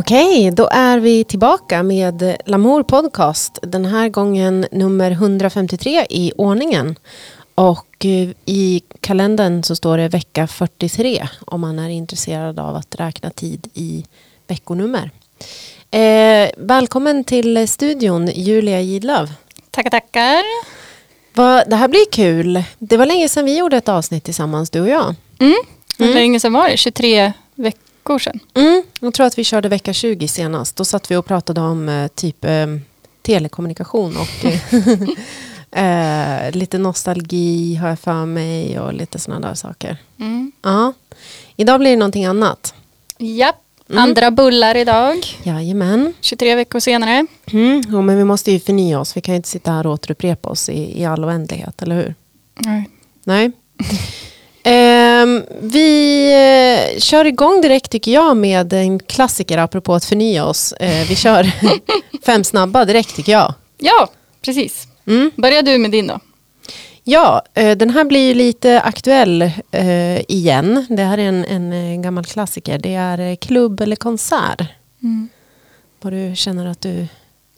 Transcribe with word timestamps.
Okej, 0.00 0.50
då 0.50 0.68
är 0.72 0.98
vi 0.98 1.24
tillbaka 1.24 1.82
med 1.82 2.36
Lamour 2.46 2.82
Podcast. 2.82 3.58
Den 3.62 3.84
här 3.84 4.08
gången 4.08 4.66
nummer 4.72 5.10
153 5.10 6.06
i 6.10 6.32
ordningen. 6.36 6.96
Och 7.54 8.04
eh, 8.04 8.28
i 8.44 8.82
kalendern 9.00 9.62
så 9.62 9.76
står 9.76 9.98
det 9.98 10.08
vecka 10.08 10.46
43 10.46 11.28
om 11.46 11.60
man 11.60 11.78
är 11.78 11.88
intresserad 11.88 12.58
av 12.58 12.76
att 12.76 12.94
räkna 12.94 13.30
tid 13.30 13.68
i 13.74 14.04
veckonummer. 14.46 15.10
Eh, 15.90 16.50
välkommen 16.56 17.24
till 17.24 17.68
studion 17.68 18.26
Julia 18.34 18.80
Gidlöv. 18.80 19.32
Tackar, 19.70 19.90
tackar. 19.90 20.42
Va, 21.34 21.64
det 21.66 21.76
här 21.76 21.88
blir 21.88 22.10
kul. 22.12 22.62
Det 22.78 22.96
var 22.96 23.06
länge 23.06 23.28
sedan 23.28 23.44
vi 23.44 23.58
gjorde 23.58 23.76
ett 23.76 23.88
avsnitt 23.88 24.24
tillsammans, 24.24 24.70
du 24.70 24.80
och 24.80 24.88
jag. 24.88 25.14
Mm. 25.38 25.56
Hur 25.98 26.06
mm. 26.06 26.14
länge 26.14 26.40
sedan 26.40 26.52
var 26.52 26.68
det? 26.68 26.76
23 26.76 27.32
veckor 28.00 28.18
sedan? 28.18 28.40
Mm. 28.54 28.82
Jag 29.00 29.14
tror 29.14 29.26
att 29.26 29.38
vi 29.38 29.44
körde 29.44 29.68
vecka 29.68 29.92
20 29.92 30.28
senast. 30.28 30.76
Då 30.76 30.84
satt 30.84 31.10
vi 31.10 31.16
och 31.16 31.26
pratade 31.26 31.60
om 31.60 31.88
eh, 31.88 32.08
typ 32.08 32.44
eh, 32.44 32.66
telekommunikation 33.22 34.16
och 34.16 34.44
eh, 35.78 36.52
lite 36.52 36.78
nostalgi 36.78 37.74
har 37.74 37.88
jag 37.88 37.98
för 37.98 38.26
mig 38.26 38.80
och 38.80 38.94
lite 38.94 39.18
sådana 39.18 39.48
där 39.48 39.54
saker. 39.54 39.96
Mm. 40.18 40.52
Ja. 40.62 40.92
Idag 41.56 41.80
blir 41.80 41.90
det 41.90 41.96
någonting 41.96 42.24
annat. 42.24 42.74
Japp. 43.18 43.56
Mm. 43.90 44.02
Andra 44.02 44.30
bullar 44.30 44.76
idag. 44.76 45.16
Jajamän. 45.42 46.14
23 46.20 46.54
veckor 46.54 46.80
senare. 46.80 47.26
Mm. 47.52 47.82
Ja, 47.88 48.02
men 48.02 48.16
vi 48.16 48.24
måste 48.24 48.52
ju 48.52 48.60
förnya 48.60 49.00
oss. 49.00 49.16
Vi 49.16 49.20
kan 49.20 49.34
ju 49.34 49.36
inte 49.36 49.48
sitta 49.48 49.72
här 49.72 49.86
och 49.86 49.92
återupprepa 49.92 50.48
oss 50.48 50.68
i, 50.68 51.00
i 51.00 51.04
all 51.04 51.24
oändlighet, 51.24 51.82
eller 51.82 51.96
hur? 51.96 52.14
Nej. 52.54 52.88
Nej. 53.24 53.52
eh, 54.62 54.99
vi 55.60 56.24
eh, 56.94 56.98
kör 56.98 57.24
igång 57.24 57.60
direkt 57.60 57.90
tycker 57.90 58.12
jag 58.12 58.36
med 58.36 58.72
en 58.72 58.98
klassiker 58.98 59.58
apropå 59.58 59.94
att 59.94 60.04
förnya 60.04 60.44
oss. 60.46 60.72
Eh, 60.72 61.08
vi 61.08 61.16
kör 61.16 61.52
fem 62.26 62.44
snabba 62.44 62.84
direkt 62.84 63.16
tycker 63.16 63.32
jag. 63.32 63.54
Ja, 63.78 64.08
precis. 64.42 64.88
Mm. 65.06 65.30
Börja 65.36 65.62
du 65.62 65.78
med 65.78 65.90
din 65.90 66.06
då. 66.06 66.20
Ja, 67.04 67.42
eh, 67.54 67.76
den 67.76 67.90
här 67.90 68.04
blir 68.04 68.28
ju 68.28 68.34
lite 68.34 68.80
aktuell 68.80 69.50
igen. 70.28 70.86
Det 70.88 71.02
här 71.02 71.18
är 71.18 71.28
en, 71.28 71.44
en 71.44 72.02
gammal 72.02 72.24
klassiker. 72.24 72.78
Det 72.78 72.94
är 72.94 73.36
klubb 73.36 73.80
eller 73.80 73.96
konsert. 73.96 74.60
Mm. 75.02 75.28
Vad 76.00 76.12
du 76.12 76.32
känner 76.36 76.66
att 76.66 76.80
du 76.80 77.06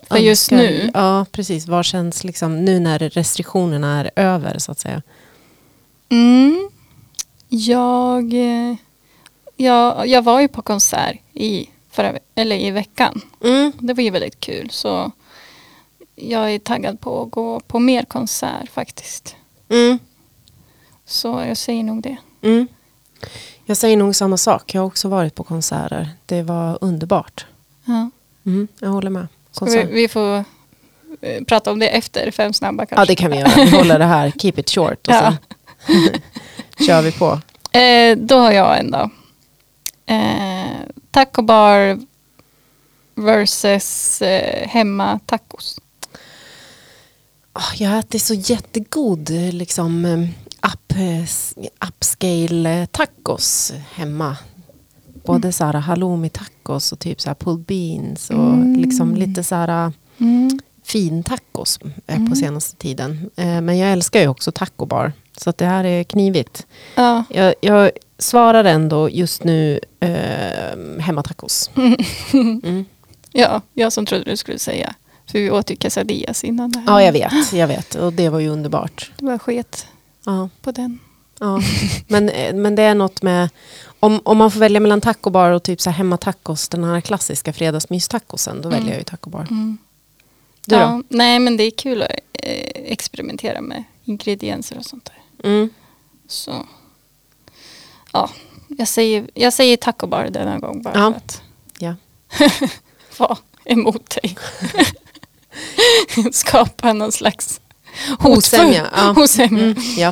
För 0.09 0.17
just 0.19 0.51
nu? 0.51 0.91
Ja, 0.95 1.27
precis. 1.33 1.67
Vad 1.67 1.85
känns 1.85 2.25
liksom 2.25 2.65
nu 2.65 2.81
när 2.81 2.99
restriktionerna 2.99 4.01
är 4.01 4.11
över 4.17 4.59
så 4.59 4.73
att 4.73 4.79
säga? 4.79 5.03
Mm. 6.09 6.71
Jag, 7.55 8.35
jag, 9.57 10.07
jag 10.07 10.23
var 10.23 10.41
ju 10.41 10.49
på 10.49 10.63
konsert 10.63 11.17
i, 11.33 11.69
förra, 11.91 12.19
eller 12.35 12.57
i 12.57 12.71
veckan. 12.71 13.21
Mm. 13.45 13.73
Det 13.79 13.95
var 13.95 14.03
ju 14.03 14.11
väldigt 14.11 14.41
kul. 14.41 14.71
Så 14.71 15.13
jag 16.17 16.55
är 16.55 16.59
taggad 16.59 17.01
på 17.01 17.23
att 17.23 17.31
gå 17.31 17.61
på 17.61 17.79
mer 17.79 18.05
konsert 18.05 18.71
faktiskt. 18.71 19.37
Mm. 19.69 19.99
Så 21.05 21.45
jag 21.49 21.57
säger 21.57 21.83
nog 21.83 22.03
det. 22.03 22.17
Mm. 22.43 22.67
Jag 23.65 23.77
säger 23.77 23.97
nog 23.97 24.17
samma 24.17 24.37
sak. 24.37 24.75
Jag 24.75 24.81
har 24.81 24.87
också 24.87 25.09
varit 25.09 25.35
på 25.35 25.45
konserter. 25.45 26.11
Det 26.27 26.43
var 26.43 26.79
underbart. 26.81 27.47
Ja. 27.85 28.11
Mm, 28.47 28.69
jag 28.79 28.89
håller 28.89 29.11
med. 29.11 29.27
Vi, 29.61 29.85
vi, 29.85 30.09
får 30.09 30.45
eh, 31.21 31.45
prata 31.45 31.73
om 31.73 31.79
det 31.79 31.89
efter 31.89 32.31
fem 32.31 32.53
snabba 32.53 32.87
kanske. 32.87 33.03
Ja 33.03 33.07
det 33.07 33.15
kan 33.15 33.31
vi 33.31 33.37
göra. 33.37 33.51
Vi 33.57 33.71
håller 33.71 33.99
det 33.99 34.05
här, 34.05 34.31
keep 34.31 34.53
it 34.57 34.71
short. 34.71 35.09
Och 35.09 35.15
ja. 35.15 35.37
Kör 36.87 37.03
vi 37.03 37.13
på. 37.13 37.41
Eh, 37.79 38.17
då 38.17 38.39
har 38.39 38.53
jag 38.53 38.79
en 38.79 38.91
då. 38.91 39.11
Eh, 40.07 40.81
taco 41.11 41.43
bar 41.43 41.99
versus 43.15 44.23
eh, 44.23 44.69
hemma 44.69 45.19
tacos. 45.27 45.79
Oh, 47.55 47.83
jag 47.83 47.99
äter 47.99 48.19
så 48.19 48.35
jättegod 48.35 49.31
liksom, 49.31 50.05
up, 50.63 50.93
upscale 51.89 52.87
tacos 52.87 53.73
hemma. 53.95 54.37
Både 55.25 55.47
mm. 55.47 55.53
så 55.53 55.65
här 55.65 55.75
halloumi 55.75 56.29
tacos 56.29 56.93
och 56.93 56.99
typ 56.99 57.21
så 57.21 57.31
här 57.31 57.35
pulled 57.35 57.65
beans 57.65 58.31
och 58.31 58.55
mm. 58.55 58.77
liksom 58.77 59.15
lite 59.15 59.45
så 59.45 59.55
här 59.55 59.93
mm. 60.19 60.59
fin 60.85 61.23
tacos 61.23 61.79
eh, 62.07 62.17
mm. 62.17 62.31
på 62.31 62.37
senaste 62.37 62.77
tiden. 62.77 63.31
Eh, 63.37 63.61
men 63.61 63.79
jag 63.79 63.93
älskar 63.93 64.21
ju 64.21 64.29
också 64.29 64.53
tacobar. 64.53 65.13
Så 65.37 65.51
att 65.51 65.59
det 65.59 65.67
här 65.67 65.85
är 65.85 66.05
knivigt. 66.05 66.67
Ja. 66.95 67.25
Jag, 67.31 67.55
jag 67.61 67.91
svarar 68.19 68.65
ändå 68.65 69.11
just 69.11 69.45
nu 69.45 69.81
eh, 70.01 71.01
hemmatacos. 71.01 71.71
Mm. 72.33 72.85
Ja, 73.35 73.61
jag 73.75 73.93
som 73.93 74.07
trodde 74.07 74.25
du 74.25 74.37
skulle 74.37 74.59
säga 74.59 74.95
för 75.33 75.39
vi 75.39 75.51
åt 75.51 75.71
ju 75.71 75.77
quesadillas 75.77 76.45
innan 76.45 76.71
det 76.71 76.79
här. 76.79 76.87
Ja, 76.87 77.03
jag 77.03 77.13
vet. 77.13 77.53
Jag 77.53 77.69
vet. 77.69 77.95
Och 77.95 78.13
det 78.13 78.29
var 78.29 78.39
ju 78.39 78.49
underbart. 78.49 79.13
Det 79.19 79.25
var 79.25 79.39
sket 79.39 79.87
ja. 80.25 80.49
på 80.63 80.73
den. 80.73 80.99
Ja. 81.41 81.61
Men, 82.09 82.25
men 82.63 82.75
det 82.75 82.83
är 82.83 82.95
något 82.95 83.23
med... 83.23 83.49
Om, 84.01 84.21
om 84.25 84.39
man 84.39 84.51
får 84.51 84.61
välja 84.61 84.81
mellan 84.81 85.01
tacobar 85.01 85.51
och 85.51 85.63
typ 85.63 85.81
så 85.81 85.91
här 85.91 85.97
hemmatacos, 85.97 86.69
den 86.69 86.85
här 86.85 87.01
klassiska 87.01 87.53
fredagsmystacosen, 87.53 88.63
då 88.63 88.69
mm. 88.69 88.79
väljer 88.79 88.93
jag 88.93 88.99
ju 88.99 89.05
tacobar. 89.05 89.47
Mm. 89.51 89.79
Du 90.67 90.75
ja, 90.75 90.87
då? 90.87 91.03
Nej, 91.09 91.39
men 91.39 91.57
det 91.57 91.65
är 91.65 91.71
kul 91.71 92.03
att 92.03 92.11
eh, 92.33 92.93
experimentera 92.93 93.61
med 93.61 93.85
ingredienser 94.05 94.79
och 94.79 94.85
sånt 94.85 95.05
där. 95.05 95.22
Mm. 95.45 95.71
Så... 96.29 96.67
Ja, 98.13 98.31
jag 98.69 98.89
säger, 98.89 99.31
jag 99.35 99.53
säger 99.53 99.77
tacobar 99.77 100.29
denna 100.31 100.59
gång 100.59 100.83
bara 100.83 100.95
ja. 100.95 101.13
för 101.13 101.17
att... 101.17 101.43
Ja. 101.79 101.95
vara 103.19 103.39
emot 103.65 104.11
dig. 104.23 104.37
skapa 106.33 106.93
någon 106.93 107.13
slags 107.13 107.61
osämja. 108.25 108.87
Ja. 108.97 109.15
osämja. 109.17 109.65
Mm, 109.65 109.77
ja. 109.97 110.09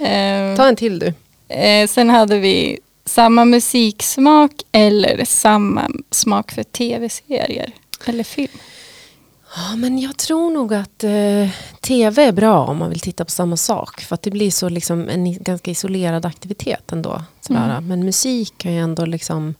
Uh, 0.00 0.56
Ta 0.56 0.68
en 0.68 0.76
till 0.76 0.98
du. 0.98 1.06
Uh, 1.06 1.86
sen 1.88 2.10
hade 2.10 2.38
vi 2.38 2.78
samma 3.04 3.44
musiksmak 3.44 4.52
eller 4.72 5.24
samma 5.24 5.88
smak 6.10 6.52
för 6.52 6.62
tv-serier 6.62 7.72
eller 8.04 8.24
film. 8.24 8.58
Ja, 9.56 9.76
men 9.76 9.98
jag 9.98 10.16
tror 10.16 10.50
nog 10.50 10.74
att 10.74 11.04
eh, 11.04 11.48
tv 11.80 12.24
är 12.24 12.32
bra 12.32 12.66
om 12.66 12.78
man 12.78 12.90
vill 12.90 13.00
titta 13.00 13.24
på 13.24 13.30
samma 13.30 13.56
sak. 13.56 14.00
För 14.00 14.14
att 14.14 14.22
det 14.22 14.30
blir 14.30 14.50
så 14.50 14.68
liksom 14.68 15.08
en 15.08 15.42
ganska 15.42 15.70
isolerad 15.70 16.26
aktivitet 16.26 16.92
ändå. 16.92 17.22
Mm. 17.50 17.88
Men 17.88 18.04
musik 18.04 18.54
kan 18.58 18.72
ju 18.72 18.78
ändå 18.78 19.04
liksom 19.04 19.54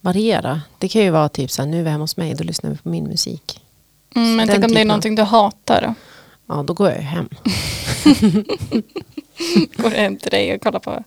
variera. 0.00 0.60
Det 0.78 0.88
kan 0.88 1.02
ju 1.02 1.10
vara 1.10 1.28
typ 1.28 1.50
så 1.50 1.62
här, 1.62 1.68
nu 1.68 1.80
är 1.80 1.84
vi 1.84 1.90
hemma 1.90 2.04
hos 2.04 2.16
mig, 2.16 2.34
då 2.34 2.44
lyssnar 2.44 2.70
vi 2.70 2.76
på 2.76 2.88
min 2.88 3.04
musik. 3.04 3.60
Mm, 4.14 4.36
men 4.36 4.48
tänk 4.48 4.64
om 4.64 4.74
det 4.74 4.80
är 4.80 4.84
någonting 4.84 5.14
du 5.14 5.22
hatar 5.22 5.82
då? 5.82 5.94
Ja, 6.54 6.62
då 6.62 6.74
går 6.74 6.90
jag 6.90 6.96
hem. 6.96 7.28
går 9.76 9.90
hem 9.90 10.16
till 10.16 10.30
dig 10.30 10.54
och 10.54 10.62
kollar 10.62 10.80
på 10.80 11.04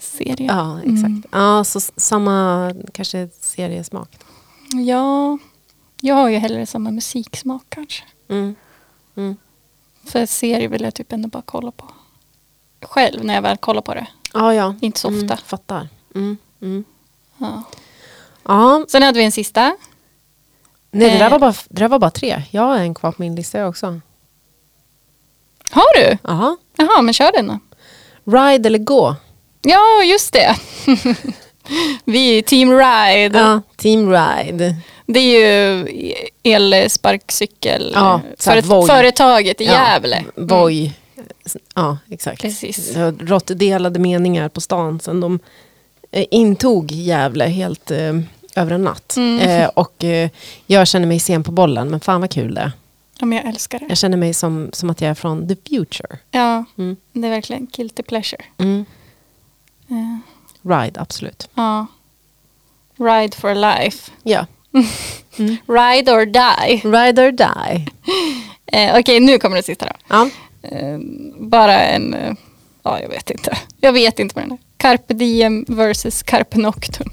serier? 0.00 0.48
Ja, 0.48 0.78
exakt. 0.78 1.04
Mm. 1.04 1.22
Ja, 1.32 1.64
så 1.64 1.80
samma 1.80 2.72
kanske 2.92 3.28
seriesmak. 3.40 4.18
Ja, 4.86 5.38
jag 6.00 6.14
har 6.14 6.28
ju 6.28 6.36
hellre 6.36 6.66
samma 6.66 6.90
musiksmak 6.90 7.62
kanske. 7.68 8.04
Mm. 8.28 8.54
Mm. 9.16 9.36
För 10.04 10.26
serier 10.26 10.68
vill 10.68 10.82
jag 10.82 10.94
typ 10.94 11.12
ändå 11.12 11.28
bara 11.28 11.42
kolla 11.46 11.70
på 11.70 11.84
själv 12.82 13.24
när 13.24 13.34
jag 13.34 13.42
väl 13.42 13.56
kollar 13.56 13.82
på 13.82 13.94
det. 13.94 14.06
Ja, 14.34 14.54
ja. 14.54 14.74
Inte 14.80 15.00
så 15.00 15.08
ofta. 15.08 15.34
Mm, 15.34 15.36
fattar. 15.36 15.88
Mm, 16.14 16.36
mm. 16.62 16.84
Ja. 17.38 17.62
ja. 18.42 18.84
Sen 18.88 19.02
hade 19.02 19.18
vi 19.18 19.24
en 19.24 19.32
sista. 19.32 19.76
Nej, 20.90 21.10
det 21.10 21.18
där, 21.18 21.24
eh. 21.26 21.30
var 21.30 21.38
bara, 21.38 21.54
det 21.68 21.80
där 21.80 21.88
var 21.88 21.98
bara 21.98 22.10
tre. 22.10 22.42
Jag 22.50 22.62
har 22.62 22.78
en 22.78 22.94
kvar 22.94 23.12
på 23.12 23.22
min 23.22 23.34
lista 23.34 23.66
också. 23.66 24.00
Har 25.70 25.96
du? 25.96 26.18
Jaha. 26.22 26.56
Jaha, 26.76 27.02
men 27.02 27.14
kör 27.14 27.32
den 27.32 27.46
då. 27.46 27.58
Ride 28.24 28.66
eller 28.66 28.78
gå? 28.78 29.16
Ja, 29.62 30.02
just 30.04 30.32
det. 30.32 30.56
Vi 32.04 32.38
är 32.38 32.42
team 32.42 32.70
ride. 32.70 33.38
Ja, 33.38 33.60
team 33.76 34.10
ride. 34.10 34.76
Det 35.06 35.20
är 35.20 35.40
ju 35.40 36.14
elsparkcykel. 36.42 37.92
Ja, 37.94 38.20
för, 38.38 38.86
företaget 38.86 39.60
i 39.60 39.64
ja, 39.64 39.72
Gävle. 39.72 40.24
Voi. 40.34 40.92
Mm. 41.16 41.28
Ja, 41.74 41.98
exakt. 42.10 42.42
Precis. 42.42 42.94
Det 42.94 43.00
har 43.00 43.12
rått 43.12 43.50
delade 43.58 43.98
meningar 43.98 44.48
på 44.48 44.60
stan 44.60 45.00
sen 45.00 45.20
de 45.20 45.38
eh, 46.10 46.24
intog 46.30 46.92
Gävle 46.92 47.44
helt 47.44 47.90
eh, 47.90 48.20
över 48.56 48.70
en 48.70 48.84
natt. 48.84 49.16
Mm. 49.16 49.40
Eh, 49.40 49.68
och 49.68 50.04
eh, 50.04 50.30
jag 50.66 50.88
känner 50.88 51.06
mig 51.06 51.20
sen 51.20 51.44
på 51.44 51.52
bollen, 51.52 51.90
men 51.90 52.00
fan 52.00 52.20
vad 52.20 52.30
kul 52.30 52.54
det 52.54 52.60
är. 52.60 52.72
Ja, 53.20 53.26
men 53.26 53.38
jag 53.38 53.46
älskar 53.46 53.78
det. 53.78 53.86
Jag 53.88 53.98
känner 53.98 54.16
mig 54.16 54.34
som, 54.34 54.70
som 54.72 54.90
att 54.90 55.00
jag 55.00 55.10
är 55.10 55.14
från 55.14 55.48
the 55.48 55.56
future. 55.68 56.18
Ja, 56.30 56.64
mm. 56.78 56.96
det 57.12 57.26
är 57.26 57.30
verkligen 57.30 57.66
guilty 57.66 58.02
pleasure. 58.02 58.44
Mm. 58.58 58.84
Uh. 59.90 60.18
Ride, 60.68 61.00
absolut. 61.00 61.48
Ja. 61.54 61.86
Ride 62.98 63.36
for 63.36 63.54
life. 63.54 64.10
Ja. 64.22 64.46
Mm. 65.38 65.56
Ride 65.68 66.12
or 66.12 66.26
die. 66.26 66.80
Ride 66.84 67.22
or 67.22 67.30
die. 67.32 67.86
eh, 68.72 68.90
Okej, 68.90 69.00
okay, 69.00 69.20
nu 69.20 69.38
kommer 69.38 69.56
det 69.56 69.62
sista 69.62 69.86
då. 69.86 69.92
Ja. 70.08 70.28
Eh, 70.62 70.98
bara 71.40 71.80
en, 71.80 72.14
eh, 72.14 72.34
ja 72.82 73.00
jag 73.00 73.08
vet 73.08 73.30
inte. 73.30 73.58
Jag 73.80 73.92
vet 73.92 74.18
inte 74.18 74.34
vad 74.34 74.44
den 74.44 74.52
är. 74.52 74.58
Carpe 74.76 75.14
diem 75.14 75.64
versus 75.68 76.22
carpe 76.22 76.58
noctum. 76.58 77.10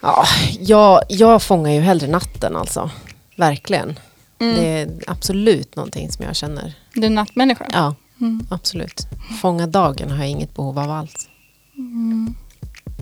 Ja, 0.00 0.24
jag, 0.60 1.00
jag 1.08 1.42
fångar 1.42 1.70
ju 1.72 1.80
hellre 1.80 2.06
natten 2.06 2.56
alltså. 2.56 2.90
Verkligen. 3.36 3.98
Mm. 4.40 4.56
Det 4.56 4.66
är 4.66 4.88
absolut 5.06 5.76
någonting 5.76 6.12
som 6.12 6.24
jag 6.24 6.36
känner. 6.36 6.74
Du 6.94 7.06
är 7.06 7.10
nattmänniska? 7.10 7.66
Ja, 7.72 7.94
Mm. 8.20 8.46
absolut. 8.50 9.06
Fånga 9.40 9.66
dagen 9.66 10.10
har 10.10 10.18
jag 10.18 10.28
inget 10.28 10.54
behov 10.54 10.78
av 10.78 10.90
alls. 10.90 11.28
Mm. 11.76 12.34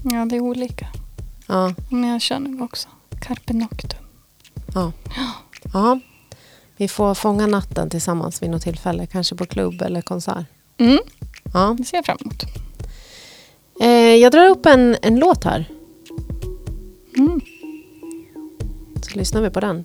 Ja, 0.03 0.25
det 0.25 0.37
är 0.37 0.41
olika. 0.41 0.87
Ja, 1.47 1.75
Men 1.91 2.05
jag 2.09 2.21
känner 2.23 2.63
också 2.63 2.89
carpe 3.21 3.53
noctum. 3.53 3.99
ja. 4.75 4.93
ja. 5.73 6.01
Vi 6.77 6.89
får 6.89 7.15
fånga 7.15 7.47
natten 7.47 7.91
tillsammans 7.91 8.43
vid 8.43 8.51
något 8.51 8.63
tillfälle. 8.63 9.07
Kanske 9.07 9.35
på 9.37 9.47
klubb 9.47 9.83
eller 9.83 10.03
konsert. 10.03 10.47
Mm. 10.79 10.99
Ja. 11.53 11.77
Det 11.79 11.85
ser 11.85 11.97
jag 11.97 12.05
fram 12.07 12.19
emot. 12.21 12.43
Eh, 13.81 13.89
jag 14.17 14.33
drar 14.33 14.49
upp 14.49 14.67
en, 14.67 14.97
en 15.03 15.19
låt 15.19 15.45
här. 15.45 15.71
Mm. 17.19 17.41
Så 19.03 19.19
lyssnar 19.19 19.43
vi 19.43 19.51
på 19.51 19.61
den. 19.61 19.85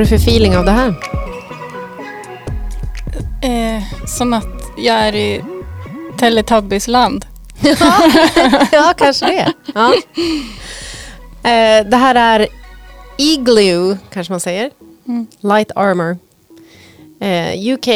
Får 0.00 0.04
du 0.04 0.08
för 0.08 0.30
feeling 0.30 0.56
av 0.56 0.64
det 0.64 0.70
här? 0.70 0.94
Eh, 3.42 3.82
som 4.06 4.32
att 4.32 4.62
jag 4.78 4.96
är 4.96 5.14
i 5.14 5.44
Teletubbies-land. 6.18 7.26
ja, 8.72 8.94
kanske 8.96 9.26
det. 9.26 9.52
Ja. 9.74 9.94
Eh, 11.50 11.86
det 11.86 11.96
här 11.96 12.14
är 12.14 12.46
Igloo, 13.18 13.96
kanske 14.12 14.32
man 14.32 14.40
säger. 14.40 14.70
Mm. 15.08 15.26
Light 15.40 15.70
Armor. 15.76 16.18
Eh, 17.20 17.74
UK. 17.74 17.88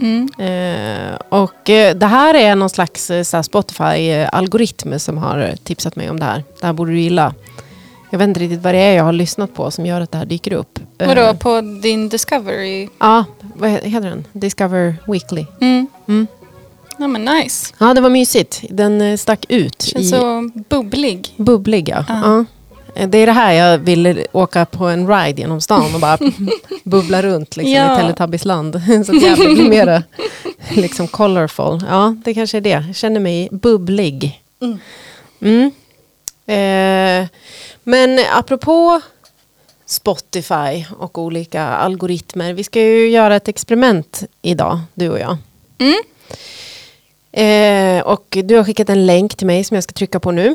Mm. 0.00 0.28
Eh, 0.38 1.18
och 1.28 1.70
eh, 1.70 1.96
det 1.96 2.06
här 2.06 2.34
är 2.34 2.56
någon 2.56 2.70
slags 2.70 3.10
eh, 3.10 3.22
Spotify-algoritm 3.22 4.98
som 4.98 5.18
har 5.18 5.54
tipsat 5.64 5.96
mig 5.96 6.10
om 6.10 6.20
det 6.20 6.24
här. 6.24 6.44
Det 6.60 6.66
här 6.66 6.72
borde 6.72 6.92
du 6.92 7.00
gilla. 7.00 7.34
Jag 8.10 8.18
vet 8.18 8.28
inte 8.28 8.40
riktigt 8.40 8.60
vad 8.62 8.74
det 8.74 8.78
är 8.78 8.96
jag 8.96 9.04
har 9.04 9.12
lyssnat 9.12 9.54
på 9.54 9.70
som 9.70 9.86
gör 9.86 10.00
att 10.00 10.12
det 10.12 10.18
här 10.18 10.24
dyker 10.26 10.52
upp. 10.52 10.78
Eh, 10.98 11.08
Vadå, 11.08 11.34
på 11.34 11.60
din 11.82 12.08
Discovery? 12.08 12.88
Ja, 12.98 13.24
vad 13.40 13.70
he- 13.70 13.84
heter 13.86 14.08
den? 14.10 14.26
Discover 14.32 14.94
Weekly. 15.06 15.46
Mm. 15.60 15.86
Mm. 16.08 16.26
Ja 16.98 17.06
men 17.08 17.24
nice. 17.24 17.74
Ja, 17.78 17.94
det 17.94 18.00
var 18.00 18.10
mysigt. 18.10 18.62
Den 18.70 19.00
eh, 19.00 19.16
stack 19.16 19.44
ut. 19.48 19.82
Känns 19.82 20.04
i 20.06 20.08
så 20.08 20.50
bubblig. 20.68 21.34
Bubblig, 21.36 21.88
ja. 21.88 22.04
Ja. 22.08 22.20
ja. 22.24 22.44
Eh, 22.94 23.08
Det 23.08 23.18
är 23.18 23.26
det 23.26 23.32
här 23.32 23.52
jag 23.52 23.78
vill 23.78 24.26
åka 24.32 24.64
på 24.66 24.84
en 24.86 25.08
ride 25.08 25.40
genom 25.40 25.60
stan 25.60 25.94
och 25.94 26.00
bara 26.00 26.18
bubbla 26.84 27.22
runt 27.22 27.56
liksom, 27.56 27.72
Ja. 27.74 27.94
i 27.94 28.00
Teletubbiesland. 28.00 28.80
Så 29.06 29.16
att 29.16 29.22
jag 29.22 29.38
blir 29.38 29.68
mer 29.70 30.02
liksom 30.70 31.08
colorful. 31.08 31.80
Ja, 31.90 32.16
det 32.24 32.34
kanske 32.34 32.56
är 32.56 32.60
det. 32.60 32.70
Jag 32.86 32.96
känner 32.96 33.20
mig 33.20 33.48
bubblig. 33.52 34.42
Mm. 35.40 35.70
Eh, 36.48 37.26
men 37.84 38.20
apropå 38.32 39.00
Spotify 39.86 40.84
och 40.98 41.18
olika 41.18 41.62
algoritmer. 41.62 42.52
Vi 42.52 42.64
ska 42.64 42.80
ju 42.80 43.08
göra 43.08 43.36
ett 43.36 43.48
experiment 43.48 44.22
idag, 44.42 44.80
du 44.94 45.08
och 45.10 45.18
jag. 45.18 45.36
Mm. 45.78 46.02
Eh, 47.32 48.02
och 48.02 48.38
du 48.44 48.56
har 48.56 48.64
skickat 48.64 48.90
en 48.90 49.06
länk 49.06 49.36
till 49.36 49.46
mig 49.46 49.64
som 49.64 49.74
jag 49.74 49.84
ska 49.84 49.92
trycka 49.92 50.20
på 50.20 50.30
nu. 50.30 50.54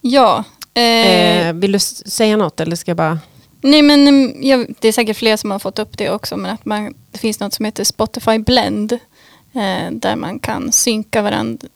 Ja. 0.00 0.44
Eh, 0.74 1.48
Eh, 1.48 1.52
vill 1.52 1.72
du 1.72 1.78
säga 1.78 2.36
något 2.36 2.60
eller 2.60 2.76
ska 2.76 2.90
jag 2.90 2.96
bara... 2.96 3.18
Nej 3.60 3.82
men 3.82 4.08
mm, 4.08 4.34
jag, 4.42 4.74
det 4.80 4.88
är 4.88 4.92
säkert 4.92 5.16
fler 5.16 5.36
som 5.36 5.50
har 5.50 5.58
fått 5.58 5.78
upp 5.78 5.98
det 5.98 6.10
också. 6.10 6.36
Men 6.36 6.50
att 6.50 6.64
man, 6.64 6.94
det 7.10 7.18
finns 7.18 7.40
något 7.40 7.54
som 7.54 7.64
heter 7.64 7.84
Spotify 7.84 8.38
Blend. 8.38 8.92
Eh, 9.52 9.92
där 9.92 10.16
man 10.16 10.38
kan 10.38 10.72
synka 10.72 11.22
varandra. 11.22 11.68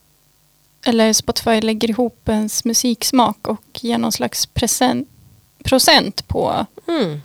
Eller 0.84 1.12
Spotify 1.12 1.60
lägger 1.60 1.90
ihop 1.90 2.28
ens 2.28 2.64
musiksmak 2.64 3.48
och 3.48 3.64
ger 3.80 3.98
någon 3.98 4.12
slags 4.12 4.46
present, 4.46 5.08
procent 5.64 6.28
på 6.28 6.66
Mm. 6.88 7.20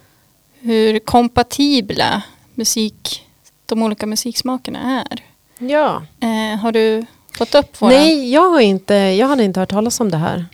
hur 0.59 0.99
kompatibla 0.99 2.21
musik, 2.55 3.25
de 3.65 3.83
olika 3.83 4.05
musiksmakerna 4.05 5.05
är. 5.09 5.23
Ja. 5.67 6.03
Eh, 6.19 6.59
har 6.59 6.71
du 6.71 7.05
fått 7.37 7.55
upp 7.55 7.81
våra? 7.81 7.89
Nej, 7.91 8.31
jag, 8.33 8.49
har 8.49 8.59
inte, 8.59 8.93
jag 8.95 9.27
hade 9.27 9.43
inte 9.43 9.59
hört 9.59 9.69
talas 9.69 9.99
om 9.99 10.11
det 10.11 10.17
här. 10.17 10.45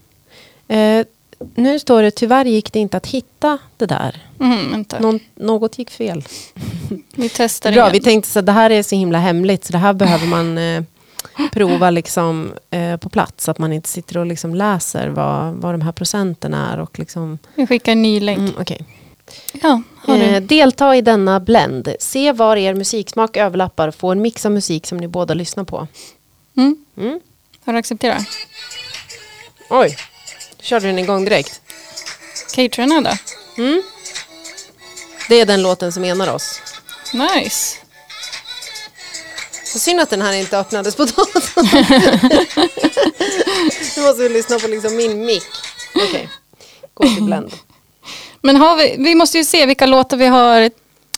Eh, 0.67 1.05
nu 1.55 1.79
står 1.79 2.03
det 2.03 2.11
tyvärr 2.11 2.45
gick 2.45 2.73
det 2.73 2.79
inte 2.79 2.97
att 2.97 3.07
hitta 3.07 3.57
det 3.77 3.85
där. 3.85 4.21
Mm. 4.39 4.85
Någon, 4.99 5.19
något 5.35 5.77
gick 5.79 5.89
fel. 5.89 6.23
Vi 7.15 7.29
testar 7.29 7.71
Bra, 7.71 7.81
igen. 7.81 7.91
vi 7.93 8.01
tänkte 8.01 8.29
så 8.31 8.39
att 8.39 8.45
det 8.45 8.51
här 8.51 8.69
är 8.69 8.83
så 8.83 8.95
himla 8.95 9.19
hemligt 9.19 9.65
så 9.65 9.71
det 9.71 9.77
här 9.77 9.93
behöver 9.93 10.27
man 10.27 10.57
eh, 10.57 10.83
prova 11.51 11.89
liksom, 11.89 12.53
eh, 12.71 12.97
på 12.97 13.09
plats. 13.09 13.43
Så 13.43 13.51
att 13.51 13.57
man 13.59 13.73
inte 13.73 13.89
sitter 13.89 14.17
och 14.17 14.25
liksom 14.25 14.55
läser 14.55 15.07
vad, 15.07 15.53
vad 15.53 15.73
de 15.73 15.81
här 15.81 15.91
procenten 15.91 16.53
är. 16.53 16.79
Och 16.79 16.99
liksom, 16.99 17.39
Vi 17.55 17.67
skickar 17.67 17.91
en 17.91 18.01
ny 18.01 18.19
länk. 18.19 18.39
mm, 18.39 18.53
okej. 18.59 18.85
Ja, 19.61 19.81
eh, 20.07 20.41
delta 20.41 20.95
i 20.95 21.01
denna 21.01 21.39
blend. 21.39 21.95
Se 21.99 22.31
var 22.31 22.57
er 22.57 22.73
musiksmak 22.73 23.37
överlappar 23.37 23.91
få 23.91 24.11
en 24.11 24.21
mix 24.21 24.45
av 24.45 24.51
musik 24.51 24.87
som 24.87 24.97
ni 24.97 25.07
båda 25.07 25.33
lyssnar 25.33 25.63
på. 25.63 25.87
Mm. 26.57 26.85
Mm. 26.97 27.19
Har 27.65 27.73
du 27.73 27.79
accepterat? 27.79 28.25
Oj, 29.69 29.97
körde 30.59 30.87
den 30.87 30.99
igång 30.99 31.25
direkt. 31.25 31.61
Caterarna 32.55 33.01
då? 33.01 33.11
Mm. 33.63 33.83
Det 35.29 35.35
är 35.41 35.45
den 35.45 35.61
låten 35.61 35.91
som 35.91 36.03
enar 36.03 36.33
oss. 36.33 36.61
Nice. 37.13 37.77
Synd 39.79 39.99
att 39.99 40.09
den 40.09 40.21
här 40.21 40.33
inte 40.33 40.57
öppnades 40.59 40.95
på 40.95 41.05
datorn. 41.05 41.67
nu 43.97 44.01
måste 44.03 44.21
vi 44.23 44.29
lyssna 44.29 44.59
på 44.59 44.67
liksom 44.67 44.95
min 44.97 45.25
mick. 45.25 45.43
Okej, 45.95 46.29
gå 46.93 47.03
till 47.07 47.23
blend. 47.23 47.51
Men 48.41 48.55
har 48.55 48.75
vi, 48.77 48.95
vi 48.99 49.15
måste 49.15 49.37
ju 49.37 49.43
se 49.43 49.65
vilka 49.65 49.85
låtar 49.85 50.17
vi 50.17 50.25
har 50.25 50.69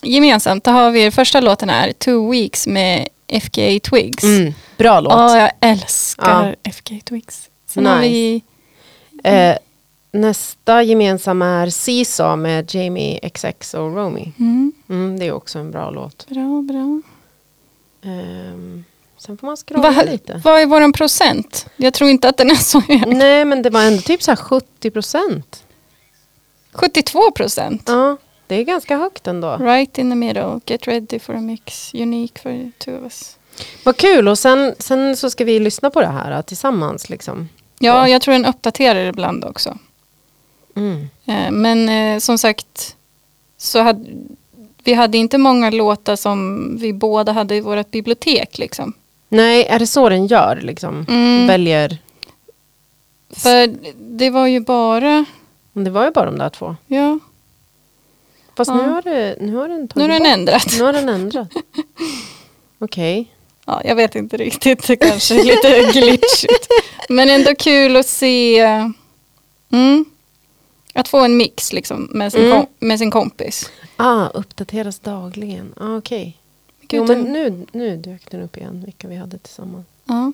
gemensamt. 0.02 0.64
Då 0.64 0.72
har 0.72 0.92
vi 0.92 1.12
första 1.12 1.40
låten 1.40 1.70
här, 1.70 1.92
Two 1.92 2.30
Weeks 2.32 2.68
med 2.68 3.08
FKA 3.42 3.80
Twigs. 3.90 4.24
Mm, 4.24 4.54
bra 4.78 5.00
låt. 5.00 5.14
Ja, 5.14 5.40
jag 5.40 5.52
älskar 5.72 6.56
FKA 6.74 6.96
Twigs. 7.06 7.50
Sen 7.70 7.86
har 7.86 8.00
Nice. 8.00 8.10
vi, 8.10 8.42
Eh, 9.24 9.56
nästa 10.12 10.84
gemensamma 10.84 11.46
är 11.48 11.70
Seesaw 11.70 12.36
med 12.42 12.76
Jamie 12.76 13.30
XX 13.34 13.74
och 13.74 13.96
Romy. 13.96 14.32
mm, 14.40 14.72
Mm, 14.90 15.20
det 15.20 15.26
är 15.28 15.32
också 15.32 15.60
en 15.60 15.72
bra 15.72 15.90
låt. 15.90 16.28
bra, 16.30 16.62
bra. 16.62 17.02
Ehm, 18.06 18.84
sen 19.18 19.38
får 19.38 19.48
man 19.48 19.58
scrolla 19.58 19.92
Vad, 19.92 20.06
lite. 20.06 20.42
vad 20.44 20.62
är 20.62 20.66
våran 20.66 20.94
procent? 20.94 21.68
Jag 21.78 21.94
tror 21.94 22.10
inte 22.10 22.30
att 22.30 22.38
den 22.38 22.52
är 22.52 22.56
så 22.56 22.80
hög. 22.80 23.08
Nej, 23.08 23.46
men 23.46 23.62
det 23.62 23.70
var 23.70 23.82
ändå 23.84 24.02
typ 24.02 24.24
så 24.24 24.32
här 24.32 24.36
70 24.36 24.92
procent. 24.92 25.64
72 26.72 27.32
procent. 27.32 27.84
Ja, 27.88 28.18
det 28.48 28.56
är 28.56 28.64
ganska 28.64 28.98
högt 28.98 29.28
ändå. 29.28 29.58
Right 29.58 29.98
in 29.98 30.10
the 30.12 30.16
middle, 30.16 30.60
get 30.66 30.88
ready 30.88 31.20
for 31.20 31.36
a 31.36 31.42
mix, 31.42 31.94
unique 31.94 32.42
for 32.42 32.72
two 32.80 32.98
of 32.98 33.04
us. 33.04 33.38
Vad 33.84 33.98
kul 33.98 34.28
och 34.28 34.40
sen, 34.40 34.76
sen 34.80 35.18
så 35.18 35.30
ska 35.30 35.44
vi 35.46 35.60
lyssna 35.60 35.90
på 35.90 36.02
det 36.02 36.08
här 36.08 36.32
äh, 36.32 36.42
tillsammans 36.42 37.10
liksom. 37.10 37.50
Ja, 37.80 38.08
jag 38.10 38.22
tror 38.22 38.32
den 38.34 38.46
uppdaterar 38.46 39.06
ibland 39.06 39.46
också. 39.46 39.78
Mm. 40.76 41.08
Eh, 41.26 41.52
Men 41.52 41.90
eh, 41.90 42.20
som 42.20 42.38
sagt, 42.38 42.96
så 43.58 43.80
hade, 43.82 44.06
vi 44.86 44.94
hade 44.94 45.18
inte 45.18 45.38
många 45.38 45.70
låtar 45.70 46.16
som 46.16 46.70
vi 46.78 46.94
båda 46.94 47.32
hade 47.32 47.56
i 47.56 47.62
vårt 47.62 47.92
bibliotek. 47.92 48.58
Liksom. 48.58 48.94
Nej, 49.30 49.66
är 49.66 49.80
det 49.80 49.88
så 49.88 50.10
den 50.10 50.28
gör 50.28 50.60
liksom? 50.64 51.06
Mm. 51.10 51.48
Väljer, 51.48 51.98
För 53.30 53.76
det 53.98 54.30
var 54.30 54.48
ju 54.48 54.60
bara, 54.60 55.26
Men 55.74 55.84
det 55.84 55.90
var 55.90 56.06
ju 56.06 56.12
bara 56.12 56.26
de 56.26 56.38
där 56.38 56.50
två. 56.50 56.76
ja, 56.88 57.20
Fast 58.58 58.70
Ja. 58.72 58.76
nu 58.76 58.90
har, 58.90 59.02
det, 59.02 59.38
nu 59.42 59.56
har 59.56 59.68
den 59.68 59.90
nu 59.96 60.02
har 60.02 60.10
den 60.10 60.26
ändrat. 60.26 60.68
Nu 60.78 60.84
har 60.84 60.94
den 60.94 61.10
ändrat. 61.10 61.48
Okej. 62.80 63.32
Ja, 63.66 63.82
jag 63.86 63.96
vet 63.96 64.16
inte 64.16 64.38
riktigt, 64.38 64.88
det 64.88 64.96
kanske 64.96 65.40
är 65.40 65.44
lite 65.44 65.92
glitchigt. 66.00 66.68
Men 67.10 67.30
ändå 67.30 67.56
kul 67.56 67.96
att 67.96 68.06
se, 68.06 68.60
mm, 69.72 70.06
att 70.96 71.08
få 71.08 71.20
en 71.20 71.38
mix 71.38 71.74
liksom, 71.74 72.10
med, 72.12 72.32
sin 72.32 72.52
Mm. 72.52 72.66
med 72.80 73.00
sin 73.00 73.12
kompis. 73.12 73.72
Ah, 73.98 74.28
uppdateras 74.28 75.00
dagligen. 75.00 75.74
Ah, 75.78 75.98
Okej. 75.98 76.38
Gud, 76.82 77.00
Jo, 77.00 77.06
men 77.08 77.22
nu, 77.22 77.66
nu 77.72 77.98
dök 77.98 78.32
den 78.32 78.42
upp 78.42 78.58
igen, 78.58 78.82
vilka 78.86 79.08
vi 79.08 79.16
hade 79.16 79.38
tillsammans. 79.38 79.86
Ja. 80.06 80.32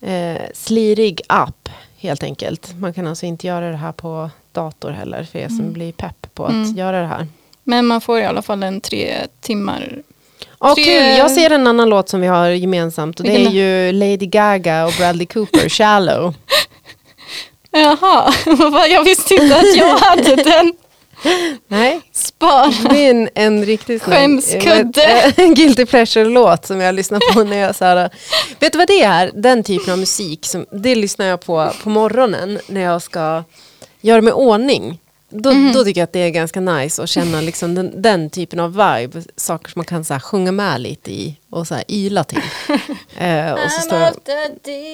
Eh, 0.00 0.42
slirig 0.54 1.20
app, 1.26 1.68
helt 1.96 2.22
enkelt. 2.22 2.74
Man 2.78 2.94
kan 2.94 3.06
alltså 3.06 3.26
inte 3.26 3.46
göra 3.46 3.70
det 3.70 3.76
här 3.76 3.92
på 3.92 4.30
dator 4.52 4.90
heller, 4.90 5.24
för 5.24 5.38
er 5.38 5.48
som 5.48 5.72
blir 5.72 5.92
pepp 5.92 6.34
på 6.34 6.44
att 6.44 6.52
Mm. 6.52 6.76
göra 6.76 7.00
det 7.00 7.06
här. 7.06 7.26
Men 7.62 7.86
man 7.86 8.00
får 8.00 8.18
i 8.20 8.24
alla 8.24 8.42
fall 8.42 8.62
en 8.62 8.80
tre 8.80 9.14
timmar. 9.40 10.02
Ja, 10.60 10.74
Tre- 10.74 10.84
kul. 10.84 11.18
Jag 11.18 11.30
ser 11.30 11.50
en 11.50 11.66
annan 11.66 11.88
låt 11.88 12.08
som 12.08 12.20
vi 12.20 12.26
har 12.26 12.48
gemensamt 12.48 13.20
och 13.20 13.26
det 13.26 13.46
är 13.46 13.50
ju 13.50 13.92
Lady 13.92 14.26
Gaga 14.26 14.86
och 14.86 14.92
Bradley 14.98 15.26
Cooper, 15.26 15.68
Shallow. 15.68 16.34
Jaha, 17.74 18.32
jag 18.88 19.04
visste 19.04 19.34
inte 19.34 19.56
att 19.56 19.76
jag 19.76 19.96
hade 19.96 20.36
den 20.44 20.72
Nej, 21.68 22.00
det 22.90 23.06
är 23.06 23.30
en, 23.34 23.64
riktig 23.64 24.02
Skämskudde. 24.02 25.32
En 25.36 25.54
guilty 25.54 25.86
pleasure-låt 25.86 26.66
som 26.66 26.80
jag 26.80 26.94
lyssnar 26.94 27.34
på 27.34 27.44
när 27.44 27.56
jag 27.56 27.74
så 27.74 27.84
här, 27.84 28.10
Vet 28.58 28.72
du 28.72 28.78
vad 28.78 28.88
det 28.88 29.02
är? 29.02 29.30
Den 29.34 29.62
typen 29.62 29.92
av 29.92 29.98
musik, 29.98 30.46
som, 30.46 30.66
det 30.72 30.94
lyssnar 30.94 31.26
jag 31.26 31.40
på 31.40 31.70
på 31.82 31.88
morgonen 31.88 32.58
när 32.66 32.80
jag 32.80 33.02
ska 33.02 33.44
göra 34.00 34.22
mig 34.22 34.32
ordning. 34.32 34.98
Då, 35.36 35.52
Mhm. 35.52 35.72
då 35.72 35.84
tycker 35.84 36.00
jag 36.00 36.04
att 36.06 36.12
det 36.12 36.18
är 36.18 36.30
ganska 36.30 36.60
nice 36.60 37.02
att 37.02 37.08
känna 37.08 37.40
liksom 37.40 37.74
den, 37.74 38.02
den 38.02 38.30
typen 38.30 38.60
av 38.60 38.70
vibe. 38.72 39.22
Saker 39.36 39.70
som 39.70 39.78
man 39.80 39.84
kan 39.86 40.04
så 40.04 40.12
här, 40.12 40.20
sjunga 40.20 40.52
med 40.52 40.80
lite 40.80 41.12
i 41.12 41.36
och 41.50 41.66
så 41.66 41.74
här, 41.74 41.84
yla 41.88 42.24
till. 42.24 42.38
eh, 43.18 43.52
och 43.52 43.70
så 43.70 43.80
står 43.80 43.98
jag, 43.98 44.14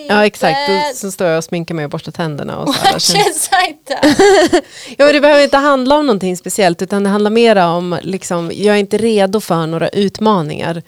ja 0.08 0.26
exakt, 0.26 0.58
då, 0.68 0.80
så 0.94 1.10
står 1.12 1.26
jag 1.26 1.38
och 1.38 1.44
sminkar 1.44 1.74
mig 1.74 1.84
och 1.84 1.90
borstar 1.90 2.12
tänderna. 2.12 2.56
Och 2.58 2.74
så 2.74 2.80
här, 2.86 2.98
känner- 2.98 3.24
Ja, 4.98 5.04
men 5.04 5.12
det 5.14 5.20
behöver 5.20 5.42
inte 5.44 5.56
handla 5.56 5.96
om 5.98 6.06
någonting 6.06 6.36
speciellt 6.36 6.82
utan 6.82 7.02
det 7.02 7.08
handlar 7.08 7.30
mera 7.30 7.68
om, 7.70 7.98
liksom, 8.02 8.50
jag 8.54 8.74
är 8.76 8.80
inte 8.80 8.98
redo 8.98 9.40
för 9.40 9.66
några 9.66 9.88
utmaningar 9.88 10.82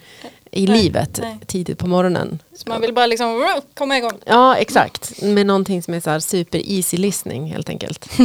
i 0.51 0.65
Nej, 0.67 0.77
livet 0.83 1.19
nej. 1.21 1.37
tidigt 1.47 1.77
på 1.77 1.87
morgonen. 1.87 2.39
Så 2.55 2.69
man 2.69 2.81
vill 2.81 2.93
bara 2.93 3.05
liksom 3.05 3.35
"Ruh, 3.35 3.59
komma 3.73 3.97
igång. 3.97 4.13
Ja, 4.25 4.55
exakt. 4.55 5.21
Med 5.21 5.45
någonting 5.45 5.83
som 5.83 5.93
är 5.93 5.99
så 5.99 6.21
super 6.21 6.61
easy 6.71 6.97
listening 6.97 7.47
helt 7.51 7.69
enkelt. 7.69 8.05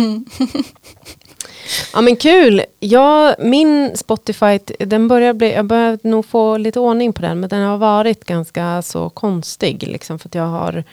ja 1.93 2.01
men 2.01 2.17
kul. 2.17 2.63
Ja, 2.81 3.35
min 3.39 3.97
Spotify, 3.97 4.59
den 4.79 5.09
börjar 5.09 5.33
bli, 5.33 5.53
jag 5.55 5.65
börjar 5.67 5.99
nog 6.03 6.27
få 6.27 6.57
lite 6.57 6.81
ordning 6.81 7.13
på 7.13 7.23
den 7.23 7.41
men 7.41 7.49
den 7.49 7.63
har 7.63 7.79
varit 7.79 8.25
ganska 8.25 8.83
så 8.83 9.11
konstig 9.11 9.83
liksom 9.83 10.19
för 10.19 10.29
att 10.29 10.35
jag 10.35 10.47
har 10.47 10.85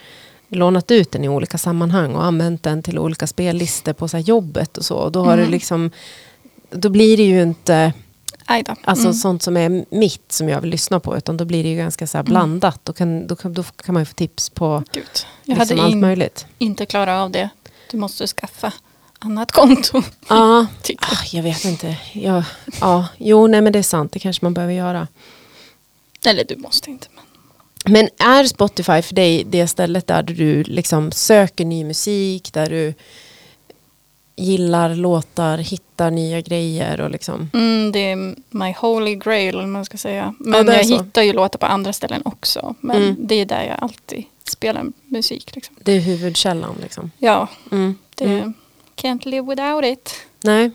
lånat 0.48 0.91
ut 0.91 1.12
den 1.12 1.24
i 1.24 1.29
olika 1.29 1.57
sammanhang 1.57 2.15
och 2.15 2.24
använt 2.24 2.63
den 2.63 2.84
till 2.84 3.00
olika 3.00 3.27
spellistor 3.27 3.93
på 3.93 4.07
så 4.07 4.17
jobbet 4.17 4.77
och 4.77 4.86
så. 4.86 4.95
Och 4.95 5.12
då 5.12 5.24
har 5.24 5.38
det 5.38 5.45
liksom, 5.48 5.91
då 6.72 6.89
blir 6.89 7.17
det 7.17 7.24
ju 7.24 7.41
inte. 7.41 7.93
Alltså 8.84 9.05
Mm. 9.05 9.13
sånt 9.13 9.43
som 9.43 9.57
är 9.57 9.86
mitt 9.89 10.31
som 10.31 10.50
jag 10.50 10.62
vill 10.62 10.69
lyssna 10.69 11.00
på 11.00 11.17
utan 11.17 11.38
då 11.38 11.45
blir 11.45 11.63
det 11.63 11.69
ju 11.69 11.77
ganska 11.77 12.07
så 12.07 12.17
här 12.17 12.24
blandat. 12.24 12.79
Då, 12.84 12.93
kan, 12.93 13.27
då, 13.27 13.36
kan, 13.36 13.53
då 13.53 13.63
kan 13.63 13.93
man 13.93 14.01
ju 14.01 14.05
få 14.05 14.13
tips 14.13 14.50
på 14.50 14.84
Gud. 14.91 15.03
Jag 15.43 15.57
liksom 15.57 15.77
hade 15.77 15.86
allt 15.86 15.91
in, 15.93 16.00
möjligt. 16.00 16.45
inte 16.57 16.86
klarat 16.86 17.22
av 17.22 17.31
det. 17.31 17.50
Du 17.91 17.98
måste 17.98 18.27
skaffa 18.27 18.74
annat 19.25 19.51
konto. 19.51 20.01
Ja, 20.27 20.65
Tycker 20.82 21.05
ah, 21.05 21.25
jag 21.32 21.44
vet 21.44 21.65
inte. 21.65 21.98
Ja, 22.13 22.44
ja, 22.82 23.08
jo, 23.17 23.48
nej 23.48 23.62
men 23.62 23.74
det 23.74 23.79
är 23.79 23.84
sant. 23.84 24.12
Det 24.12 24.20
kanske 24.20 24.46
man 24.46 24.53
behöver 24.53 24.74
göra. 24.74 25.08
Eller 26.25 26.44
du 26.44 26.55
måste 26.55 26.89
inte. 26.89 27.08
Men. 27.15 27.24
Men 27.94 28.10
är 28.29 28.44
Spotify 28.44 29.01
för 29.01 29.15
dig 29.15 29.44
det 29.44 29.67
stället 29.67 30.08
där 30.08 30.24
du 30.24 30.63
liksom 30.63 31.12
söker 31.12 31.65
ny 31.65 31.84
musik, 31.84 32.53
där 32.53 32.70
du 32.70 32.94
gillar 34.36 34.96
låtar, 34.96 35.58
hittar 35.58 36.12
nya 36.12 36.41
grejer 36.41 37.01
och 37.01 37.10
liksom... 37.12 37.50
Mm, 37.53 37.91
det 37.91 38.00
är 38.12 38.36
my 38.50 38.74
holy 38.79 39.15
grail 39.15 39.55
om 39.60 39.72
man 39.72 39.86
ska 39.86 39.98
säga. 39.98 40.34
Ja, 40.39 40.46
Men 40.46 40.70
är 40.70 40.74
jag 40.74 40.86
så. 40.88 41.03
hittar 41.03 41.22
ju 41.22 41.34
låtar 41.34 41.60
på 41.60 41.65
andra 41.65 41.94
ställen 41.94 42.22
också. 42.25 42.75
Men 42.79 42.96
Mm. 43.03 43.15
det 43.20 43.36
är 43.36 43.46
där 43.46 43.63
jag 43.63 43.77
alltid 43.84 44.24
spelar 44.44 44.86
musik. 45.05 45.55
Liksom. 45.55 45.75
Det 45.84 45.91
är 45.91 46.00
huvudkällan 46.00 46.75
liksom. 46.82 47.12
Ja, 47.17 47.48
Mm. 47.72 47.96
det 48.15 48.25
Mm. 48.25 48.53
Can't 48.96 49.25
live 49.25 49.48
without 49.50 49.86
it. 49.86 50.16
Nej. 50.42 50.72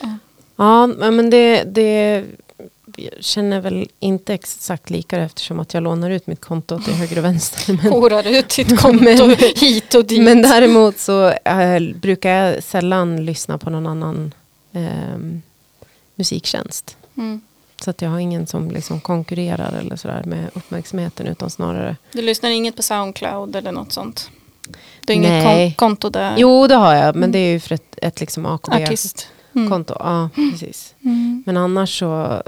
Ja. 0.00 0.18
Ja, 0.56 0.86
men 0.86 1.30
det, 1.30 1.64
det 1.64 2.24
jag 2.96 3.12
känner 3.24 3.60
väl 3.60 3.88
inte 4.00 4.34
exakt 4.34 4.90
lika 4.90 5.18
eftersom 5.18 5.60
att 5.60 5.74
jag 5.74 5.82
lånar 5.82 6.10
ut 6.10 6.26
mitt 6.26 6.40
konto 6.40 6.78
till 6.80 6.94
höger 6.94 7.18
och 7.18 7.24
vänster. 7.24 7.72
Men, 7.82 7.92
Horar 7.92 8.26
ut 8.38 8.56
ditt 8.56 8.80
konto 8.80 9.04
Men- 9.04 9.36
hit 9.56 9.94
och 9.94 10.04
dit. 10.04 10.22
men 10.22 10.42
däremot 10.42 10.98
så 10.98 11.28
eh, 11.28 11.80
brukar 11.94 12.30
jag 12.30 12.62
sällan 12.62 13.24
lyssna 13.24 13.58
på 13.58 13.70
någon 13.70 13.86
annan 13.86 14.34
ehm, 14.72 15.42
musiktjänst. 16.14 16.96
Mm. 17.16 17.40
Så 17.84 17.90
att 17.90 18.02
jag 18.02 18.10
har 18.10 18.18
ingen 18.18 18.46
som 18.46 18.70
liksom 18.70 19.00
konkurrerar 19.00 19.72
eller 19.80 19.96
sådär 19.96 20.22
med 20.24 20.50
uppmärksamheten 20.54 21.26
utan 21.26 21.50
snarare 21.50 21.96
Du 22.12 22.22
lyssnar 22.22 22.50
inget 22.50 22.76
på 22.76 22.82
Soundcloud 22.82 23.56
eller 23.56 23.72
något 23.72 23.92
sånt? 23.92 24.30
Du 25.06 25.12
har 25.12 25.16
inget 25.16 25.44
Nej. 25.44 25.74
kon- 25.78 25.88
konto 25.88 26.10
där? 26.10 26.34
Jo 26.38 26.66
det 26.66 26.74
har 26.74 26.94
jag 26.94 27.16
men 27.16 27.32
det 27.32 27.38
är 27.38 27.52
ju 27.52 27.60
för 27.60 27.74
ett, 27.74 27.98
ett 28.02 28.20
liksom 28.20 28.46
AKB-konto. 28.46 29.94
Mm. 29.94 30.12
Ja, 30.12 30.28
precis. 30.34 30.94
Mm. 31.04 31.42
Men 31.46 31.56
annars 31.56 31.98
så, 31.98 32.42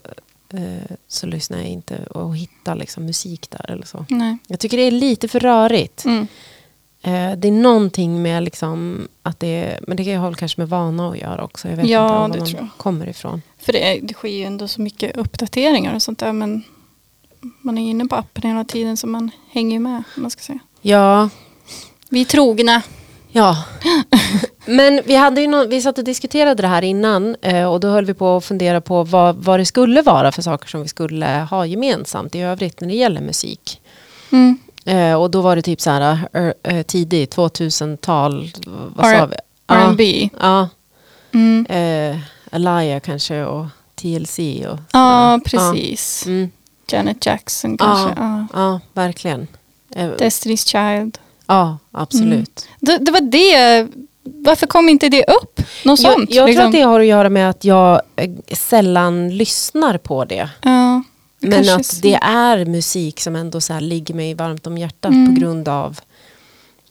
eh, 0.53 0.97
så 1.09 1.27
lyssnar 1.27 1.59
jag 1.59 1.67
inte 1.67 1.99
och 2.07 2.37
hittar 2.37 2.75
liksom 2.77 3.05
musik 3.07 3.51
där 3.51 3.71
eller 3.71 3.87
så. 3.87 4.07
Nej. 4.09 4.37
Jag 4.47 4.61
tycker 4.61 4.77
det 4.77 4.83
är 4.83 4.91
lite 4.91 5.29
för 5.29 5.41
rörigt. 5.41 6.05
Mm. 6.05 6.27
Eh, 7.03 7.37
det 7.39 7.49
är 7.49 7.53
någonting 7.53 8.23
med 8.23 8.43
liksom 8.43 9.09
att 9.23 9.41
det 9.41 9.47
är, 9.65 9.81
men 9.87 9.97
det 9.97 10.15
har 10.15 10.33
kanske 10.33 10.61
med 10.61 10.69
vana 10.69 11.09
att 11.09 11.19
göra 11.19 11.45
också. 11.45 11.69
Jag 11.69 11.77
vet 11.77 11.87
Ja, 11.89 12.05
inte 12.07 12.15
var 12.15 12.29
det 12.29 12.39
man 12.39 12.49
tror 12.49 12.61
jag. 12.61 12.69
kommer 12.77 13.09
ifrån. 13.09 13.43
För 13.59 13.73
det, 13.73 14.01
det 14.03 14.15
sker 14.15 14.29
ju 14.29 14.45
ändå 14.45 14.69
så 14.69 14.81
mycket 14.81 15.17
uppdateringar 15.17 15.95
och 15.95 16.03
sånt 16.03 16.19
där. 16.19 16.33
Men 16.33 16.63
man 17.61 17.79
är 17.79 17.91
inne 17.91 18.05
på 18.07 18.17
appen 18.17 18.51
hela 18.51 18.65
tiden 18.65 18.97
så 18.97 19.07
man 19.07 19.31
hänger 19.51 19.81
med. 19.81 20.03
Man 20.17 20.31
ska 20.31 20.43
säga. 20.43 20.59
Ja, 20.81 21.29
Vi 22.15 22.21
är 22.21 22.25
trogna. 22.25 22.83
ja. 23.33 23.65
Men 24.67 25.01
vi, 25.05 25.15
hade 25.17 25.41
ju 25.41 25.47
nå- 25.49 25.67
vi 25.67 25.83
satt 25.83 25.99
och 25.99 26.05
diskuterade 26.05 26.63
det 26.63 26.69
här 26.69 26.83
innan 26.83 27.37
eh, 27.43 27.65
och 27.73 27.81
då 27.81 27.89
höll 27.89 28.05
vi 28.05 28.15
på 28.15 28.37
att 28.37 28.45
fundera 28.45 28.81
på 28.81 29.03
vad, 29.05 29.37
vad 29.37 29.61
det 29.61 29.65
skulle 29.67 30.03
vara 30.03 30.33
för 30.33 30.43
saker 30.43 30.69
som 30.69 30.83
vi 30.83 30.89
skulle 30.89 31.27
ha 31.51 31.67
gemensamt 31.67 32.35
i 32.35 32.41
övrigt 32.41 32.81
när 32.81 32.89
det 32.89 32.95
gäller 32.95 33.21
musik. 33.21 33.81
Mm. 34.33 34.59
Eh, 34.85 35.15
och 35.23 35.31
då 35.31 35.41
var 35.41 35.57
det 35.57 35.63
typ 35.63 35.81
så 35.81 35.91
här 35.91 36.19
eh, 36.63 36.83
tidigt 36.83 37.37
2000-tal, 37.37 38.51
vad 38.97 39.07
sa 39.17 39.27
vi? 39.27 39.37
R&B. 39.67 40.29
ja, 40.41 40.69
Mm. 41.33 41.67
eh, 41.69 42.19
Alaya 42.53 43.01
kanske 43.01 43.45
och 43.45 43.67
TLC 43.95 44.39
och 44.69 44.79
Ja, 44.93 45.41
precis. 45.45 46.23
Ja, 46.27 46.33
mm, 46.33 46.51
Janet 46.89 47.27
Jackson 47.27 47.77
kanske. 47.79 48.15
Ja. 48.23 48.47
ja 48.55 48.81
verkligen. 48.93 49.47
Destiny's 49.95 50.67
Child. 50.99 51.19
Ja, 51.47 51.79
absolut. 51.91 52.69
Det, 52.81 52.99
det 52.99 53.11
var 53.13 53.21
det. 53.21 53.89
Varför 54.23 54.67
kom 54.67 54.89
inte 54.89 55.09
det 55.09 55.25
upp? 55.25 55.61
Något 55.85 56.01
Jag, 56.01 56.13
sånt? 56.13 56.31
jag 56.31 56.47
liksom. 56.47 56.61
tror 56.61 56.67
att 56.67 56.73
det 56.73 56.81
har 56.83 57.01
att 57.01 57.07
göra 57.07 57.29
med 57.31 57.51
att 57.51 57.65
jag 57.65 58.01
eh, 58.17 58.31
sällan 58.53 59.37
lyssnar 59.37 59.99
på 59.99 60.25
det. 60.25 60.51
Ja, 60.63 61.03
Men 61.41 61.69
att 61.69 61.87
så. 61.87 61.97
det 62.03 62.15
är 62.23 62.65
musik 62.65 63.21
som 63.21 63.37
ändå 63.37 63.61
så 63.61 63.81
ligger 63.81 64.15
mig 64.15 64.35
varmt 64.35 64.67
om 64.67 64.79
hjärtat 64.79 65.13
Mm. 65.13 65.35
på 65.35 65.41
grund 65.41 65.69
av 65.69 66.01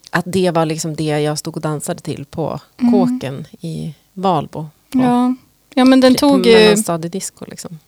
att 0.09 0.23
det 0.27 0.51
var 0.51 0.65
liksom 0.65 0.95
det 0.95 1.03
jag 1.03 1.37
stod 1.39 1.55
och 1.55 1.61
dansade 1.61 1.99
till 1.99 2.25
på 2.25 2.59
Mm. 2.81 2.91
kåken 2.93 3.45
i 3.61 3.93
Valbo. 4.13 4.65
Ja. 4.91 5.35
ja, 5.73 5.85
men 5.85 5.99
den 6.01 6.15
tog 6.15 6.45
ju... 6.45 6.53
mellanstadiedisco 6.53 7.45
liksom. 7.47 7.79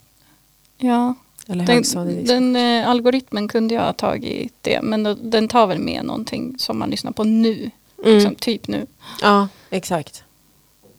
Ja, 0.77 1.13
Eller 1.47 1.65
den, 1.65 2.25
den 2.25 2.55
eh, 2.55 2.89
algoritmen 2.89 3.47
kunde 3.47 3.75
jag 3.75 3.81
ha 3.81 3.93
tagit 3.93 4.53
det. 4.61 4.81
Men 4.81 5.03
då, 5.03 5.13
den 5.13 5.47
tar 5.47 5.67
väl 5.67 5.79
med 5.79 6.05
någonting 6.05 6.55
som 6.59 6.79
man 6.79 6.89
lyssnar 6.89 7.11
på 7.11 7.23
nu. 7.23 7.71
Mm. 8.03 8.15
Liksom, 8.15 8.35
typ 8.35 8.67
nu. 8.67 8.85
Ja, 9.21 9.47
exakt. 9.69 10.23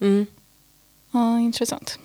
Mm. 0.00 0.26
Ja, 1.10 1.38
intressant. 1.38 1.98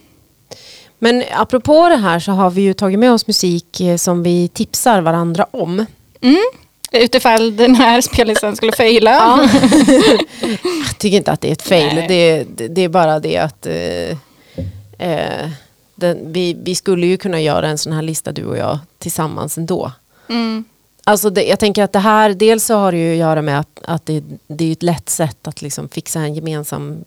Men 1.00 1.24
apropå 1.32 1.90
det 1.90 1.96
här 1.96 2.20
så 2.20 2.32
har 2.32 2.50
vi 2.50 2.62
ju 2.62 2.74
tagit 2.74 3.00
med 3.00 3.12
oss 3.12 3.28
musik 3.28 3.82
eh, 3.82 3.98
som 3.98 4.24
vi 4.24 4.48
tipsar 4.48 5.02
varandra 5.02 5.46
om. 5.52 5.86
Mm. 6.22 6.44
Utifall 6.92 7.56
den 7.56 7.76
här 7.76 8.02
spellistan 8.02 8.56
skulle 8.56 8.72
faila. 8.72 9.12
Ja. 9.12 9.50
Jag 10.88 10.98
tycker 10.98 11.18
inte 11.18 11.32
att 11.32 11.42
det 11.42 11.48
är 11.48 11.52
ett 11.52 11.62
fail. 11.62 11.96
Det, 11.96 12.44
det, 12.56 12.68
det 12.68 12.82
är 12.82 12.90
bara 12.90 13.20
det 13.20 13.38
att 13.38 13.66
eh, 13.66 14.10
eh, 15.10 15.50
den, 16.02 16.34
vi, 16.34 16.54
vi 16.64 16.76
skulle 16.76 17.08
ju 17.08 17.18
kunna 17.18 17.42
göra 17.42 17.68
en 17.68 17.78
sån 17.78 17.94
här 17.94 18.02
lista 18.02 18.32
du 18.32 18.46
och 18.46 18.58
jag 18.58 18.80
tillsammans 19.00 19.58
ändå. 19.58 19.92
Mm. 20.30 20.64
Alltså 21.04 21.30
det, 21.30 21.44
jag 21.44 21.60
tänker 21.60 21.84
att 21.84 21.92
det 21.92 22.00
här, 22.00 22.34
dels 22.34 22.66
så 22.66 22.76
har 22.76 22.92
det 22.92 22.98
ju 22.98 23.12
att 23.12 23.18
göra 23.18 23.42
med 23.42 23.60
att, 23.60 23.80
att 23.86 24.06
det, 24.06 24.24
det 24.48 24.66
är 24.66 24.72
ett 24.72 24.84
lätt 24.84 25.10
sätt 25.10 25.48
att 25.48 25.62
liksom 25.62 25.90
fixa 25.90 26.20
en 26.20 26.34
gemensam... 26.36 26.98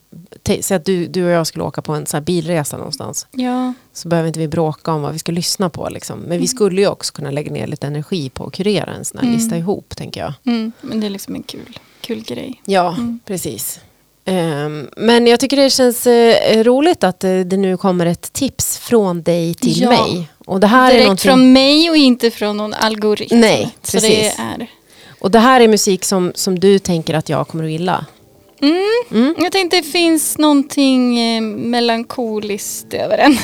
Säg 0.60 0.76
att 0.76 0.84
du, 0.84 1.06
du 1.06 1.24
och 1.24 1.30
jag 1.30 1.46
skulle 1.46 1.64
åka 1.64 1.82
på 1.82 1.92
en 1.92 2.06
här 2.12 2.20
bilresa 2.20 2.76
någonstans. 2.76 3.26
Ja. 3.30 3.72
Så 3.92 4.08
behöver 4.08 4.26
inte 4.26 4.40
vi 4.40 4.48
bråka 4.48 4.92
om 4.92 5.02
vad 5.02 5.12
vi 5.12 5.18
ska 5.18 5.32
lyssna 5.32 5.70
på. 5.70 5.88
Liksom. 5.88 6.18
Men 6.20 6.38
vi 6.40 6.46
skulle 6.48 6.80
ju 6.80 6.88
också 6.88 7.12
kunna 7.12 7.30
lägga 7.30 7.52
ner 7.52 7.66
lite 7.66 7.86
energi 7.86 8.30
på 8.30 8.46
att 8.46 8.52
kurera 8.52 8.90
en 8.94 9.04
sån 9.04 9.18
här 9.18 9.24
Mm. 9.26 9.36
lista 9.36 9.56
ihop, 9.56 9.96
tänker 9.96 10.20
jag. 10.20 10.32
Mm. 10.46 10.72
Men 10.80 11.00
det 11.00 11.06
är 11.06 11.10
liksom 11.10 11.34
en 11.34 11.42
kul, 11.42 11.78
kul 12.00 12.22
grej. 12.22 12.62
Ja, 12.64 12.92
Mm. 12.98 13.20
precis. 13.24 13.80
Ehm, 14.24 14.88
men 14.96 15.26
jag 15.26 15.40
tycker 15.40 15.56
det 15.56 15.70
känns 15.70 16.06
eh, 16.06 16.62
roligt 16.64 17.04
att 17.04 17.24
eh, 17.24 17.38
det 17.40 17.56
nu 17.56 17.76
kommer 17.76 18.06
ett 18.06 18.32
tips 18.32 18.78
från 18.78 19.22
dig 19.22 19.54
till 19.54 19.80
Ja. 19.82 19.88
mig. 19.88 20.28
Och 20.46 20.60
det 20.60 20.66
här 20.66 20.86
är 20.88 20.92
Direkt 20.92 21.04
någonting- 21.06 21.30
från 21.30 21.52
mig 21.52 21.90
och 21.90 21.96
inte 21.96 22.30
från 22.30 22.56
någon 22.56 22.74
algoritm. 22.74 23.40
Nej, 23.40 23.70
Så 23.82 23.96
det 23.96 24.00
precis. 24.02 24.38
är... 24.38 24.66
Och 25.20 25.30
det 25.30 25.38
här 25.38 25.60
är 25.60 25.68
musik 25.68 26.04
som, 26.04 26.32
som 26.34 26.58
du 26.58 26.78
tänker 26.78 27.14
att 27.14 27.28
jag 27.28 27.48
kommer 27.48 27.64
att 27.64 27.70
gilla. 27.70 28.06
Mm. 28.62 28.82
Mm. 29.10 29.34
Jag 29.38 29.52
tänkte 29.52 29.76
det 29.76 29.82
finns 29.82 30.38
någonting 30.38 31.18
eh, 31.20 31.40
melankoliskt 31.42 32.94
över 32.94 33.16
den. 33.16 33.38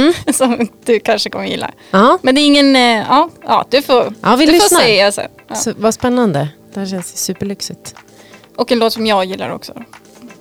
Mm. 0.00 0.12
som 0.32 0.68
du 0.84 1.00
kanske 1.00 1.30
kommer 1.30 1.46
gilla. 1.46 1.70
Ja, 1.90 2.18
Men 2.22 2.34
det 2.34 2.40
är 2.40 2.46
ingen... 2.46 2.74
Ja, 2.74 3.28
ja, 3.44 3.64
du 3.70 3.82
får, 3.82 4.14
Ja, 4.22 4.36
vi 4.36 4.46
du 4.46 4.52
lyssnar. 4.52 4.78
får 4.78 4.84
säga 4.84 5.12
sen. 5.12 5.28
Ja. 5.48 5.54
så, 5.54 5.72
vad 5.76 5.94
spännande. 5.94 6.48
Det 6.74 6.80
här 6.80 6.86
känns 6.86 7.16
superlyxigt. 7.24 7.94
Och 8.56 8.72
en 8.72 8.78
låt 8.78 8.92
som 8.92 9.06
jag 9.06 9.24
gillar 9.24 9.50
också. 9.50 9.72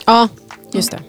Ja, 0.06 0.30
just 0.74 0.92
det. 0.92 1.04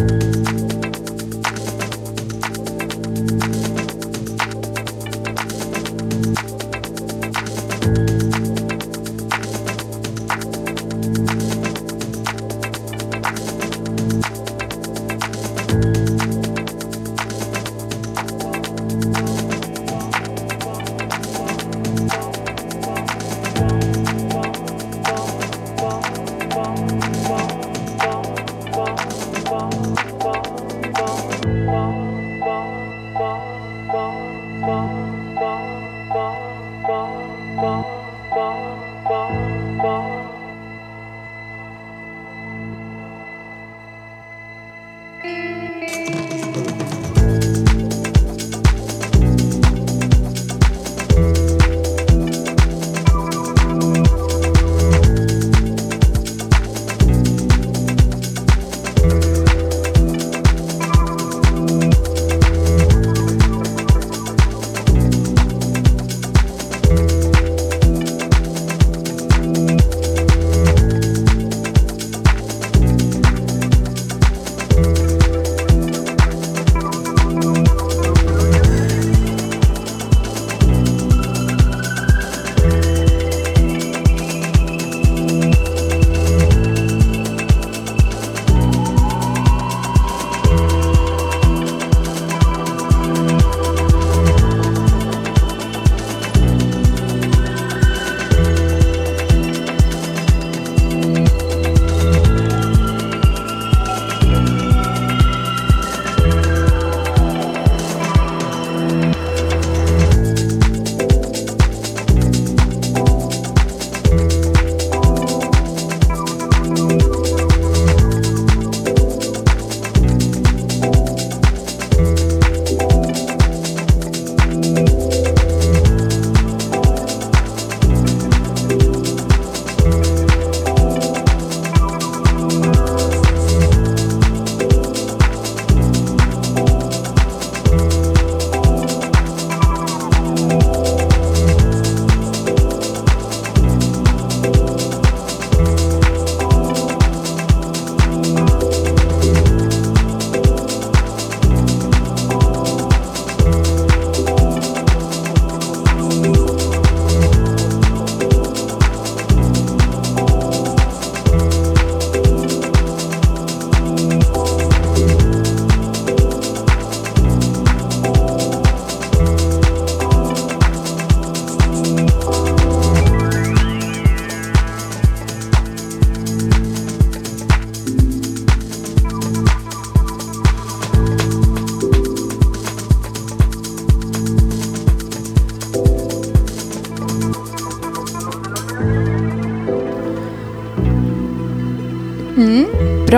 Thank 0.00 0.29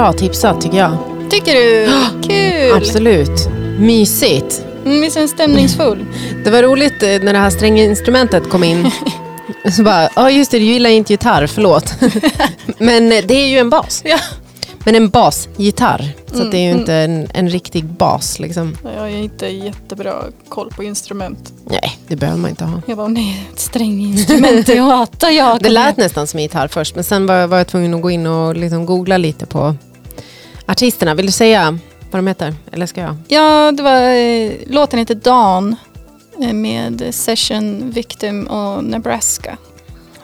Bra 0.03 0.13
tipsat 0.13 0.61
tycker 0.61 0.79
jag. 0.79 0.97
Tycker 1.31 1.55
du? 1.55 1.89
Kul! 2.29 2.77
Absolut. 2.77 3.49
Mysigt. 3.79 4.65
Mm, 4.85 5.01
visst 5.01 5.17
är 5.17 5.21
den 5.21 5.29
stämningsfull? 5.29 6.07
Det 6.45 6.51
var 6.51 6.63
roligt 6.63 7.03
eh, 7.03 7.09
när 7.09 7.33
det 7.33 7.39
här 7.39 7.51
stränginstrumentet 7.51 8.51
kom 8.51 8.65
in. 8.65 8.91
Så 9.77 9.83
bara, 9.83 10.09
ja 10.17 10.31
just 10.31 10.51
det, 10.51 10.59
du 10.59 10.65
gillar 10.65 10.91
inte 10.91 11.13
gitarr, 11.13 11.47
förlåt. 11.47 11.95
Men 12.79 13.13
eh, 13.13 13.25
det 13.25 13.35
är 13.35 13.47
ju 13.47 13.59
en 13.59 13.71
bas. 13.71 14.03
Ja. 14.05 14.19
Men 14.85 14.95
en 14.95 15.09
basgitarr. 15.09 16.13
Så 16.27 16.39
Mm, 16.39 16.51
det 16.51 16.57
är 16.57 16.63
ju 16.63 16.71
mm. 16.71 16.81
inte 16.81 16.95
en, 16.95 17.29
en 17.35 17.49
riktig 17.49 17.85
bas 17.85 18.39
liksom. 18.39 18.77
Jag 18.95 19.01
har 19.01 19.09
inte 19.09 19.47
jättebra 19.47 20.15
koll 20.49 20.71
på 20.71 20.83
instrument. 20.85 21.53
Nej, 21.65 21.99
det 22.09 22.17
behöver 22.17 22.39
man 22.39 22.51
inte 22.51 22.65
ha. 22.65 22.83
Jag 22.87 22.97
bara, 22.97 23.09
nej, 23.09 23.49
ett 23.53 23.61
stränginstrument, 23.61 24.67
det 24.67 24.79
hatar 24.79 25.31
jag. 25.31 25.59
Det 25.63 25.69
lät 25.69 25.97
nästan 25.97 26.27
som 26.27 26.41
gitarr 26.41 26.69
först, 26.69 26.95
men 26.95 27.05
sen 27.05 27.27
var, 27.27 27.47
var 27.47 27.59
jag 27.59 27.67
tvungen 27.67 27.95
att 27.95 28.03
gå 28.03 28.11
in 28.11 28.27
och 28.27 28.57
liksom 28.57 28.87
googla 28.87 29.17
lite 29.17 29.47
på 29.47 29.75
artisterna. 30.73 31.15
Vill 31.15 31.27
du 31.27 31.33
säga 31.33 31.79
vad 32.11 32.19
de 32.19 32.27
heter? 32.27 32.55
Eller 32.73 32.87
ska 32.87 33.01
jag? 33.01 33.17
Ja, 33.29 33.73
det 33.73 33.83
var, 33.83 34.03
eh, 34.03 34.53
låten 34.67 34.99
heter 34.99 35.15
Dawn 35.15 35.77
eh, 36.41 36.53
med 36.53 37.15
Session 37.15 37.91
Victim 37.91 38.47
och 38.47 38.85
Nebraska. 38.85 39.57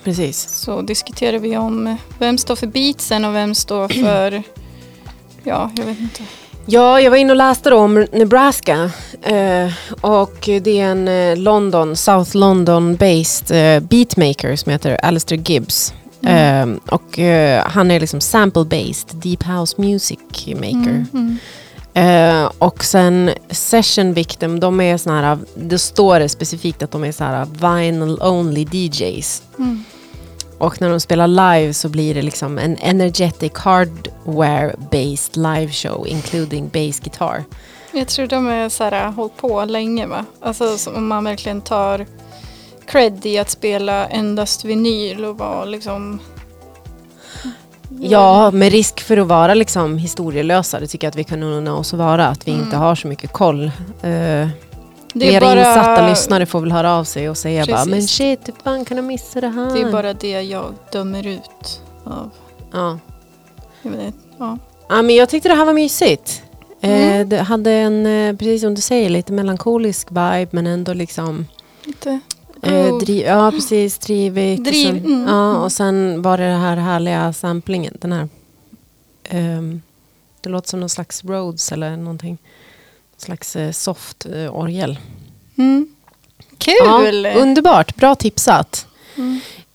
Precis. 0.04 0.48
Så 0.48 0.82
diskuterar 0.82 1.38
vi 1.38 1.56
om 1.56 1.96
vem 2.18 2.38
står 2.38 2.56
för 2.56 2.66
beatsen 2.66 3.24
och 3.24 3.34
vem 3.34 3.54
står 3.54 3.88
för, 4.04 4.42
ja, 5.44 5.70
jag 5.76 5.84
vet 5.84 6.00
inte. 6.00 6.22
Ja, 6.66 7.00
jag 7.00 7.10
var 7.10 7.16
inne 7.16 7.32
och 7.32 7.36
läste 7.36 7.74
om 7.74 8.06
Nebraska. 8.12 8.90
Eh, 9.22 9.72
och 10.00 10.38
det 10.40 10.80
är 10.80 10.84
en 10.84 11.08
eh, 11.08 11.36
London, 11.36 11.96
South 11.96 12.36
London-based 12.36 13.76
eh, 13.76 13.80
beatmaker 13.80 14.56
som 14.56 14.72
heter 14.72 15.04
Alistair 15.04 15.38
Gibbs. 15.38 15.94
Mm. 16.22 16.72
Eh, 16.72 16.94
och 16.94 17.18
eh, 17.18 17.66
han 17.66 17.90
är 17.90 18.00
liksom 18.00 18.20
sample-based, 18.20 19.14
deep 19.14 19.42
house 19.42 19.74
music 19.78 20.18
maker. 20.46 20.66
Mm, 20.70 21.06
mm. 21.12 21.38
Eh, 21.94 22.52
och 22.58 22.84
sen 22.84 23.30
Session 23.50 24.14
Victim, 24.14 24.60
de 24.60 24.80
är 24.80 24.96
såna 24.96 25.20
här, 25.20 25.38
det 25.54 25.78
står 25.78 26.20
det 26.20 26.28
specifikt 26.28 26.82
att 26.82 26.90
de 26.90 27.04
är 27.04 27.12
så 27.12 27.24
här 27.24 27.44
vinyl 27.44 28.18
only 28.22 28.66
DJs. 28.72 29.42
Mm. 29.58 29.84
Och 30.58 30.80
när 30.80 30.90
de 30.90 31.00
spelar 31.00 31.28
live 31.28 31.74
så 31.74 31.88
blir 31.88 32.14
det 32.14 32.22
liksom 32.22 32.58
en 32.58 32.76
energetic 32.76 33.52
hardware-based 33.52 35.36
live 35.36 35.72
show 35.72 36.06
including 36.06 36.68
bass 36.68 37.00
guitar. 37.00 37.44
Jag 37.92 38.08
tror 38.08 38.26
de 38.26 38.46
är 38.46 38.68
så 38.68 38.84
här, 38.84 39.10
hållit 39.10 39.36
på 39.36 39.64
länge 39.64 40.06
va? 40.06 40.24
Alltså 40.40 40.90
om 40.90 41.06
man 41.06 41.24
verkligen 41.24 41.60
tar 41.60 42.06
cred 42.88 43.26
i 43.26 43.38
att 43.38 43.50
spela 43.50 44.06
endast 44.06 44.64
vinyl 44.64 45.24
och 45.24 45.38
vara 45.38 45.64
liksom... 45.64 46.20
Ja, 48.00 48.50
med 48.50 48.72
risk 48.72 49.00
för 49.00 49.16
att 49.16 49.26
vara 49.26 49.54
liksom 49.54 49.98
historielösa, 49.98 50.80
det 50.80 50.86
tycker 50.86 51.06
jag 51.06 51.10
att 51.10 51.16
vi 51.16 51.24
kan 51.24 51.42
unna 51.42 51.76
oss 51.76 51.92
att 51.92 51.98
vara, 51.98 52.26
att 52.26 52.48
vi 52.48 52.52
inte 52.52 52.76
har 52.76 52.94
så 52.94 53.08
mycket 53.08 53.32
koll. 53.32 53.64
Uh, 53.64 53.70
Det 54.02 54.48
Mer 55.14 55.56
insatta 55.58 56.08
lyssnare 56.08 56.46
får 56.46 56.60
väl 56.60 56.72
höra 56.72 56.94
av 56.94 57.04
sig 57.04 57.30
och 57.30 57.36
säga 57.36 57.66
bara, 57.66 57.76
Precis. 57.76 57.90
men 57.90 58.02
shit, 58.02 58.40
hur 58.48 58.54
fan 58.64 58.84
kan 58.84 58.96
jag 58.96 59.04
missa 59.04 59.40
det 59.40 59.48
här? 59.48 59.74
Det 59.74 59.80
är 59.82 59.92
bara 59.92 60.14
det 60.14 60.42
jag 60.42 60.74
dömer 60.92 61.26
ut 61.26 61.82
av... 62.04 62.30
ja. 62.72 62.98
Vet, 63.82 64.00
inte, 64.00 64.18
ja. 64.38 64.58
Ja, 64.88 65.02
men 65.02 65.16
jag 65.16 65.28
tyckte 65.28 65.48
det 65.48 65.54
här 65.54 65.64
var 65.64 65.72
mysigt. 65.72 66.42
Eh, 66.80 66.90
Mm. 66.90 67.28
det 67.28 67.38
hade 67.38 67.70
en, 67.72 68.06
eh, 68.06 68.36
precis 68.36 68.60
som 68.60 68.74
du 68.74 68.80
säger, 68.80 69.08
lite 69.10 69.32
melankolisk 69.32 70.10
vibe 70.10 70.48
men 70.50 70.66
ändå 70.66 70.92
liksom 70.94 71.46
Lite... 71.84 72.20
eh, 72.62 72.70
groove. 72.86 73.04
dri- 73.04 73.24
Ja, 73.26 73.50
precis, 73.50 73.98
drivigt. 73.98 74.64
Driv, 74.64 74.94
och, 74.94 75.00
sen, 75.02 75.06
mm, 75.14 75.28
ja, 75.28 75.50
mm. 75.50 75.62
och 75.62 75.72
sen 75.72 76.22
var 76.22 76.38
det 76.38 76.44
det 76.48 76.56
här 76.56 76.76
härliga 76.76 77.32
samplingen, 77.32 77.96
den 78.00 78.12
här. 78.12 78.28
ehm, 79.24 79.82
det 80.40 80.48
låter 80.50 80.68
som 80.68 80.80
någon 80.80 80.88
slags 80.88 81.24
Rhodes 81.24 81.72
eller 81.72 81.96
någonting. 81.96 82.30
Någon 83.12 83.20
slags 83.20 83.56
eh, 83.56 83.70
soft 83.72 84.26
eh, 84.26 84.54
orgel. 84.54 84.98
Mm. 85.58 85.88
Ja, 86.66 86.98
Kul! 87.02 87.26
underbart, 87.26 87.96
bra 87.96 88.14
tipsat. 88.14 88.86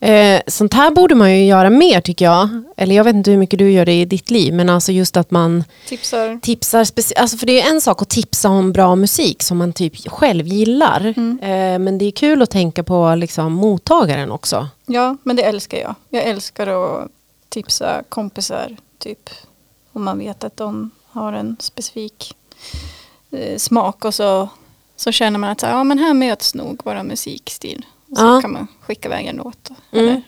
Eh, 0.04 0.42
sånt 0.48 0.74
här 0.74 0.92
borde 0.92 1.16
man 1.16 1.38
ju 1.38 1.46
göra 1.46 1.70
mer 1.70 2.02
tycker 2.02 2.26
jag. 2.26 2.64
Eller 2.78 2.96
jag 2.96 3.04
vet 3.04 3.16
inte 3.16 3.32
hur 3.32 3.38
mycket 3.38 3.60
du 3.60 3.72
gör 3.72 3.86
det 3.86 4.02
i 4.02 4.06
ditt 4.06 4.32
liv. 4.32 4.54
Men 4.54 4.70
alltså 4.70 4.92
just 4.92 5.18
att 5.18 5.32
man 5.32 5.64
Tipsar. 5.88 6.40
tipsar, 6.42 6.80
alltså 7.16 7.38
för 7.38 7.46
det 7.46 7.62
är 7.62 7.70
en 7.70 7.82
sak 7.82 8.02
att 8.02 8.10
tipsa 8.10 8.50
om 8.50 8.72
bra 8.72 8.96
musik 8.96 9.44
som 9.44 9.58
man 9.58 9.74
typ 9.74 10.10
själv 10.10 10.48
gillar. 10.48 11.14
Mm. 11.18 11.40
Eh, 11.40 11.80
men 11.80 11.98
det 11.98 12.06
är 12.06 12.12
kul 12.12 12.42
att 12.42 12.50
tänka 12.50 12.84
på 12.84 13.16
liksom 13.16 13.54
mottagaren 13.54 14.32
också. 14.32 14.68
Ja, 14.86 15.18
men 15.24 15.36
det 15.36 15.44
älskar 15.44 15.78
jag. 15.78 15.96
Jag 16.10 16.24
älskar 16.24 16.68
att 16.68 17.08
tipsa 17.50 18.04
kompisar, 18.10 18.78
typ. 19.00 19.30
Om 19.94 20.04
man 20.04 20.20
vet 20.20 20.44
att 20.44 20.58
de 20.58 20.92
har 21.10 21.34
en 21.34 21.58
specifik 21.60 22.36
eh, 23.32 23.58
smak 23.58 24.06
och 24.06 24.14
så, 24.14 24.50
så 24.96 25.12
känner 25.12 25.40
man 25.40 25.50
att 25.50 25.60
så 25.60 25.66
ja, 25.66 25.84
men 25.84 26.00
här 26.00 26.14
möts 26.14 26.56
nog 26.56 26.82
våra 26.86 27.04
musikstil. 27.04 27.86
Och 28.14 28.20
så 28.20 28.26
Ja. 28.26 28.42
kan 28.42 28.52
man 28.54 28.68
skicka 28.82 29.08
iväg 29.08 29.26
en 29.26 29.36
låt. 29.36 29.70
Mm. 29.92 30.06
Eller, 30.06 30.22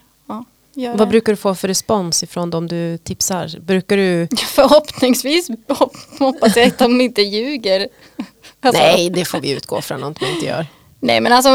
ja. 0.74 0.94
Vad 0.96 1.10
brukar 1.10 1.32
du 1.32 1.36
få 1.38 1.56
för 1.56 1.68
respons 1.68 2.24
ifrån 2.24 2.50
de 2.50 2.68
du 2.68 2.98
tipsar? 2.98 3.60
Brukar 3.62 3.98
du... 3.98 4.28
Förhoppningsvis 4.48 5.50
hop- 5.68 6.20
hoppas 6.20 6.56
jag 6.56 6.68
att 6.68 6.78
de 6.78 7.02
inte 7.02 7.22
ljuger. 7.22 7.88
Alltså, 8.62 8.82
Nej, 8.82 9.10
det 9.10 9.26
får 9.26 9.40
vi 9.40 9.52
utgå 9.52 9.82
från 9.82 10.04
att 10.04 10.20
de 10.20 10.26
inte 10.26 10.46
gör. 10.46 10.68
Nej, 11.00 11.22
men 11.22 11.32
alltså, 11.34 11.50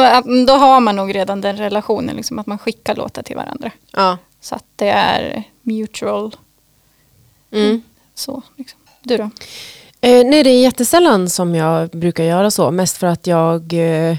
då 0.46 0.52
har 0.52 0.80
man 0.80 0.96
nog 0.96 1.14
redan 1.14 1.40
den 1.40 1.56
relationen, 1.56 2.16
liksom, 2.16 2.38
att 2.38 2.46
man 2.46 2.58
skickar 2.58 2.94
låtar 2.94 3.22
till 3.22 3.36
varandra. 3.36 3.70
Ja. 3.92 4.18
Så 4.40 4.54
att 4.54 4.64
det 4.76 4.88
är 4.88 5.42
mutual. 5.62 6.36
Mm. 7.52 7.82
Så, 8.14 8.42
liksom. 8.56 8.78
Du 9.02 9.16
då? 9.16 9.22
Eh, 10.00 10.24
nej, 10.26 10.42
det 10.42 10.50
är 10.50 10.62
jättesällan 10.62 11.28
som 11.30 11.54
jag 11.54 11.90
brukar 11.90 12.24
göra 12.24 12.50
så. 12.50 12.70
Mest 12.70 12.96
för 12.96 13.06
att 13.06 13.26
jag 13.26 13.72
eh, 13.72 14.16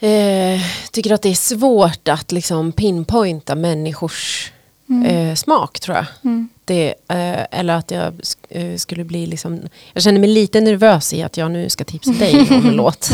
eh, 0.00 0.60
tycker 0.92 1.12
att 1.12 1.22
det 1.22 1.28
är 1.28 1.34
svårt 1.34 2.08
att 2.08 2.32
liksom 2.32 2.72
pinpointa 2.72 3.54
människors 3.54 4.52
eh, 5.06 5.34
smak 5.34 5.80
tror 5.80 5.96
jag. 5.96 6.06
Mm. 6.24 6.48
Det, 6.64 6.88
eh, 7.08 7.58
eller 7.60 7.74
att 7.74 7.90
jag 7.90 8.14
eh, 8.48 8.76
skulle 8.76 9.04
bli 9.04 9.26
liksom... 9.26 9.60
Jag 9.92 10.02
känner 10.02 10.20
mig 10.20 10.28
lite 10.30 10.60
nervös 10.60 11.12
i 11.12 11.22
att 11.22 11.36
jag 11.36 11.50
nu 11.50 11.68
ska 11.68 11.84
tipsa 11.84 12.10
dig 12.12 12.40
om 12.50 12.66
en 12.68 12.72
låt. 12.76 13.10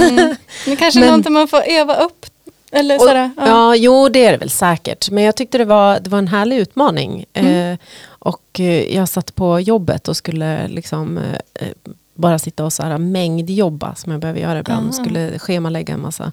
Det 0.64 0.76
kanske 0.76 0.98
är 0.98 1.00
Men- 1.00 1.06
någonting 1.08 1.32
man 1.32 1.48
får 1.48 1.62
öva 1.68 1.94
upp. 1.96 2.26
Eller 2.70 2.94
Och, 2.96 3.00
sådär. 3.02 3.30
ja. 3.36 3.46
Ja. 3.46 3.76
jo 3.76 4.08
det 4.08 4.24
är 4.24 4.32
det 4.32 4.38
väl 4.38 4.50
säkert. 4.50 5.10
Men 5.10 5.24
jag 5.24 5.36
tyckte 5.36 5.58
det 5.58 5.64
var, 5.64 6.00
det 6.00 6.10
var 6.10 6.18
en 6.18 6.28
härlig 6.28 6.56
utmaning. 6.56 7.24
Eh, 7.32 7.76
och 8.08 8.60
eh, 8.60 8.94
jag 8.96 9.08
satt 9.08 9.34
på 9.34 9.60
jobbet 9.60 10.08
och 10.08 10.16
skulle 10.16 10.68
liksom 10.68 11.18
eh, 11.18 11.68
bara 12.14 12.38
sitta 12.38 12.64
och 12.64 12.72
så 12.72 12.82
här 12.82 12.98
mängdjobba 12.98 13.94
som 13.94 14.12
jag 14.12 14.20
behöver 14.20 14.40
göra 14.40 14.58
ibland. 14.58 14.88
Ah. 14.88 14.92
Skulle 14.92 15.38
schemalägga 15.38 15.94
en 15.94 16.00
massa 16.00 16.32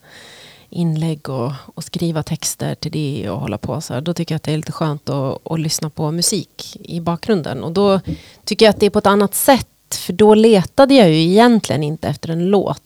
inlägg 0.73 1.29
och, 1.29 1.51
och 1.75 1.83
skriva 1.83 2.23
texter 2.23 2.75
till 2.75 2.91
det 2.91 3.29
och 3.29 3.39
hålla 3.39 3.57
på 3.57 3.81
så 3.81 3.93
här. 3.93 4.01
Då 4.01 4.13
tycker 4.13 4.33
jag 4.33 4.37
att 4.37 4.43
det 4.43 4.51
är 4.53 4.57
lite 4.57 4.71
skönt 4.71 5.09
att, 5.09 5.51
att 5.51 5.59
lyssna 5.59 5.89
på 5.89 6.11
musik 6.11 6.77
i 6.83 6.99
bakgrunden. 6.99 7.63
Och 7.63 7.71
då 7.71 7.99
tycker 8.45 8.65
jag 8.65 8.73
att 8.73 8.79
det 8.79 8.85
är 8.85 8.89
på 8.89 8.99
ett 8.99 9.05
annat 9.05 9.35
sätt. 9.35 9.67
För 9.95 10.13
då 10.13 10.35
letade 10.35 10.93
jag 10.93 11.09
ju 11.09 11.15
egentligen 11.21 11.83
inte 11.83 12.07
efter 12.07 12.29
en 12.29 12.45
låt 12.45 12.81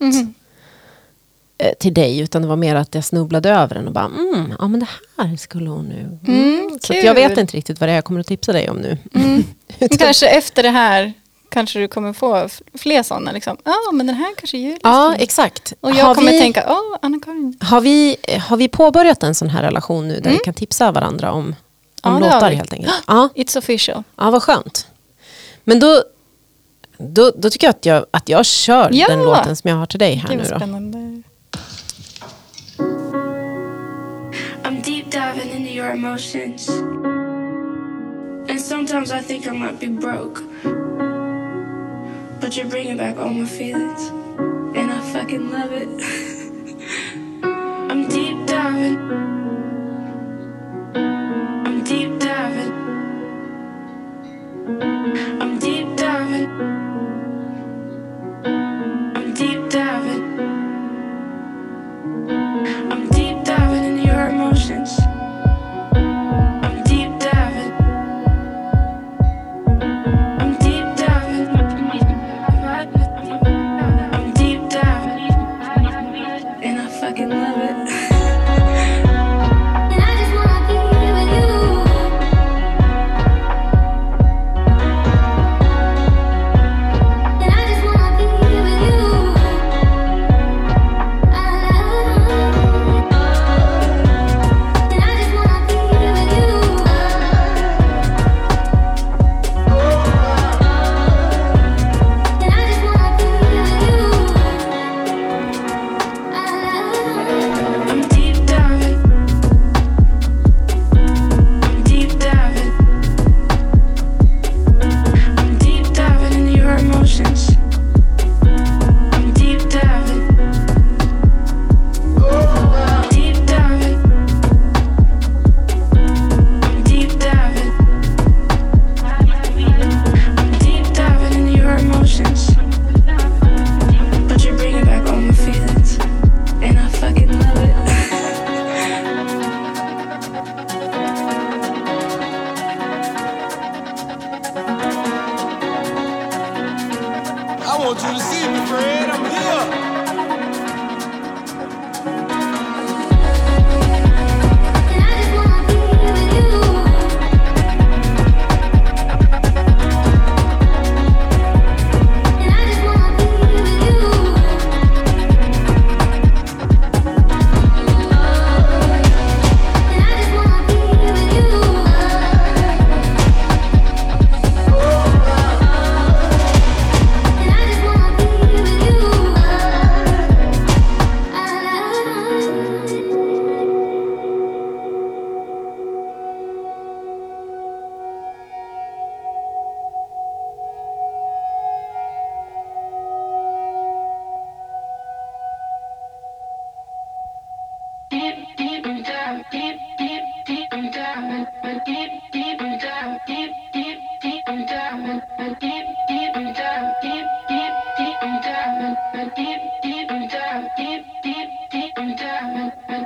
eh, 1.58 1.72
till 1.80 1.94
dig 1.94 2.18
utan 2.18 2.42
det 2.42 2.48
var 2.48 2.56
mer 2.56 2.74
att 2.74 2.94
jag 2.94 3.04
snubblade 3.04 3.50
över 3.50 3.74
den 3.74 3.86
och 3.86 3.92
bara 3.92 4.04
mm, 4.04 4.54
ja 4.58 4.68
men 4.68 4.80
det 4.80 4.88
här 5.18 5.36
skulle 5.36 5.70
hon 5.70 5.84
nu. 5.84 6.18
Mm, 6.32 6.78
Så 6.82 6.94
jag 6.94 7.14
vet 7.14 7.38
inte 7.38 7.56
riktigt 7.56 7.80
vad 7.80 7.88
det 7.88 7.92
är 7.92 7.94
jag 7.94 8.04
kommer 8.04 8.20
att 8.20 8.26
tipsa 8.26 8.52
dig 8.52 8.70
om 8.70 8.76
nu. 8.76 8.98
Mm. 9.14 9.44
Kanske 9.98 10.28
efter 10.28 10.62
det 10.62 10.70
här 10.70 11.12
kanske 11.50 11.78
du 11.78 11.88
kommer 11.88 12.12
få 12.12 12.48
fler 12.74 13.02
sådana. 13.02 13.32
Liksom. 13.32 13.56
Ja, 13.64 13.74
men 13.92 14.06
den 14.06 14.16
här 14.16 14.34
kanske 14.38 14.58
Julia 14.58 14.78
Ja, 14.82 15.08
skriver. 15.10 15.24
exakt. 15.24 15.72
Och 15.80 15.90
jag 15.90 16.04
har, 16.04 16.14
kommer 16.14 16.32
vi, 16.32 16.38
tänka, 16.40 16.64
åh, 16.68 16.96
Anna-Karin. 17.02 17.58
har, 17.60 17.80
vi, 17.80 18.16
har 18.48 18.56
vi 18.56 18.68
påbörjat 18.68 19.22
en 19.22 19.34
sån 19.34 19.48
här 19.48 19.62
relation 19.62 20.08
nu 20.08 20.14
där 20.14 20.20
Mm. 20.20 20.32
vi 20.32 20.38
kan 20.38 20.54
tipsa 20.54 20.92
varandra 20.92 21.32
om, 21.32 21.54
Ja, 22.02 22.08
om 22.10 22.14
har 22.14 22.20
låtar 22.20 22.50
helt 22.50 22.72
enkelt? 22.72 22.92
Ja, 23.06 23.28
It's 23.34 23.58
official. 23.58 24.02
ja, 24.16 24.30
vad 24.30 24.42
skönt. 24.42 24.86
Men 25.64 25.80
då, 25.80 26.02
då, 26.98 27.32
då 27.36 27.50
tycker 27.50 27.66
jag 27.66 27.74
att 27.74 27.86
jag, 27.86 28.06
att 28.10 28.28
jag 28.28 28.46
kör 28.46 28.90
Ja. 28.92 29.06
den 29.08 29.22
låten 29.22 29.56
som 29.56 29.70
jag 29.70 29.76
har 29.76 29.86
till 29.86 29.98
dig 29.98 30.14
här 30.14 30.28
Gud 30.28 30.38
nu 30.38 30.44
då. 30.50 30.56
spännande. 30.56 31.22
I'm 34.64 34.82
deep 34.84 35.10
diving 35.10 35.50
into 35.56 35.70
your 35.72 35.90
emotions. 35.90 36.68
And 38.50 38.60
sometimes 38.60 39.12
I 39.12 39.20
think 39.22 39.46
I 39.46 39.50
might 39.50 39.80
be 39.80 39.86
broke. 39.88 40.40
But 42.40 42.56
you're 42.56 42.66
bringing 42.68 42.96
back 42.96 43.18
all 43.18 43.30
my 43.30 43.46
feelings. 43.46 44.08
And 44.76 44.90
I 44.92 45.00
fucking 45.12 45.50
love 45.50 45.72
it. 45.72 45.88
I'm 47.42 48.08
deep 48.08 48.46
diving. 48.46 48.98
I'm 51.66 51.82
deep 51.84 52.18
diving. 52.20 52.72
I'm 55.42 55.58
deep 55.58 55.96
diving. 55.96 56.48
I'm 59.16 59.34
deep 59.34 59.70
diving. 59.70 60.40
I'm 62.92 63.08
deep 63.10 63.44
diving 63.44 63.84
into 63.84 64.04
your 64.04 64.28
emotions. 64.28 65.07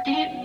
dead 0.04 0.41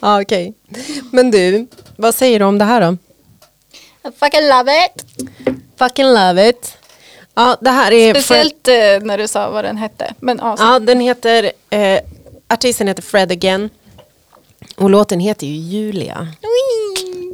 ja, 0.00 0.20
okej. 0.22 0.54
Men 1.10 1.30
du, 1.30 1.66
vad 1.96 2.14
säger 2.14 2.38
du 2.38 2.44
om 2.44 2.58
det 2.58 2.64
här 2.64 2.80
då? 2.80 2.96
I 4.08 4.12
fucking 4.20 4.48
love 4.48 4.72
it. 4.86 5.04
Fucking 5.78 6.06
love 6.06 6.48
it. 6.48 6.76
Ja, 7.34 7.56
det 7.60 7.70
här 7.70 7.92
är... 7.92 8.14
Speciellt 8.14 8.68
eh, 8.68 8.74
när 9.02 9.18
du 9.18 9.28
sa 9.28 9.50
vad 9.50 9.64
den 9.64 9.76
hette. 9.76 10.14
Men 10.20 10.38
ja, 10.42 10.56
så- 10.56 10.62
Ja, 10.62 10.78
den 10.78 11.00
heter... 11.00 11.52
Eh, 11.70 12.00
artisten 12.48 12.88
heter 12.88 13.02
Fred 13.02 13.32
Again. 13.32 13.70
Och 14.76 14.90
låten 14.90 15.20
heter 15.20 15.46
ju 15.46 15.54
Julia. 15.54 16.28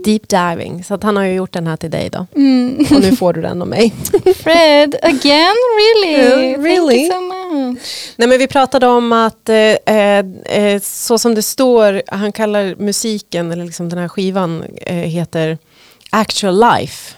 Deep 0.04 0.28
Diving. 0.28 0.84
Så 0.84 0.94
att 0.94 1.02
han 1.02 1.16
har 1.16 1.24
ju 1.24 1.32
gjort 1.34 1.52
den 1.52 1.66
här 1.66 1.76
till 1.76 1.90
dig 1.90 2.10
då. 2.10 2.26
Mm. 2.36 2.86
Och 2.90 3.00
nu 3.00 3.16
får 3.16 3.32
du 3.32 3.42
den 3.42 3.62
av 3.62 3.68
mig. 3.68 3.94
Fred, 4.36 4.96
again? 5.02 5.54
Really? 5.78 6.12
Yeah, 6.12 6.62
really. 6.62 7.08
Thank 7.08 7.10
you 7.10 7.12
so 7.12 7.20
much. 7.20 7.37
Nej 8.16 8.28
men 8.28 8.38
vi 8.38 8.46
pratade 8.46 8.86
om 8.86 9.12
att 9.12 9.48
eh, 9.48 9.56
eh, 9.56 10.80
så 10.82 11.18
som 11.18 11.34
det 11.34 11.42
står, 11.42 12.02
han 12.06 12.32
kallar 12.32 12.74
musiken, 12.78 13.52
eller 13.52 13.64
liksom 13.64 13.88
den 13.88 13.98
här 13.98 14.08
skivan 14.08 14.64
eh, 14.76 14.94
heter 14.94 15.58
Actual 16.10 16.60
Life. 16.60 17.14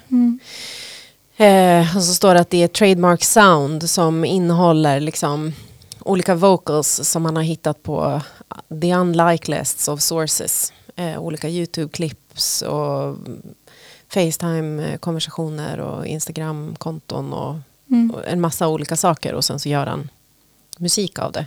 Eh, 1.36 1.96
och 1.96 2.02
så 2.02 2.14
står 2.14 2.34
det 2.34 2.40
att 2.40 2.50
det 2.50 2.62
är 2.62 2.68
trademark 2.68 3.24
sound 3.24 3.90
som 3.90 4.24
innehåller 4.24 5.00
liksom 5.00 5.52
olika 6.00 6.34
vocals 6.34 7.00
som 7.04 7.22
man 7.22 7.36
har 7.36 7.42
hittat 7.42 7.82
på 7.82 8.20
the 8.82 8.94
unlikeliest 8.94 9.88
of 9.88 10.00
sources. 10.00 10.72
Eh, 10.96 11.18
olika 11.18 11.48
YouTube-clips 11.48 12.62
och 12.62 13.16
Facetime-konversationer 14.08 15.80
och 15.80 16.06
Instagram-konton 16.06 17.32
och, 17.32 17.54
och 18.14 18.28
en 18.28 18.40
massa 18.40 18.68
olika 18.68 18.96
saker 18.96 19.34
och 19.34 19.44
sen 19.44 19.58
så 19.58 19.68
gör 19.68 19.86
han 19.86 20.08
musik 20.80 21.18
av 21.18 21.32
det. 21.32 21.46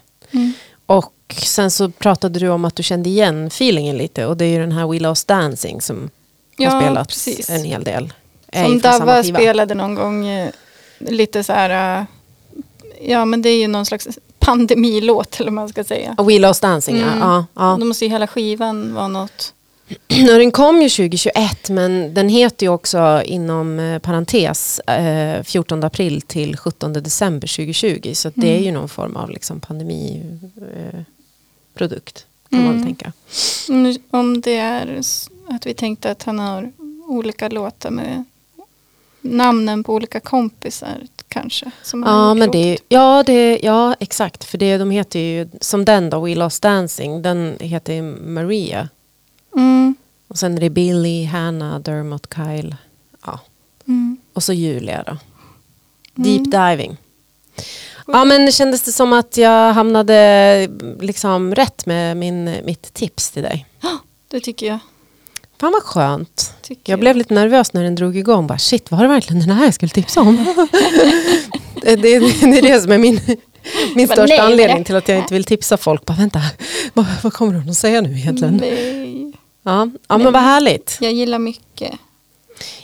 Och 0.86 1.14
sen 1.38 1.72
så 1.72 1.90
pratade 1.90 2.40
du 2.40 2.50
om 2.50 2.66
att 2.66 2.76
du 2.76 2.84
kände 2.84 3.10
igen 3.10 3.48
feelingen 3.48 3.98
lite 3.98 4.26
och 4.26 4.38
det 4.38 4.46
är 4.46 4.50
ju 4.50 4.60
den 4.60 4.72
här 4.72 4.88
We 4.88 5.00
Lost 5.00 5.28
Dancing 5.28 5.82
som 5.82 6.10
Ja, 6.58 6.70
har 6.70 6.82
spelats 6.82 7.08
precis. 7.26 7.50
en 7.50 7.64
hel 7.64 7.84
del. 7.84 8.14
Som 8.54 8.80
Dava 8.80 9.24
spelade 9.24 9.74
någon 9.76 9.96
gång 9.96 10.28
eh, 10.28 10.50
lite 11.00 11.44
så 11.44 11.54
här, 11.54 12.00
eh, 12.00 12.06
ja 13.10 13.26
men 13.26 13.42
det 13.42 13.50
är 13.50 13.58
ju 13.58 13.68
någon 13.68 13.86
slags 13.86 14.08
pandemilåt 14.40 15.36
eller 15.40 15.52
vad 15.52 15.54
man 15.54 15.70
ska 15.70 15.84
säga. 15.84 16.16
We 16.20 16.40
Lost 16.40 16.62
Dancing, 16.62 16.98
Mm. 16.98 17.20
ja. 17.20 17.46
ja. 17.54 17.78
Då 17.80 17.86
måste 17.86 18.06
ju 18.06 18.12
hela 18.12 18.28
skivan 18.28 18.94
vara 18.94 19.08
något. 19.08 19.54
Och 20.32 20.40
den 20.40 20.52
kom 20.52 20.82
ju 20.82 20.90
2021 20.90 21.70
men 21.70 22.14
den 22.14 22.30
heter 22.30 22.66
ju 22.66 22.70
också 22.70 23.22
inom 23.26 23.80
eh, 23.80 24.00
parentes 24.00 24.80
eh, 24.80 25.44
14 25.44 25.84
april 25.84 26.22
till 26.22 26.58
17 26.58 26.94
december 26.94 27.48
2020 27.48 28.14
så 28.14 28.32
det 28.36 28.48
Mm. 28.48 28.60
är 28.60 28.66
ju 28.66 28.72
någon 28.72 28.90
form 28.90 29.16
av 29.16 29.30
liksom 29.30 29.60
pandemiprodukt. 29.60 32.26
Eh, 32.50 32.50
kan 32.50 32.60
man 32.64 32.68
väl 32.68 32.76
Mm. 32.76 32.86
tänka. 32.86 33.14
Mm, 33.70 33.96
Om 34.12 34.42
det 34.42 34.58
är 34.58 35.02
att 35.50 35.66
vi 35.66 35.74
tänkte 35.74 36.12
att 36.12 36.24
han 36.24 36.40
har 36.40 36.72
olika 37.08 37.50
låtar 37.50 37.90
med 37.92 38.24
namnen 39.22 39.84
på 39.84 39.94
olika 39.94 40.20
kompisar 40.20 40.98
kanske. 41.28 41.72
Ja, 41.92 42.34
men 42.34 42.52
det, 42.52 42.78
ja, 42.90 43.24
det, 43.26 43.60
ja, 43.64 43.96
exakt. 44.00 44.44
För 44.44 44.58
det, 44.58 44.78
de 44.78 44.92
heter 44.92 45.20
ju, 45.20 45.48
som 45.62 45.86
den 45.86 46.10
då, 46.10 46.20
We 46.20 46.36
Lost 46.36 46.62
Dancing, 46.62 47.22
den 47.22 47.56
heter 47.60 48.02
Maria. 48.28 48.90
Mm, 49.56 49.96
Och 50.28 50.38
sen 50.38 50.58
är 50.58 50.62
det 50.62 50.70
Billy, 50.70 51.26
Hannah, 51.26 51.80
Dermot, 51.80 52.28
Kyle. 52.36 52.76
Ja. 53.26 53.40
mm. 53.88 54.18
Och 54.34 54.44
så 54.44 54.54
Julia 54.54 55.04
då. 55.08 55.18
Deep 56.16 56.52
diving. 56.52 56.98
Ja 58.08 58.26
men 58.26 58.52
kändes 58.52 58.82
det 58.82 58.92
som 58.92 59.14
att 59.14 59.38
jag 59.38 59.74
hamnade 59.74 60.68
liksom 61.00 61.56
rätt 61.56 61.86
med 61.86 62.18
min, 62.18 62.56
mitt 62.66 62.94
tips 62.94 63.32
till 63.32 63.44
dig? 63.44 63.66
Det 64.28 64.40
tycker 64.40 64.68
jag. 64.68 64.80
Fan 65.60 65.72
vad 65.72 65.84
skönt. 65.84 66.54
Tycker 66.62 66.94
Jag 66.94 67.00
blev 67.00 67.16
lite 67.16 67.34
nervös 67.34 67.74
när 67.74 67.84
den 67.84 67.96
drog 67.96 68.18
igång. 68.18 68.48
Bara, 68.48 68.58
Shit, 68.58 68.92
var 68.92 69.02
det 69.02 69.08
verkligen 69.08 69.40
den 69.48 69.58
här 69.58 69.66
jag 69.66 69.74
skulle 69.74 69.90
tipsa 69.90 70.22
om? 70.22 70.36
det, 71.82 71.96
det, 71.96 72.20
det 72.20 72.58
är 72.58 72.62
det 72.62 72.82
som 72.82 72.92
är 72.92 72.98
min, 72.98 73.20
min 73.96 74.08
största 74.08 74.26
nej, 74.26 74.40
anledning 74.40 74.84
till 74.84 74.96
att 74.96 75.08
jag 75.08 75.18
inte 75.18 75.34
vill 75.34 75.44
tipsa 75.44 75.78
folk. 75.78 76.06
Bara, 76.06 76.18
vänta, 76.18 76.42
vad, 76.94 77.06
vad 77.24 77.34
kommer 77.34 77.54
hon 77.54 77.70
att 77.70 77.78
säga 77.78 78.02
nu 78.02 78.18
egentligen? 78.18 78.58
Nej. 78.58 79.23
Ja, 79.64 79.90
ja 80.08 80.18
men 80.18 80.34
vad 80.34 80.42
härligt. 80.42 80.98
Jag 81.02 81.14
gillar 81.14 81.40
mycket. 81.40 81.92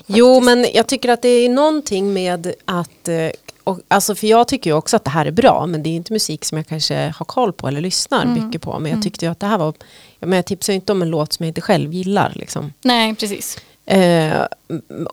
Jo, 0.08 0.40
men 0.42 0.66
jag 0.74 0.88
tycker 0.88 1.10
att 1.10 1.22
det 1.22 1.28
är 1.30 1.50
någonting 1.50 2.14
med 2.14 2.54
att 2.66 3.08
eh, 3.08 3.30
och, 3.64 3.80
alltså 3.88 4.16
för 4.16 4.28
jag 4.28 4.48
tycker 4.48 4.70
ju 4.70 4.76
också 4.76 4.96
att 4.96 5.04
det 5.04 5.10
här 5.10 5.26
är 5.26 5.32
bra 5.32 5.66
men 5.66 5.84
det 5.84 5.90
är 5.90 5.96
inte 5.96 6.14
musik 6.14 6.46
som 6.46 6.58
jag 6.58 6.68
kanske 6.68 7.14
har 7.18 7.26
koll 7.26 7.54
på 7.54 7.68
eller 7.68 7.82
lyssnar 7.82 8.24
Mm. 8.24 8.46
mycket 8.46 8.62
på. 8.62 8.80
Men 8.80 8.92
jag 8.92 9.04
tyckte 9.04 9.26
ju 9.26 9.32
att 9.32 9.40
det 9.40 9.48
här 9.48 9.58
var, 9.58 9.74
men 10.20 10.32
jag 10.34 10.46
tipsar 10.46 10.74
ju 10.74 10.76
inte 10.76 10.92
om 10.92 11.02
en 11.02 11.10
låt 11.10 11.34
som 11.34 11.44
jag 11.44 11.50
inte 11.50 11.62
själv 11.62 11.94
gillar. 11.94 12.32
Liksom. 12.36 12.74
Nej, 12.82 13.16
precis. 13.16 13.58
Eh, 13.86 14.34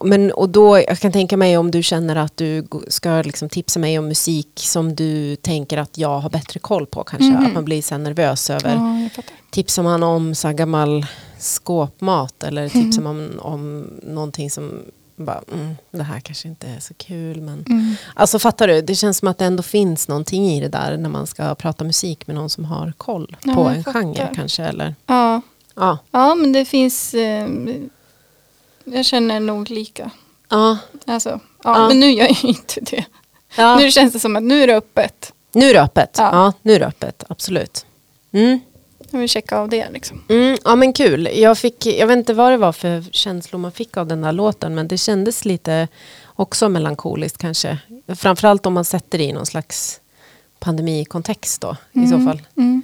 men, 0.05 0.33
och 0.33 0.49
då, 0.49 0.79
jag 0.79 0.99
kan 0.99 1.13
tänka 1.13 1.37
mig 1.37 1.59
om 1.59 1.71
du 1.71 1.83
känner 1.83 2.17
att 2.17 2.37
du 2.37 2.67
ska 2.89 3.23
liksom 3.23 3.49
tipsa 3.49 3.79
mig 3.81 3.99
om 3.99 4.09
musik 4.09 4.49
som 4.55 4.95
du 4.95 5.37
tänker 5.37 5.79
att 5.79 5.99
jag 5.99 6.19
har 6.21 6.31
bättre 6.31 6.61
koll 6.61 6.87
på 6.87 7.05
kanske. 7.05 7.25
Mhm. 7.31 7.47
Att 7.47 7.53
man 7.53 7.65
blir 7.65 7.83
så 7.83 7.99
nervös 7.99 8.51
över. 8.51 8.75
Ja. 9.15 9.23
Tipsar 9.51 9.83
man 9.83 10.03
om 10.03 10.35
så 10.35 10.53
gammal 10.53 11.07
skåpmat 11.39 12.43
eller 12.43 12.69
tipsar 12.69 13.03
man 13.03 13.39
om 13.41 13.91
någonting 14.03 14.51
som 14.51 14.83
bara, 15.17 15.43
mm, 15.53 15.75
det 15.91 16.03
här 16.03 16.21
kanske 16.21 16.49
inte 16.49 16.67
är 16.67 16.81
så 16.81 16.95
kul 16.95 17.41
men 17.41 17.65
Mm. 17.69 17.95
Alltså 18.15 18.39
fattar 18.39 18.69
du, 18.69 18.81
det 18.83 18.95
känns 18.95 19.19
som 19.19 19.29
att 19.29 19.39
det 19.39 19.45
ändå 19.45 19.63
finns 19.63 20.09
någonting 20.09 20.47
i 20.51 20.61
det 20.61 20.69
där 20.69 20.97
när 20.97 21.09
man 21.09 21.27
ska 21.27 21.55
prata 21.55 21.85
musik 21.85 22.27
med 22.27 22.37
någon 22.37 22.51
som 22.51 22.65
har 22.65 22.93
koll 22.99 23.37
Ja, 23.45 23.55
på 23.55 23.65
en 23.65 23.85
fattar. 23.85 24.01
genre 24.03 24.31
kanske 24.35 24.65
eller 24.65 24.95
Ja. 25.07 25.41
ja. 25.75 25.99
ja, 26.11 26.35
men 26.35 26.53
det 26.53 26.65
finns... 26.65 27.15
Eh, 27.15 27.49
jag 28.85 29.05
känner 29.05 29.41
nog 29.41 29.71
lika. 29.71 30.11
Ja, 30.49 30.79
Alltså, 31.07 31.29
ja, 31.31 31.39
Ja. 31.81 31.89
Men 31.89 32.01
nu 32.01 32.11
gör 32.11 32.25
jag 32.27 32.39
inte 32.45 32.81
det. 32.81 33.05
ja. 33.57 33.77
Nu 33.79 33.91
känns 33.91 34.13
det 34.13 34.21
som 34.21 34.37
att 34.37 34.43
nu 34.43 34.63
är 34.63 34.67
det 34.67 34.77
öppet. 34.77 35.33
Nu 35.53 35.71
är 35.71 35.75
det 35.75 35.83
öppet. 35.83 36.15
Ja. 36.19 36.31
Ja. 36.33 36.53
nu 36.63 36.73
är 36.75 36.81
det 36.81 36.87
öppet, 36.87 37.25
absolut. 37.29 37.87
Mm. 38.33 38.61
Jag 39.17 39.21
vill 39.21 39.29
checka 39.29 39.59
av 39.59 39.69
det 39.69 39.91
liksom. 39.91 40.23
Mm, 40.29 40.59
ja 40.65 40.77
men 40.77 40.93
kul. 40.93 41.29
Jag, 41.35 41.59
fick, 41.59 41.87
jag 41.87 42.07
vet 42.07 42.17
inte 42.17 42.35
vad 42.35 42.53
det 42.53 42.57
var 42.57 42.73
för 42.73 43.03
känslor 43.11 43.59
man 43.61 43.73
fick 43.73 43.97
av 43.97 44.07
den 44.07 44.21
där 44.21 44.33
låten 44.33 44.75
men 44.75 44.89
det 44.89 44.99
kändes 44.99 45.45
lite 45.45 45.89
också 46.27 46.69
melankoliskt 46.69 47.39
kanske. 47.39 47.79
Framförallt 48.17 48.67
om 48.67 48.73
man 48.75 48.85
sätter 48.85 49.19
det 49.19 49.25
i 49.25 49.33
någon 49.33 49.47
slags 49.47 50.01
pandemikontext 50.59 51.61
då 51.61 51.77
i 51.93 52.07
så 52.07 52.19
fall. 52.21 52.43
Mm. 52.57 52.83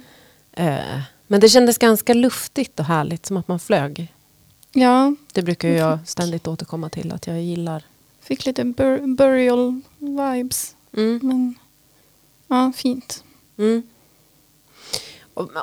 Eh, 0.53 0.99
men 1.27 1.39
det 1.39 1.49
kändes 1.49 1.77
ganska 1.77 2.13
luftigt 2.13 2.79
och 2.79 2.85
härligt 2.85 3.25
som 3.25 3.37
att 3.37 3.47
man 3.47 3.59
flög. 3.59 4.13
Ja, 4.71 5.15
Det 5.33 5.41
brukar 5.41 5.69
jag 5.69 5.99
ständigt 6.05 6.47
återkomma 6.47 6.89
till 6.89 7.11
att 7.11 7.27
jag 7.27 7.41
gillar. 7.41 7.83
fick 8.21 8.45
lite 8.45 8.63
bur- 8.63 9.15
burial 9.15 9.81
vibes. 9.99 10.75
Mm. 10.97 11.19
Men 11.23 11.55
ja, 12.47 12.71
fint. 12.75 13.23
Mm. 13.57 13.83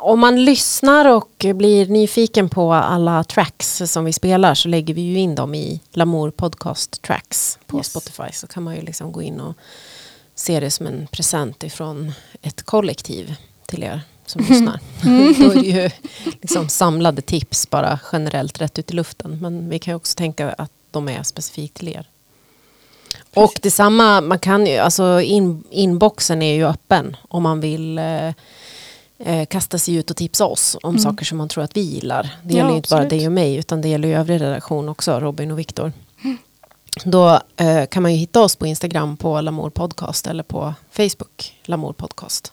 Om- 0.01 0.21
man 0.21 0.45
lyssnar 0.45 1.05
och 1.09 1.47
blir 1.55 1.87
nyfiken 1.87 2.49
på 2.49 2.73
alla 2.73 3.25
tracks 3.25 3.83
som 3.87 4.05
vi 4.05 4.13
spelar 4.13 4.55
så 4.55 4.69
lägger 4.69 4.95
vi 4.95 5.01
ju 5.01 5.19
in 5.19 5.35
dem 5.35 5.55
i 5.55 5.81
Lamour 5.93 6.31
Podcast 6.31 7.03
Tracks 7.03 7.59
på 7.67 7.77
Yes. 7.77 7.87
Spotify. 7.87 8.33
Så 8.33 8.47
kan 8.47 8.63
man 8.63 8.75
ju 8.77 8.83
liksom 8.83 9.13
gå 9.13 9.23
in 9.23 9.41
och 9.41 9.55
se 10.35 10.61
det 10.61 10.71
som 10.71 10.87
en 10.87 11.07
present 11.07 11.63
ifrån 11.65 12.13
ett 12.43 12.63
kollektiv 12.63 13.35
till 13.67 13.83
er 13.83 14.01
som 14.27 14.45
lyssnar. 14.49 14.81
Då 15.43 15.51
är 15.51 15.55
det 15.55 15.69
ju 15.69 15.91
liksom 16.41 16.69
samlade 16.69 17.23
tips 17.23 17.71
bara 17.71 17.99
generellt 18.13 18.61
rätt 18.61 18.79
ut 18.79 18.91
i 18.91 18.95
luften. 18.95 19.39
Men 19.43 19.69
vi 19.69 19.79
kan 19.79 19.93
ju 19.93 19.97
också 19.97 20.17
tänka 20.17 20.53
att 20.53 20.71
de 20.91 21.09
är 21.09 21.23
specifikt 21.23 21.75
till 21.75 21.89
er. 21.89 22.09
Och 23.35 23.59
detsamma, 23.63 24.21
man 24.21 24.39
kan 24.39 24.67
ju, 24.67 24.77
alltså 24.79 25.21
in, 25.21 25.65
inboxen 25.71 26.43
är 26.43 26.55
ju 26.55 26.67
öppen 26.67 27.17
om 27.29 27.43
man 27.43 27.61
vill 27.61 27.99
eh, 27.99 28.31
eh, 29.25 29.47
kasta 29.47 29.79
sig 29.79 29.95
ut 29.95 30.11
och 30.11 30.17
tipsa 30.17 30.47
oss 30.47 30.77
om 30.83 30.99
saker 30.99 31.25
som 31.25 31.39
man 31.39 31.49
tror 31.49 31.65
att 31.65 31.77
vi 31.77 31.81
gillar. 31.81 32.23
Det 32.43 32.53
Ja, 32.55 32.57
gäller 32.57 32.71
ju 32.71 32.77
inte 32.77 32.91
bara 32.95 33.05
dig 33.05 33.27
och 33.27 33.33
mig 33.33 33.57
utan 33.57 33.81
det 33.81 33.89
gäller 33.89 34.09
ju 34.09 34.15
övrig 34.15 34.41
redaktion 34.41 34.89
också, 34.89 35.21
Robin 35.21 35.51
och 35.51 35.59
Viktor. 35.59 35.93
Då 37.05 37.41
eh, 37.57 37.87
kan 37.87 38.03
man 38.03 38.13
ju 38.13 38.19
hitta 38.19 38.41
oss 38.43 38.57
på 38.57 38.67
Instagram 38.67 39.17
på 39.17 39.41
Lamour 39.41 39.71
Podcast 39.71 40.27
eller 40.27 40.43
på 40.43 40.75
Facebook 40.91 41.55
Lamour 41.65 41.93
Podcast. 41.93 42.53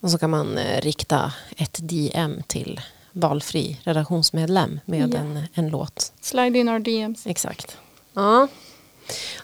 Och 0.00 0.10
så 0.10 0.18
kan 0.18 0.30
man 0.30 0.58
eh, 0.58 0.80
rikta 0.80 1.32
ett 1.56 1.78
DM 1.82 2.42
till 2.46 2.80
valfri 3.12 3.80
redaktionsmedlem 3.84 4.80
med 4.84 5.14
Ja. 5.14 5.18
en, 5.18 5.42
en 5.54 5.68
låt. 5.68 6.12
Slide 6.20 6.58
in 6.58 6.68
our 6.68 6.78
DMs. 6.78 7.26
Exakt. 7.26 7.76
Ja. 8.14 8.48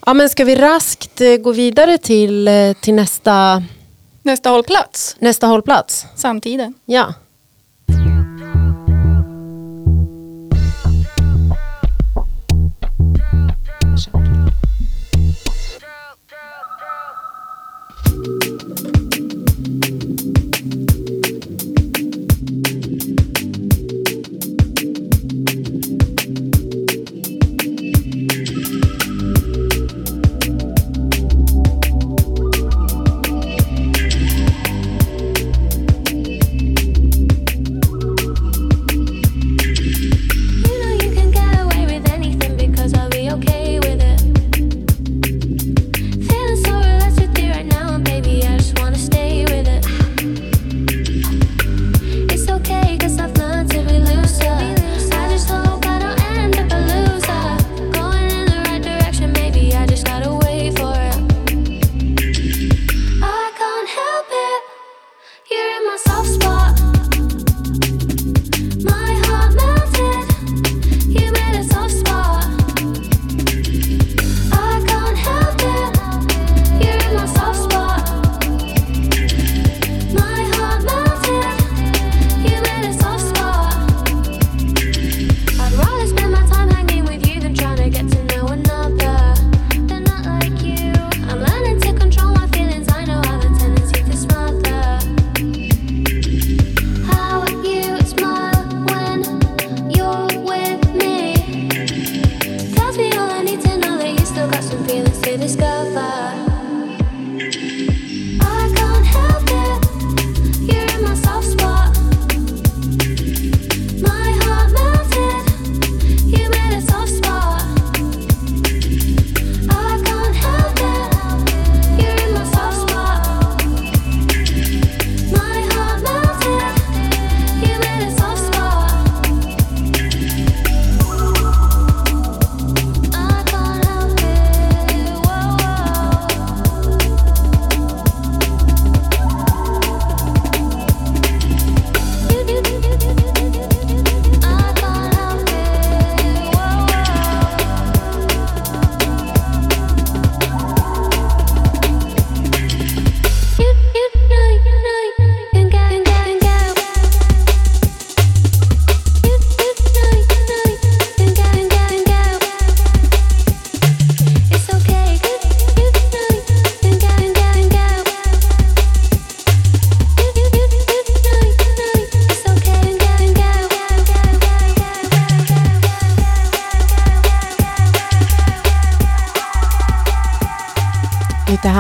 ja, 0.07 0.15
men 0.15 0.29
ska 0.29 0.45
vi 0.45 0.57
raskt 0.57 1.21
eh, 1.21 1.37
gå 1.37 1.53
vidare 1.53 1.99
till, 1.99 2.49
eh, 2.49 2.73
till 2.73 2.95
nästa, 2.95 3.63
Nästa 4.25 4.51
hållplats, 4.51 5.17
nästa 5.21 5.47
hållplats? 5.47 6.07
samtiden. 6.15 6.75
Ja. 6.87 7.13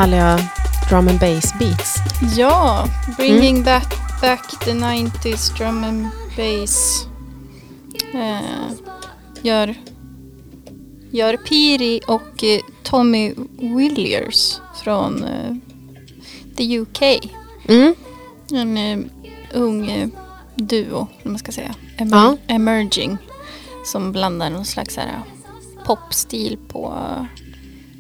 Härliga 0.05 0.38
drum 0.88 1.09
and 1.09 1.18
bass 1.20 1.55
beats. 1.59 1.96
Ja, 2.36 2.86
bringing 3.16 3.50
Mm. 3.57 3.64
back, 3.64 3.94
back 4.20 4.64
the 4.64 4.72
90s 4.74 5.57
drum 5.57 5.84
and 5.84 6.09
bass. 6.36 7.07
Eh, 8.14 8.72
gör, 9.42 9.74
gör 11.11 11.36
Piri 11.36 12.00
och 12.07 12.44
eh, 12.44 12.61
Tommy 12.82 13.34
Williers 13.59 14.61
från 14.82 15.24
eh, 15.24 15.55
the 16.57 16.78
UK. 16.78 17.02
Mm. 17.68 17.94
En 18.52 18.76
eh, 18.76 18.98
ung 19.52 19.90
eh, 19.90 20.09
duo, 20.57 20.98
om 21.24 21.30
man 21.30 21.38
ska 21.38 21.52
säga. 21.52 21.74
Emer- 21.98 22.11
Ja. 22.46 22.55
Emerging. 22.55 23.18
Som 23.86 24.12
blandar 24.12 24.50
någon 24.50 24.64
slags 24.64 24.96
här, 24.96 25.20
popstil 25.86 26.59
på, 26.68 26.94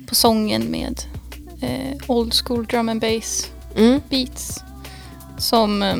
på 0.08 0.14
sången 0.14 0.62
med 0.70 1.00
eh, 1.64 1.96
old 2.06 2.34
school 2.34 2.64
drum 2.64 2.88
and 2.88 3.00
bass 3.00 3.50
Mm. 3.76 4.00
beats. 4.10 4.60
Som 5.38 5.82
eh, 5.82 5.96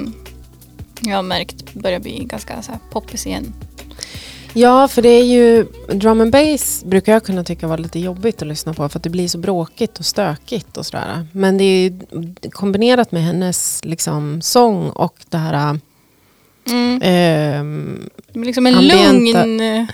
jag 1.00 1.16
har 1.16 1.22
märkt 1.22 1.74
börjar 1.74 2.00
bli 2.00 2.24
ganska 2.24 2.62
så 2.62 2.72
här, 2.72 2.80
poppis 2.92 3.26
igen. 3.26 3.52
Ja, 4.56 4.88
för 4.88 5.02
det 5.02 5.08
är 5.08 5.24
ju 5.24 5.66
drum 5.92 6.20
and 6.20 6.32
bass 6.32 6.84
brukar 6.86 7.12
jag 7.12 7.24
kunna 7.24 7.44
tycka 7.44 7.66
var 7.66 7.78
lite 7.78 7.98
jobbigt 7.98 8.42
att 8.42 8.48
lyssna 8.48 8.74
på 8.74 8.88
för 8.88 8.98
att 8.98 9.02
det 9.02 9.10
blir 9.10 9.28
så 9.28 9.38
bråkigt 9.38 9.98
och 9.98 10.04
stökigt 10.04 10.76
och 10.76 10.86
sådär. 10.86 11.26
Men 11.32 11.58
det 11.58 11.64
är 11.64 11.80
ju 11.90 11.98
kombinerat 12.50 13.12
med 13.12 13.22
hennes 13.22 13.84
liksom 13.84 14.40
sång 14.42 14.90
och 14.90 15.14
det 15.30 15.38
här 15.38 15.78
Mm. 16.66 16.98
blir 18.32 18.44
liksom 18.44 18.66
en 18.66 18.74
Ambienta- 18.74 19.44
lugn 19.44 19.60
uh, 19.60 19.86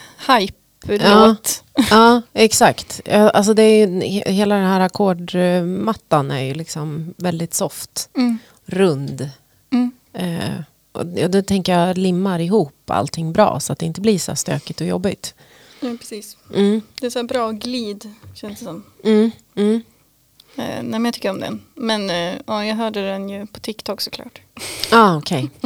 hype-låt. 0.87 1.65
Ja, 1.91 2.23
exakt. 2.33 3.01
Ja, 3.05 3.31
Alltså 3.31 3.55
det 3.55 3.63
är 3.63 3.87
ju, 3.87 4.01
he- 4.01 4.31
hela 4.31 4.55
den 4.55 4.67
här 4.67 4.81
ackordmattan 4.81 6.31
är 6.31 6.41
ju 6.41 6.55
liksom 6.55 7.15
väldigt 7.17 7.55
soft, 7.55 8.09
Mm. 8.17 8.39
rund. 8.67 9.31
Mm. 9.73 9.91
Eh, 10.13 10.61
och 10.93 11.07
då 11.07 11.43
tänker 11.43 11.79
jag 11.79 11.99
limmar 11.99 12.39
ihop 12.39 12.91
allting 12.91 13.33
bra 13.33 13.61
så 13.61 13.73
att 13.73 13.79
det 13.79 13.87
inte 13.87 14.01
blir 14.01 14.19
så 14.19 14.37
stökigt 14.37 14.81
och 14.81 14.87
jobbigt. 14.87 15.35
Ja, 15.81 15.89
precis. 16.01 16.37
Mm, 16.55 16.83
Det 17.01 17.07
är 17.07 17.11
så 17.11 17.23
bra 17.23 17.51
glid, 17.51 18.15
känns 18.35 18.59
det 18.59 18.65
som. 18.65 18.83
mm, 19.05 19.31
mm. 19.55 19.83
Eh, 20.61 20.83
nej, 20.83 20.83
men 20.83 21.05
jag 21.05 21.15
tycker 21.15 21.31
om 21.31 21.41
den. 21.41 21.63
Men 21.75 22.11
eh, 22.11 22.35
ja, 22.47 22.65
jag 22.65 22.75
hörde 22.77 23.07
den 23.07 23.29
ju 23.29 23.47
på 23.47 23.61
TikTok 23.61 24.01
såklart. 24.01 24.41
Ah, 24.93 25.17
okej. 25.17 25.51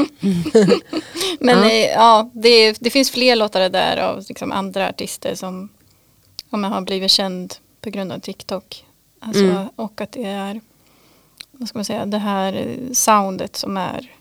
Men 1.40 1.58
Ja. 1.58 1.68
ja, 1.72 1.88
ja 1.94 2.30
det, 2.34 2.72
det 2.80 2.90
finns 2.90 3.10
fler 3.10 3.36
låtar 3.36 3.68
där 3.70 3.96
av 3.96 4.24
liksom 4.28 4.52
andra 4.52 4.88
artister 4.88 5.34
som 5.34 5.68
om 6.50 6.64
jag 6.64 6.70
har 6.70 6.80
blivit 6.80 7.10
känd 7.10 7.54
på 7.80 7.90
grund 7.90 8.12
av 8.12 8.18
TikTok. 8.18 8.84
Alltså, 9.20 9.42
Mm. 9.44 9.68
Och 9.76 10.00
att 10.00 10.12
det 10.12 10.24
är 10.24 10.60
vad 11.50 11.68
ska 11.68 11.78
man 11.78 11.84
säga, 11.84 12.06
det 12.06 12.18
här 12.18 12.78
soundet 12.92 13.56
som 13.56 13.76
är 13.76 14.12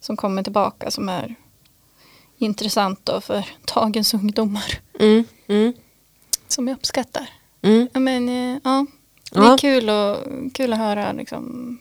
som 0.00 0.16
kommer 0.16 0.42
tillbaka 0.42 0.90
som 0.90 1.08
är 1.08 1.34
intressant 2.38 3.00
då 3.04 3.20
för 3.20 3.44
dagens 3.74 4.14
ungdomar 4.14 4.78
Mm, 5.00 5.24
mm, 5.48 5.72
som 6.48 6.68
jag 6.68 6.74
uppskattar. 6.76 7.26
mm. 7.62 7.88
Ja, 7.92 8.00
men, 8.00 8.28
ja, 8.64 8.86
det 9.32 9.38
Ja. 9.38 9.52
är 9.54 9.58
kul, 9.58 9.90
och, 9.90 10.16
kul 10.54 10.72
att 10.72 10.78
höra 10.78 11.12
liksom, 11.12 11.78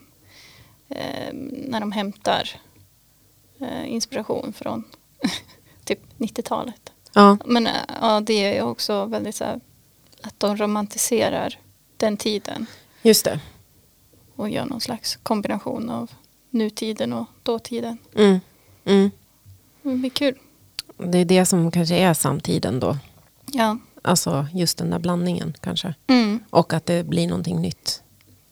eh, 0.89 1.33
när 1.51 1.79
de 1.79 1.91
hämtar 1.91 2.49
eh, 3.59 3.91
inspiration 3.93 4.53
från 4.53 4.83
typ 5.85 5.99
90-talet. 6.17 6.91
Ja, 7.13 7.37
Men 7.45 7.67
eh, 7.67 7.73
ja, 8.01 8.19
det 8.19 8.57
är 8.57 8.61
också 8.63 9.05
väldigt 9.05 9.35
så 9.35 9.43
här, 9.43 9.59
att 10.21 10.39
de 10.39 10.57
romantiserar 10.57 11.59
den 11.97 12.17
tiden 12.17 12.65
just 13.01 13.25
det. 13.25 13.39
och 14.35 14.49
gör 14.49 14.65
någon 14.65 14.81
slags 14.81 15.15
kombination 15.15 15.89
av 15.89 16.11
nutiden 16.49 17.13
och 17.13 17.25
dåtiden. 17.43 17.97
Mm, 18.15 18.39
mm. 18.85 19.11
Det 19.81 19.95
blir 19.95 20.09
kul. 20.09 20.35
Det 20.97 21.17
är 21.17 21.25
det 21.25 21.45
som 21.45 21.71
kanske 21.71 21.95
är 21.95 22.13
samtiden 22.13 22.79
då. 22.79 22.97
Ja. 23.45 23.77
Alltså 24.07 24.47
just 24.53 24.77
den 24.77 24.89
där 24.89 24.99
blandningen 24.99 25.53
kanske. 25.61 25.93
Mm. 26.07 26.39
Och 26.49 26.73
att 26.73 26.85
det 26.85 27.03
blir 27.03 27.27
någonting 27.27 27.61
nytt 27.61 28.01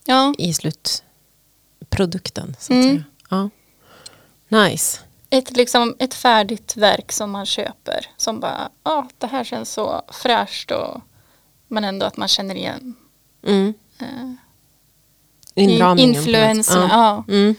Ja, 0.06 0.34
i 0.38 0.54
slutprodukten. 0.54 2.56
Så 2.60 2.74
att 2.74 2.84
Mm. 2.84 2.90
säga. 2.96 3.04
Ja. 3.30 3.50
Nice. 4.48 5.00
ett, 5.30 5.58
liksom, 5.58 5.96
ett 6.00 6.14
färdigt 6.14 6.78
verk 6.78 7.12
som 7.12 7.32
man 7.32 7.46
köper. 7.46 8.06
Som 8.18 8.40
bara, 8.40 8.70
ja, 8.84 9.08
det 9.18 9.28
här 9.28 9.44
känns 9.44 9.74
så 9.74 10.02
fräscht 10.24 10.72
och 10.72 11.02
men 11.68 11.84
ändå 11.84 12.06
att 12.06 12.18
man 12.18 12.28
känner 12.28 12.56
igen 12.56 12.96
Mm. 13.48 13.74
eh, 14.00 14.32
Inramningen 15.56 16.16
influenserna. 16.16 16.88
Ja. 16.92 17.24
Ja. 17.28 17.34
Mm. 17.34 17.56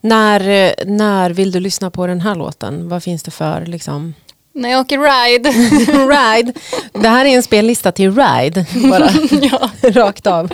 När, 0.00 0.48
eh, 0.48 0.72
när 0.86 1.30
vill 1.30 1.52
du 1.52 1.60
lyssna 1.60 1.90
på 1.90 2.06
den 2.06 2.20
här 2.20 2.34
låten? 2.34 2.88
Vad 2.88 3.02
finns 3.02 3.22
det 3.22 3.30
för 3.30 3.66
liksom? 3.66 4.14
När 4.58 4.68
jag 4.70 4.80
åker 4.80 4.98
ride. 4.98 5.50
Ride. 5.92 6.52
Det 6.92 7.08
här 7.08 7.24
är 7.24 7.28
en 7.36 7.42
spellista 7.42 7.92
till 7.92 8.10
Ride. 8.14 8.66
Bara 8.90 9.10
ja. 9.50 9.70
rakt 9.90 10.26
av. 10.26 10.52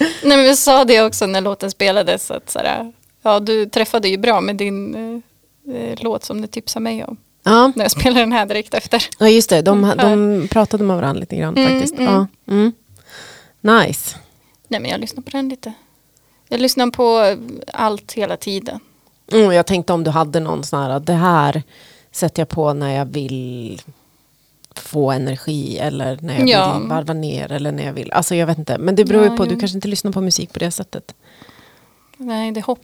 Nej, 0.00 0.36
men 0.36 0.42
vi 0.42 0.56
sa 0.56 0.84
det 0.84 1.02
också 1.02 1.26
när 1.26 1.40
låten 1.40 1.70
spelades. 1.70 2.30
Att, 2.30 2.50
sådär, 2.50 2.92
ja, 3.22 3.40
du 3.40 3.66
träffade 3.66 4.08
ju 4.08 4.16
bra 4.16 4.40
med 4.40 4.56
din 4.56 4.94
eh, 5.68 5.74
eh, 5.76 5.94
låt 6.00 6.24
som 6.24 6.40
du 6.40 6.46
tipsade 6.46 6.82
mig 6.82 7.04
om. 7.04 7.16
Ja. 7.44 7.72
När 7.76 7.84
jag 7.84 7.90
spelade 7.90 8.20
den 8.20 8.32
här 8.32 8.46
direkt 8.46 8.74
efter. 8.74 9.04
ja, 9.18 9.28
just 9.28 9.50
det. 9.50 9.62
De, 9.62 9.92
de 9.98 10.48
pratade 10.50 10.84
med 10.84 10.96
varandra 10.96 11.20
lite 11.20 11.36
grann 11.36 11.56
Mm, 11.56 11.72
faktiskt. 11.80 11.98
mm. 11.98 12.12
Ja. 12.14 12.26
Mm. 12.52 12.72
Nice. 13.60 14.16
Nej 14.68 14.80
men 14.80 14.90
jag 14.90 15.00
lyssnar 15.00 15.22
på 15.22 15.30
den 15.30 15.48
lite. 15.48 15.72
Jag 16.48 16.60
lyssnar 16.60 16.86
på 16.86 17.36
allt 17.72 18.12
hela 18.12 18.36
tiden. 18.36 18.80
Mm, 19.32 19.52
jag 19.52 19.66
tänkte 19.66 19.92
om 19.92 20.04
du 20.04 20.10
hade 20.10 20.40
någon 20.40 20.64
sån 20.64 20.82
här, 20.82 21.00
det 21.00 21.12
här 21.12 21.62
sätter 22.12 22.40
jag 22.40 22.48
på 22.48 22.72
när 22.72 22.94
jag 22.96 23.04
vill 23.04 23.80
få 24.74 25.10
energi 25.12 25.78
eller 25.78 26.18
när 26.22 26.38
jag 26.38 26.48
Ja. 26.48 26.78
vill 26.78 26.88
varva 26.88 27.14
ner 27.14 27.52
eller 27.52 27.72
när 27.72 27.84
jag 27.86 27.92
vill, 27.92 28.12
alltså 28.12 28.34
jag 28.34 28.46
vet 28.46 28.58
inte. 28.58 28.78
Men 28.78 28.94
det 28.94 29.04
beror 29.04 29.24
ju 29.24 29.30
Ja, 29.30 29.36
på, 29.36 29.44
du 29.44 29.58
kanske 29.60 29.76
inte 29.76 29.88
lyssnar 29.88 30.12
på 30.12 30.20
musik 30.20 30.52
på 30.52 30.58
det 30.58 30.70
sättet. 30.70 31.14
Nej, 32.16 32.52
det 32.52 32.60
hopp. 32.60 32.80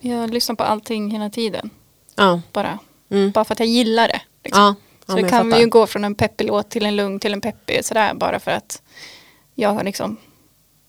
Jag 0.00 0.30
lyssnar 0.34 0.56
på 0.56 0.64
allting 0.64 1.10
hela 1.10 1.30
tiden. 1.30 1.70
Ja, 2.14 2.40
Bara, 2.52 2.78
mm. 3.10 3.30
bara 3.30 3.44
för 3.44 3.52
att 3.52 3.58
jag 3.58 3.68
gillar 3.68 4.08
det. 4.08 4.20
Liksom. 4.44 4.74
så 5.06 5.14
det 5.16 5.28
kan 5.28 5.50
vi 5.50 5.60
ju 5.60 5.66
gå 5.66 5.86
från 5.86 6.04
en 6.04 6.14
peppig 6.14 6.46
låt 6.46 6.70
till 6.70 6.86
en 6.86 6.96
lugn 6.96 7.20
till 7.20 7.32
en 7.32 7.40
peppig 7.40 7.84
sådär 7.84 8.14
bara 8.14 8.40
för 8.40 8.50
att 8.50 8.82
jag 9.54 9.68
har 9.72 9.84
liksom 9.84 10.16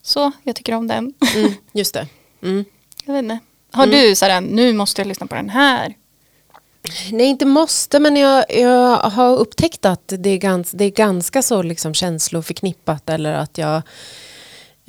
så, 0.02 0.32
jag 0.44 0.56
tycker 0.56 0.74
om 0.76 0.88
den. 0.88 1.14
Mm, 1.36 1.52
just 1.72 1.94
det. 1.94 2.08
Mm. 2.44 2.66
jag 3.06 3.14
vet 3.14 3.24
inte. 3.24 3.40
Har 3.72 3.84
Mm. 3.84 4.00
du 4.00 4.16
sådär, 4.16 4.42
nu 4.42 4.74
måste 4.74 5.02
jag 5.02 5.08
lyssna 5.08 5.28
på 5.28 5.36
den 5.36 5.50
här? 5.50 5.94
Nej, 7.12 7.26
inte 7.26 7.46
måste, 7.46 8.00
men 8.00 8.16
jag, 8.16 8.46
jag 8.50 8.98
har 8.98 9.38
upptäckt 9.38 9.86
att 9.86 10.14
det 10.18 10.30
är, 10.30 10.38
gans, 10.38 10.72
det 10.72 10.86
är 10.86 10.90
ganska 10.90 11.42
så 11.42 11.62
liksom 11.62 11.94
känsloförknippat 11.94 13.10
eller 13.10 13.34
att 13.34 13.58
jag 13.58 13.82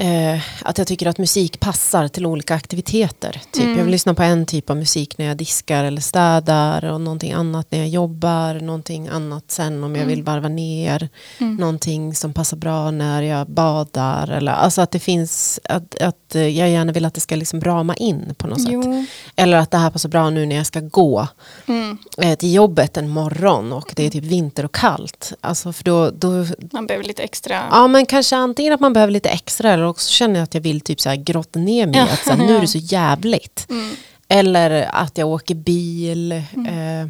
eh, 0.01 0.41
att 0.63 0.79
jag 0.79 0.87
tycker 0.87 1.07
att 1.07 1.19
musik 1.19 1.61
passar 1.61 2.09
till 2.09 2.27
olika 2.27 2.55
aktiviteter. 2.55 3.41
Typ. 3.53 3.65
Jag 3.77 3.85
vill 3.85 3.87
lyssna 3.93 4.15
på 4.15 4.23
en 4.23 4.47
typ 4.47 4.71
av 4.71 4.77
musik 4.77 5.19
när 5.19 5.27
jag 5.27 5.37
diskar 5.37 5.85
eller 5.85 6.01
städar 6.01 6.85
och 6.85 7.01
någonting 7.01 7.33
annat 7.33 7.67
när 7.71 7.79
jag 7.79 7.89
jobbar, 7.89 8.55
någonting 8.55 9.09
annat 9.09 9.45
sen 9.49 9.85
om 9.85 9.97
jag 9.97 10.07
vill 10.07 10.23
varva 10.23 10.49
ner, 10.49 11.09
någonting 11.39 12.15
som 12.15 12.33
passar 12.33 12.57
bra 12.57 12.91
när 12.91 13.23
jag 13.23 13.47
badar. 13.51 14.29
Eller, 14.29 14.53
alltså 14.53 14.81
att 14.83 14.91
det 14.91 14.99
finns, 14.99 15.61
att, 15.65 16.03
att 16.03 16.35
eh, 16.35 16.49
jag 16.49 16.71
gärna 16.71 16.93
vill 16.93 17.05
att 17.05 17.15
det 17.15 17.21
ska 17.21 17.37
liksom 17.37 17.61
rama 17.61 17.95
in 17.95 18.35
på 18.39 18.47
något 18.47 18.63
sätt. 18.63 18.73
Jo. 18.73 19.05
Eller 19.37 19.57
att 19.59 19.71
det 19.71 19.79
här 19.79 19.91
passar 19.91 20.09
bra 20.09 20.31
nu 20.31 20.47
när 20.47 20.57
jag 20.57 20.67
ska 20.67 20.81
gå 20.81 21.27
Mm. 21.67 21.99
eh, 22.19 22.35
till 22.39 22.55
jobbet 22.55 22.97
en 22.97 23.09
morgon 23.09 23.73
och 23.73 23.93
det 23.97 24.07
är 24.07 24.11
typ 24.11 24.25
vinter 24.25 24.65
och 24.65 24.75
kallt. 24.75 25.33
Alltså 25.41 25.73
för 25.73 25.85
då, 25.85 26.11
då, 26.11 26.47
Man 26.73 26.87
behöver 26.87 27.05
lite 27.05 27.23
extra. 27.23 27.63
ja 27.71 27.87
men 27.87 28.07
kanske 28.07 28.37
antingen 28.37 28.73
att 28.73 28.81
man 28.81 28.93
behöver 28.93 29.13
lite 29.13 29.29
extra 29.29 29.71
eller 29.73 29.87
också 29.91 30.11
känner 30.11 30.35
jag 30.35 30.45
att 30.45 30.55
jag 30.55 30.61
vill 30.61 30.81
typ 30.81 31.01
så 31.01 31.09
här 31.09 31.17
grotta 31.17 31.59
ner 31.59 31.87
mig 31.87 32.01
att 32.01 32.25
så 32.25 32.31
här, 32.31 32.37
nu 32.47 32.57
är 32.57 32.61
det 32.61 32.67
så 32.69 32.79
jävligt. 32.79 33.67
Mm. 33.71 33.95
Eller 34.29 34.89
att 34.93 35.19
jag 35.19 35.29
åker 35.29 35.55
bil. 35.55 36.33
Eh, 36.33 37.07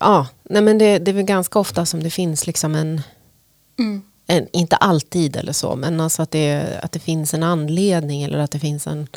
ja, 0.00 0.26
nej 0.42 0.62
men 0.62 0.78
det, 0.78 0.98
det 0.98 1.10
är 1.10 1.12
väl 1.12 1.24
ganska 1.24 1.58
ofta 1.58 1.86
som 1.86 2.02
det 2.02 2.10
finns 2.10 2.46
liksom 2.46 2.74
en, 2.74 3.02
Mm. 3.78 4.02
en 4.26 4.46
inte 4.52 4.76
alltid 4.76 5.36
eller 5.36 5.52
så, 5.52 5.76
men 5.76 6.00
alltså 6.00 6.22
att 6.22 6.30
det, 6.30 6.80
att 6.82 6.92
det 6.92 6.98
finns 6.98 7.34
en 7.34 7.42
anledning 7.42 8.22
eller 8.22 8.38
att 8.38 8.50
det 8.50 8.58
finns 8.58 8.86
en 8.86 9.08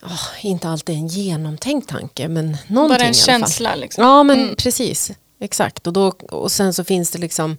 ah, 0.00 0.18
inte 0.42 0.68
alltid 0.68 0.96
en 0.96 1.06
genomtänkt 1.06 1.88
tanke, 1.88 2.28
men 2.28 2.56
någonting 2.66 2.98
Bara 2.98 3.04
en 3.04 3.04
i 3.04 3.06
alla 3.06 3.14
fall. 3.14 3.40
känsla 3.40 3.74
liksom. 3.74 4.04
Ja 4.04 4.22
men 4.22 4.40
Mm. 4.42 4.56
precis, 4.56 5.12
exakt. 5.40 5.86
Och, 5.86 5.92
då, 5.92 6.06
och 6.30 6.52
sen 6.52 6.74
så 6.74 6.84
finns 6.84 7.10
det 7.10 7.18
liksom, 7.18 7.56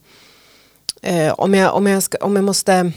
eh, 1.02 1.34
om, 1.34 1.54
jag, 1.54 1.76
om, 1.76 1.88
jag 1.88 2.04
ska, 2.04 2.18
om 2.18 2.36
jag 2.36 2.46
måste 2.46 2.92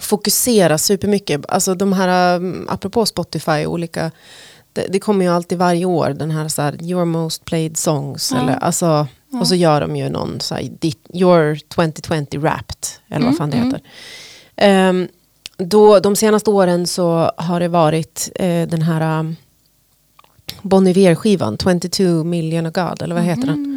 fokusera 0.00 0.78
supermycket, 0.78 1.40
alltså 1.48 1.74
de 1.74 1.92
här, 1.92 2.36
um, 2.36 2.66
apropå 2.70 3.06
Spotify, 3.06 3.66
olika, 3.66 4.10
det, 4.72 4.86
det 4.90 4.98
kommer 4.98 5.24
ju 5.24 5.30
alltid 5.32 5.58
varje 5.58 5.84
år 5.84 6.10
den 6.10 6.30
här, 6.30 6.48
så 6.48 6.62
här 6.62 6.82
your 6.82 7.04
most 7.04 7.44
played 7.44 7.76
songs, 7.76 8.32
Ja. 8.34 8.42
eller, 8.42 8.56
alltså, 8.56 9.06
och 9.40 9.48
så 9.48 9.54
gör 9.54 9.80
de 9.80 9.96
ju 9.96 10.08
någon, 10.08 10.40
så 10.40 10.54
här, 10.54 10.70
your 11.14 11.58
2020 11.68 12.38
wrapped, 12.38 12.86
eller 13.08 13.26
vad 13.26 13.34
Mm, 13.34 13.36
fan 13.36 13.50
det 13.50 13.56
mm. 13.56 13.66
heter. 13.68 13.82
Ehm, 14.56 15.08
då, 15.56 16.00
de 16.00 16.16
senaste 16.16 16.50
åren 16.50 16.86
så 16.86 17.30
har 17.36 17.60
det 17.60 17.68
varit 17.68 18.30
eh, 18.34 18.68
den 18.68 18.82
här 18.82 19.18
um, 19.20 19.36
Bon 20.62 20.86
Iver-skivan, 20.86 21.56
22 21.58 22.24
million 22.24 22.66
of 22.66 22.72
God, 22.72 23.02
eller 23.02 23.14
vad 23.14 23.24
heter 23.24 23.46
den? 23.46 23.73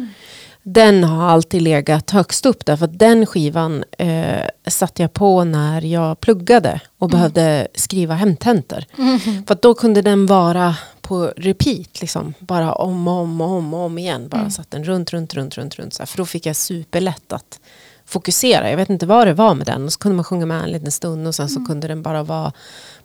Den 0.62 1.04
har 1.04 1.28
alltid 1.28 1.62
legat 1.62 2.10
högst 2.10 2.46
upp 2.46 2.66
där, 2.66 2.76
för 2.76 2.84
att 2.84 2.98
den 2.98 3.26
skivan 3.26 3.84
eh, 3.98 4.48
satte 4.66 5.02
jag 5.02 5.12
på 5.12 5.44
när 5.44 5.82
jag 5.84 6.20
pluggade 6.20 6.80
och 6.98 7.08
behövde 7.10 7.68
skriva 7.74 8.14
hemtentor. 8.14 8.84
För 9.46 9.54
att 9.54 9.62
då 9.62 9.74
kunde 9.74 10.02
den 10.02 10.26
vara 10.26 10.76
på 11.00 11.32
repeat, 11.36 12.00
liksom, 12.00 12.34
bara 12.38 12.72
om 12.72 13.08
och 13.08 13.14
om 13.14 13.40
och 13.40 13.48
om, 13.48 13.74
och 13.74 13.80
om 13.80 13.98
igen. 13.98 14.28
Bara 14.28 14.50
satt 14.50 14.70
den 14.70 14.84
runt, 14.84 15.12
runt, 15.12 15.34
runt, 15.34 15.58
runt, 15.58 15.74
runt. 15.78 15.94
Så 15.94 16.02
här, 16.02 16.06
för 16.06 16.16
då 16.16 16.26
fick 16.26 16.46
jag 16.46 16.56
superlätt 16.56 17.32
att 17.32 17.60
fokusera. 18.06 18.70
Jag 18.70 18.76
vet 18.76 18.90
inte 18.90 19.06
vad 19.06 19.26
det 19.26 19.34
var 19.34 19.54
med 19.54 19.66
den. 19.66 19.84
Och 19.84 19.92
så 19.92 19.98
kunde 19.98 20.16
man 20.16 20.24
sjunga 20.24 20.46
med 20.46 20.62
en 20.62 20.70
liten 20.70 20.92
stund 20.92 21.26
och 21.26 21.34
sen 21.34 21.48
så 21.48 21.64
kunde 21.64 21.88
den 21.88 22.02
bara 22.02 22.22
vara 22.22 22.52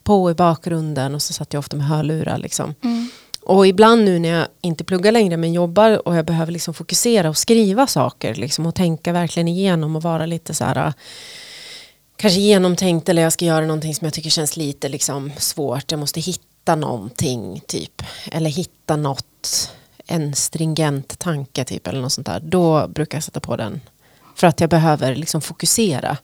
på 0.03 0.31
i 0.31 0.33
bakgrunden 0.33 1.15
och 1.15 1.21
så 1.21 1.33
satt 1.33 1.53
jag 1.53 1.59
ofta 1.59 1.77
med 1.77 1.85
hörlurar. 1.87 2.37
Liksom. 2.37 2.75
Och 3.45 3.67
ibland 3.67 4.05
nu 4.05 4.19
när 4.19 4.29
jag 4.29 4.47
inte 4.61 4.83
pluggar 4.83 5.11
längre 5.11 5.37
men 5.37 5.53
jobbar 5.53 6.07
och 6.07 6.15
jag 6.15 6.25
behöver 6.25 6.51
liksom 6.51 6.73
fokusera 6.73 7.29
och 7.29 7.37
skriva 7.37 7.87
saker 7.87 8.35
liksom, 8.35 8.65
och 8.65 8.75
tänka 8.75 9.13
verkligen 9.13 9.47
igenom 9.47 9.95
och 9.95 10.01
vara 10.01 10.25
lite 10.25 10.53
så 10.53 10.65
här 10.65 10.87
äh, 10.87 10.93
kanske 12.15 12.39
genomtänkt 12.39 13.09
eller 13.09 13.21
jag 13.21 13.33
ska 13.33 13.45
göra 13.45 13.65
någonting 13.65 13.95
som 13.95 14.05
jag 14.05 14.13
tycker 14.13 14.29
känns 14.29 14.57
lite 14.57 14.89
liksom 14.89 15.31
svårt. 15.37 15.91
Jag 15.91 15.99
måste 15.99 16.19
hitta 16.19 16.75
någonting 16.75 17.61
typ 17.67 18.01
eller 18.31 18.49
hitta 18.49 18.95
något 18.95 19.71
en 20.07 20.35
stringent 20.35 21.19
tanke 21.19 21.63
typ 21.63 21.87
eller 21.87 22.01
något 22.01 22.13
sånt 22.13 22.27
där. 22.27 22.39
Då 22.39 22.87
brukar 22.87 23.17
jag 23.17 23.23
sätta 23.23 23.39
på 23.39 23.55
den 23.55 23.81
för 24.35 24.47
att 24.47 24.61
jag 24.61 24.69
behöver 24.69 25.15
liksom 25.15 25.41
fokusera. 25.41 26.17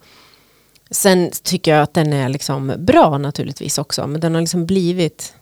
Sen 0.92 1.32
tycker 1.44 1.72
jag 1.72 1.84
att 1.84 1.94
den 1.94 2.14
är 2.14 2.30
liksom 2.30 2.74
bra 2.78 3.18
naturligtvis 3.18 3.78
också 3.78 4.08
men 4.08 4.22
den 4.22 4.34
har 4.34 4.42
liksom 4.42 4.66
blivit 4.66 5.34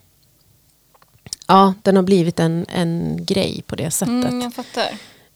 Ja, 1.47 1.73
den 1.83 1.95
har 1.95 2.03
blivit 2.03 2.39
en, 2.39 2.65
en 2.69 3.25
grej 3.25 3.63
på 3.67 3.75
det 3.75 3.91
sättet. 3.91 4.25
Mm, 4.25 4.41
jag 4.41 4.53
fattar. 4.53 4.87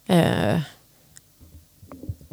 Eh, 0.08 0.60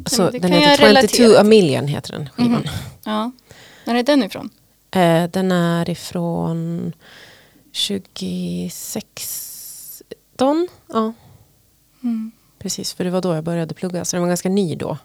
så 0.05 0.23
men 0.23 0.31
det 0.31 0.39
den 0.39 0.51
heter 0.51 0.75
22 0.77 0.85
relatera 0.87 1.39
a 1.39 1.43
million 1.43 1.87
heter 1.87 2.11
den 2.11 2.29
skivan. 2.29 2.63
Ja. 3.05 3.31
När 3.85 3.95
är 3.95 4.03
den 4.03 4.23
ifrån? 4.23 4.49
Eh, 4.91 5.23
den 5.29 5.51
är 5.51 5.89
ifrån 5.89 6.93
2016. 7.71 10.67
Ja, 10.87 11.13
Mm. 12.03 12.31
precis. 12.59 12.93
För 12.93 13.03
det 13.03 13.09
var 13.09 13.21
då 13.21 13.35
jag 13.35 13.43
började 13.43 13.73
plugga. 13.73 14.05
Så 14.05 14.15
den 14.15 14.21
var 14.21 14.27
ganska 14.27 14.49
ny 14.49 14.75
då. 14.75 14.97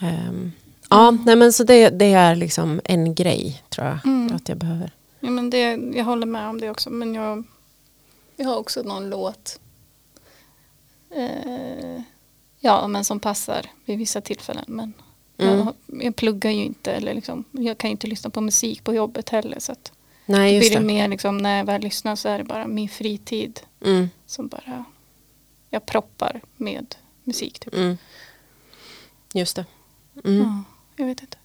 Ehm, 0.00 0.52
ja, 0.90 1.10
nej 1.10 1.36
men 1.36 1.52
så 1.52 1.64
det, 1.64 1.88
det 1.90 2.12
är 2.12 2.34
liksom 2.36 2.80
en 2.84 3.14
grej 3.14 3.62
tror 3.68 3.86
jag. 3.86 3.98
Mm. 4.06 4.36
Att 4.36 4.48
jag 4.48 4.58
behöver. 4.58 4.90
Ja, 5.24 5.30
men 5.30 5.50
det, 5.50 5.60
jag 5.96 6.04
håller 6.04 6.26
med 6.26 6.48
om 6.48 6.60
det 6.60 6.70
också. 6.70 6.90
Men 6.90 7.14
jag, 7.14 7.44
jag 8.36 8.46
har 8.48 8.56
också 8.56 8.82
någon 8.82 9.10
låt. 9.10 9.60
Eh, 11.10 12.02
ja, 12.60 12.88
men 12.88 13.04
som 13.04 13.20
passar 13.20 13.66
vid 13.84 13.98
vissa 13.98 14.20
tillfällen. 14.20 14.64
Men 14.68 14.92
Mm. 15.38 15.58
jag, 15.58 15.74
jag 16.04 16.16
pluggar 16.16 16.50
ju 16.50 16.64
inte. 16.64 16.92
Eller 16.92 17.14
liksom, 17.14 17.44
jag 17.50 17.78
kan 17.78 17.90
ju 17.90 17.92
inte 17.92 18.06
lyssna 18.06 18.30
på 18.30 18.40
musik 18.40 18.84
på 18.84 18.94
jobbet 18.94 19.28
heller. 19.28 19.58
Så 19.58 19.72
att 19.72 19.92
Nej, 20.26 20.54
just 20.56 20.60
blir 20.70 20.70
det 20.70 20.82
det. 20.82 20.86
mer 20.86 21.08
liksom, 21.08 21.38
när 21.38 21.58
jag 21.58 21.64
väl 21.64 21.80
lyssnar 21.80 22.16
så 22.16 22.28
är 22.28 22.38
det 22.38 22.44
bara 22.44 22.66
min 22.66 22.88
fritid. 22.88 23.60
Mm, 23.84 24.10
Som 24.26 24.48
bara 24.48 24.84
jag 25.70 25.86
proppar 25.86 26.40
med 26.56 26.94
musik. 27.24 27.58
Typ. 27.58 27.74
mm. 27.74 27.98
Just 29.34 29.56
det. 29.56 29.64
Mm. 30.24 30.38
Ja, 30.42 30.62
jag 30.96 31.06
vet 31.06 31.20
inte. 31.20 31.36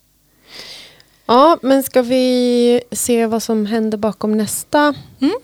Ja, 1.28 1.58
men 1.62 1.84
ska 1.84 2.02
vi 2.02 2.82
se 2.92 3.26
vad 3.26 3.44
som 3.44 3.66
händer 3.66 3.98
bakom 3.98 4.38
nästa 4.38 4.94
Mm. 5.22 5.36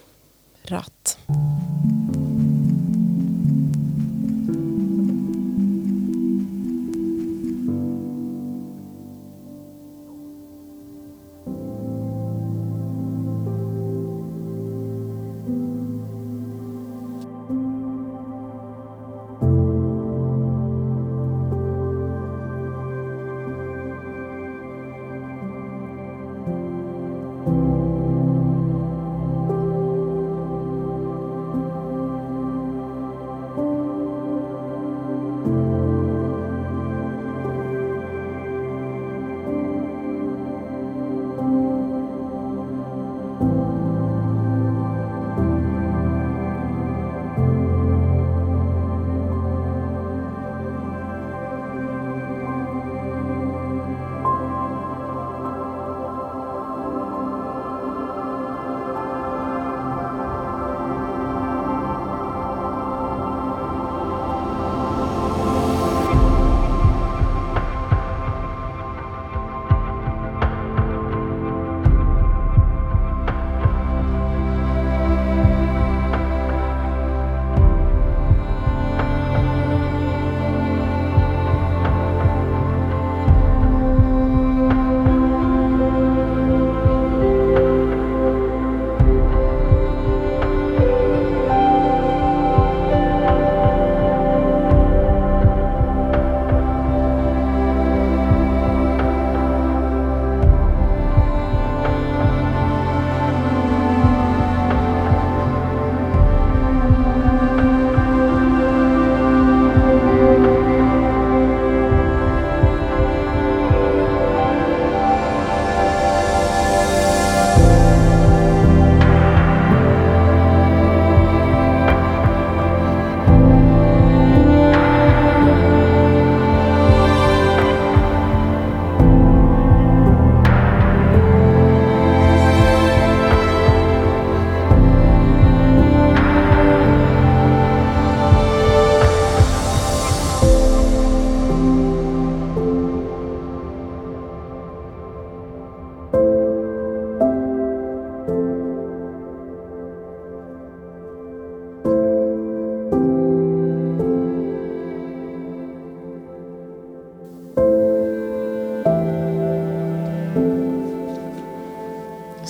ratt? 0.64 1.18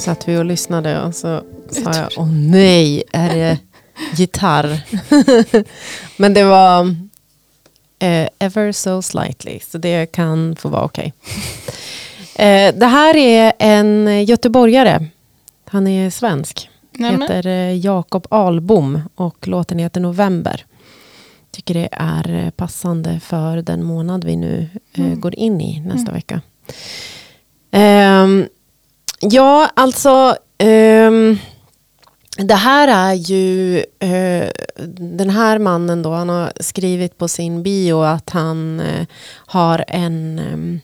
Satt 0.03 0.27
vi 0.27 0.37
och 0.37 0.45
lyssnade 0.45 1.01
och 1.01 1.15
så 1.15 1.43
sa 1.69 1.93
jag, 1.93 2.09
åh 2.17 2.31
nej, 2.31 3.03
är 3.11 3.35
det 3.35 3.57
gitarr? 4.15 4.81
Men 6.17 6.33
det 6.33 6.43
var 6.43 6.95
eh, 7.99 8.27
ever 8.39 8.71
so 8.71 9.01
slightly, 9.01 9.59
så 9.59 9.77
det 9.77 10.05
kan 10.05 10.55
få 10.55 10.69
vara 10.69 10.83
okej. 10.83 11.13
Eh, 12.35 12.75
det 12.75 12.85
här 12.85 13.15
är 13.15 13.53
en 13.59 14.25
göteborgare. 14.25 15.05
Han 15.65 15.87
är 15.87 16.09
svensk. 16.09 16.69
Nämen. 16.91 17.21
Heter 17.21 17.47
eh, 17.47 17.77
Jakob 17.77 18.27
Albom 18.29 19.01
och 19.15 19.47
låten 19.47 19.79
heter 19.79 20.01
November. 20.01 20.65
Tycker 21.51 21.73
det 21.73 21.89
är 21.91 22.45
eh, 22.45 22.49
passande 22.49 23.19
för 23.19 23.57
den 23.57 23.83
månad 23.83 24.23
vi 24.23 24.35
nu 24.35 24.69
eh, 24.93 25.15
går 25.15 25.35
in 25.35 25.61
i 25.61 25.79
nästa 25.79 26.11
vecka. 26.11 26.41
Ehm, 27.71 28.47
ja, 29.31 29.69
alltså 29.73 30.37
ehm, 30.57 31.37
det 32.37 32.55
här 32.55 32.87
är 32.87 33.13
ju 33.13 33.77
eh, 33.99 34.49
den 34.97 35.29
här 35.29 35.59
mannen 35.59 36.01
då, 36.01 36.11
han 36.11 36.29
har 36.29 36.53
skrivit 36.59 37.17
på 37.17 37.27
sin 37.27 37.63
bio 37.63 38.01
att 38.01 38.29
han 38.29 38.79
eh, 38.79 39.07
har 39.33 39.85
en 39.87 40.39
ehm, 40.39 40.79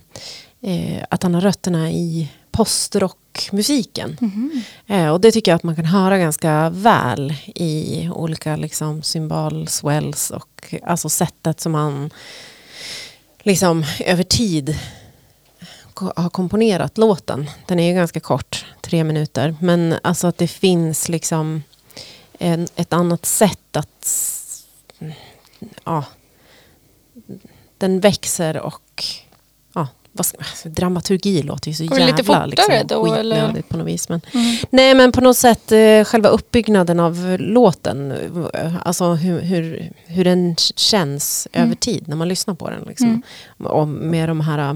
eh, 0.61 1.03
att 1.09 1.23
han 1.23 1.33
har 1.33 1.41
rötterna 1.41 1.91
i 1.91 2.31
postrockmusiken. 2.51 4.17
Eh, 4.87 5.09
och 5.09 5.21
det 5.21 5.31
tycker 5.31 5.51
jag 5.51 5.55
att 5.55 5.63
man 5.63 5.75
kan 5.75 5.85
höra 5.85 6.17
ganska 6.17 6.69
väl 6.69 7.33
i 7.55 8.09
olika 8.13 8.55
liksom, 8.55 9.03
symbolswells 9.03 10.31
och 10.31 10.75
alltså 10.83 11.09
sättet 11.09 11.59
som 11.59 11.73
han 11.73 12.09
liksom 13.43 13.85
över 14.05 14.23
tid 14.23 14.77
har 16.15 16.29
komponerat 16.29 16.97
låten. 16.97 17.49
Den 17.67 17.79
är 17.79 17.87
ju 17.87 17.93
ganska 17.93 18.19
kort, 18.19 18.65
tre 18.81 19.03
minuter. 19.03 19.55
Men 19.61 19.95
alltså 20.01 20.27
att 20.27 20.37
det 20.37 20.47
finns 20.47 21.09
liksom 21.09 21.63
en, 22.39 22.67
ett 22.75 22.93
annat 22.93 23.25
sätt 23.25 23.77
att... 23.77 24.15
Ja, 25.83 26.03
den 27.77 27.99
växer 27.99 28.57
och... 28.57 29.03
Ja, 29.73 29.87
vad 30.11 30.27
alltså, 30.37 30.69
dramaturgi 30.69 31.41
låter 31.41 31.69
ju 31.69 31.75
så 31.75 31.85
Går 31.85 31.99
jävla 31.99 32.11
lite 32.15 32.23
fortare 32.23 32.47
liksom, 32.47 32.73
då, 32.87 33.13
eller? 33.13 33.35
Mm. 33.35 33.47
skitnödigt 33.47 33.69
på 33.69 33.77
något 33.77 33.87
vis. 33.87 34.09
Men, 34.09 34.21
Nej 34.69 34.95
men 34.95 35.11
på 35.11 35.21
något 35.21 35.37
sätt 35.37 35.71
eh, 35.71 36.03
själva 36.03 36.29
uppbyggnaden 36.29 36.99
av 36.99 37.37
låten. 37.39 38.11
eh, 38.53 38.73
Alltså 38.85 39.13
hur, 39.13 39.41
hur, 39.41 39.91
hur 40.05 40.23
den 40.23 40.55
känns 40.75 41.47
över 41.53 41.75
tid 41.75 42.07
när 42.07 42.15
man 42.15 42.27
lyssnar 42.27 42.53
på 42.53 42.69
den. 42.69 42.83
Liksom. 42.83 43.21
Och 43.57 43.87
med 43.87 44.29
de 44.29 44.41
här 44.41 44.69
eh, 44.69 44.75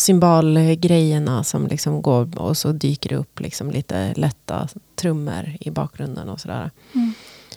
symbolgrejerna 0.00 1.44
som 1.44 1.66
liksom 1.66 2.02
går 2.02 2.38
och 2.38 2.56
så 2.56 2.72
dyker 2.72 3.08
det 3.08 3.16
upp 3.16 3.40
liksom 3.40 3.70
lite 3.70 4.14
lätta 4.14 4.68
trummor 4.96 5.56
i 5.60 5.70
bakgrunden 5.70 6.28
och 6.28 6.40
sådär. 6.40 6.70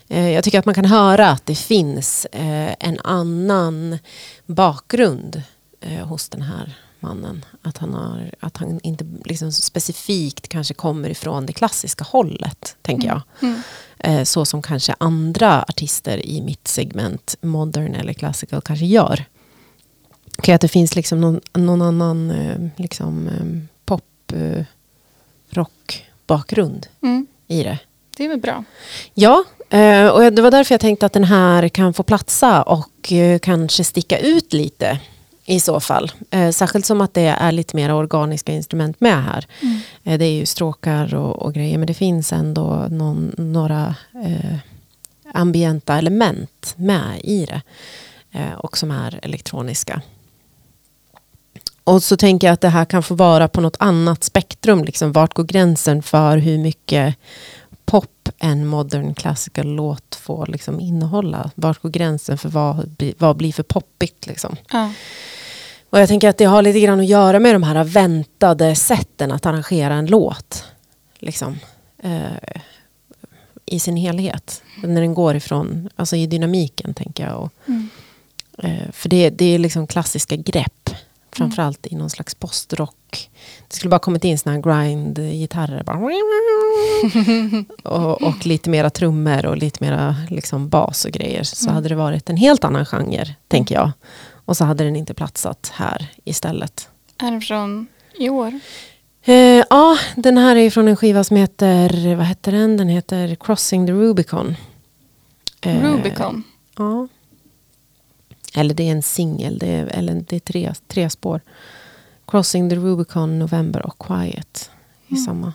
Eh, 0.07 0.29
Jag 0.29 0.43
tycker 0.43 0.59
att 0.59 0.65
man 0.65 0.75
kan 0.75 0.85
höra 0.85 1.29
att 1.29 1.45
det 1.45 1.55
finns 1.55 2.25
eh, 2.25 2.75
en 2.79 2.99
annan 3.03 3.97
bakgrund 4.45 5.41
eh, 5.81 6.05
hos 6.07 6.29
den 6.29 6.41
här 6.41 6.75
mannen. 6.99 7.45
Att 7.61 7.77
han, 7.77 7.93
har, 7.93 8.31
att 8.39 8.57
han 8.57 8.79
inte 8.83 9.05
liksom 9.25 9.51
specifikt 9.51 10.47
kanske 10.47 10.73
kommer 10.73 11.09
ifrån 11.09 11.45
det 11.45 11.53
klassiska 11.53 12.03
hållet, 12.03 12.75
tänker 12.81 13.07
jag. 13.07 13.21
Eh, 13.99 14.23
Så 14.23 14.45
som 14.45 14.61
kanske 14.61 14.95
andra 14.97 15.61
artister 15.61 16.25
i 16.25 16.41
mitt 16.41 16.67
segment, 16.67 17.35
modern 17.41 17.95
eller 17.95 18.13
classical, 18.13 18.61
kanske 18.61 18.85
gör. 18.85 19.25
Okej, 20.43 20.55
att 20.55 20.61
det 20.61 20.67
finns 20.67 20.95
liksom 20.95 21.21
någon, 21.21 21.41
någon 21.53 21.81
annan 21.81 22.31
eh, 22.31 22.57
liksom, 22.75 23.27
eh, 23.27 23.69
pop, 23.85 24.31
eh, 24.33 24.63
rock 25.49 26.05
bakgrund 26.27 26.87
Mm. 27.03 27.27
i 27.47 27.63
det. 27.63 27.79
Det 28.17 28.23
är 28.25 28.29
väl 28.29 28.39
bra. 28.39 28.63
Ja, 29.13 29.43
och 30.13 30.33
det 30.33 30.41
var 30.41 30.51
därför 30.51 30.73
jag 30.73 30.79
tänkte 30.81 31.05
att 31.05 31.13
den 31.13 31.23
här 31.23 31.69
kan 31.69 31.93
få 31.93 32.03
platsa 32.03 32.61
och 32.63 33.13
kanske 33.41 33.83
sticka 33.83 34.17
ut 34.19 34.53
lite 34.53 34.99
i 35.45 35.59
så 35.59 35.79
fall. 35.79 36.11
Särskilt 36.53 36.85
som 36.85 37.01
att 37.01 37.13
det 37.13 37.21
är 37.39 37.51
lite 37.51 37.75
mer 37.75 37.93
organiska 37.93 38.51
instrument 38.53 38.99
med 39.01 39.23
här. 39.23 39.45
Eh, 40.03 40.17
Det 40.17 40.25
är 40.25 40.31
ju 40.31 40.45
stråkar 40.45 41.15
och, 41.15 41.35
och 41.41 41.53
grejer 41.53 41.77
men 41.77 41.87
det 41.87 41.93
finns 41.93 42.33
ändå 42.33 42.87
någon, 42.89 43.35
några 43.37 43.95
eh, 44.25 44.55
ambienta 45.33 45.97
element 45.97 46.73
med 46.77 47.19
i 47.23 47.45
det. 47.45 47.61
Eh, 48.31 48.53
och 48.57 48.77
som 48.77 48.91
är 48.91 49.19
elektroniska. 49.23 50.01
Och 51.83 52.03
så 52.03 52.17
tänker 52.17 52.47
jag 52.47 52.53
att 52.53 52.61
det 52.61 52.69
här 52.69 52.85
kan 52.85 53.03
få 53.03 53.15
vara 53.15 53.47
på 53.47 53.61
något 53.61 53.77
annat 53.79 54.23
spektrum. 54.23 54.83
Liksom, 54.83 55.11
vart 55.11 55.33
går 55.33 55.43
gränsen 55.43 56.03
för 56.03 56.37
hur 56.37 56.57
mycket 56.57 57.15
pop 57.85 58.29
en 58.39 58.67
modern 58.67 59.13
classical 59.13 59.67
låt 59.67 60.15
får 60.15 60.47
liksom 60.47 60.79
innehålla? 60.79 61.51
Vart 61.55 61.81
går 61.81 61.89
gränsen 61.89 62.37
för 62.37 62.49
vad, 62.49 62.95
vad 63.17 63.37
blir 63.37 63.53
för 63.53 63.63
poppigt? 63.63 64.27
Liksom? 64.27 64.55
Ja. 64.71 64.91
Och 65.89 65.99
jag 65.99 66.07
tänker 66.07 66.29
att 66.29 66.37
det 66.37 66.45
har 66.45 66.61
lite 66.61 66.79
grann 66.79 66.99
att 66.99 67.05
göra 67.05 67.39
med 67.39 67.55
de 67.55 67.63
här 67.63 67.83
väntade 67.83 68.75
sätten 68.75 69.31
att 69.31 69.45
arrangera 69.45 69.93
en 69.93 70.05
låt. 70.05 70.65
Liksom, 71.19 71.59
eh, 72.03 72.61
I 73.65 73.79
sin 73.79 73.97
helhet. 73.97 74.61
När 74.83 75.01
den 75.01 75.13
går 75.13 75.35
ifrån, 75.35 75.89
alltså 75.95 76.15
i 76.15 76.27
dynamiken 76.27 76.93
tänker 76.93 77.23
jag. 77.27 77.37
Och, 77.37 77.51
eh, 78.63 78.91
för 78.91 79.09
det, 79.09 79.29
det 79.29 79.45
är 79.45 79.59
liksom 79.59 79.87
klassiska 79.87 80.35
grepp. 80.35 80.82
Framförallt 81.35 81.87
i 81.87 81.95
någon 81.95 82.09
slags 82.09 82.35
postrock. 82.35 83.29
Det 83.67 83.75
skulle 83.75 83.89
bara 83.89 83.99
kommit 83.99 84.23
in 84.23 84.37
såna 84.37 84.55
här 84.55 84.61
grind-gitarrer. 84.61 85.83
Och, 87.83 88.21
och 88.21 88.45
lite 88.45 88.69
mera 88.69 88.89
trummor 88.89 89.45
och 89.45 89.57
lite 89.57 89.83
mera 89.83 90.15
liksom 90.29 90.69
bas 90.69 91.05
och 91.05 91.11
grejer. 91.11 91.43
Så 91.43 91.69
hade 91.69 91.89
det 91.89 91.95
varit 91.95 92.29
en 92.29 92.37
helt 92.37 92.63
annan 92.63 92.85
genre, 92.85 93.35
tänker 93.47 93.75
jag. 93.75 93.91
Och 94.45 94.57
så 94.57 94.65
hade 94.65 94.83
den 94.83 94.95
inte 94.95 95.13
platsat 95.13 95.71
här 95.73 96.07
istället. 96.23 96.89
Är 97.17 97.31
den 97.31 97.41
från 97.41 97.87
i 98.19 98.29
år? 98.29 98.59
Eh, 99.25 99.63
ja, 99.69 99.97
den 100.15 100.37
här 100.37 100.55
är 100.55 100.69
från 100.69 100.87
en 100.87 100.95
skiva 100.95 101.23
som 101.23 101.37
heter, 101.37 102.15
vad 102.15 102.25
heter 102.25 102.51
den? 102.51 102.77
Den 102.77 102.89
heter 102.89 103.35
Crossing 103.35 103.87
the 103.87 103.93
Rubicon. 103.93 104.55
Eh, 105.61 105.81
Rubicon. 105.81 106.43
Ja. 106.77 107.07
Eller 108.55 108.73
det 108.73 108.83
är 108.83 108.91
en 108.91 109.03
singel, 109.03 109.57
det 109.57 109.67
är, 109.67 109.85
eller 109.85 110.23
det 110.27 110.35
är 110.35 110.39
tre, 110.39 110.73
tre 110.87 111.09
spår. 111.09 111.41
Crossing 112.27 112.69
the 112.69 112.75
Rubicon, 112.75 113.39
November 113.39 113.85
och 113.85 114.07
Quiet 114.07 114.69
i 115.07 115.15
samma. 115.15 115.53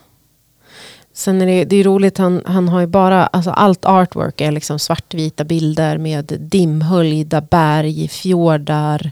Sen 1.12 1.42
är 1.42 1.46
det, 1.46 1.64
det 1.64 1.76
är 1.76 1.84
roligt, 1.84 2.18
han, 2.18 2.42
han 2.46 2.68
har 2.68 2.80
ju 2.80 2.86
bara, 2.86 3.26
alltså 3.26 3.50
allt 3.50 3.84
artwork 3.84 4.40
är 4.40 4.52
liksom 4.52 4.78
svartvita 4.78 5.44
bilder 5.44 5.98
med 5.98 6.32
dimhöljda 6.40 7.40
berg, 7.40 8.08
fjordar, 8.08 9.10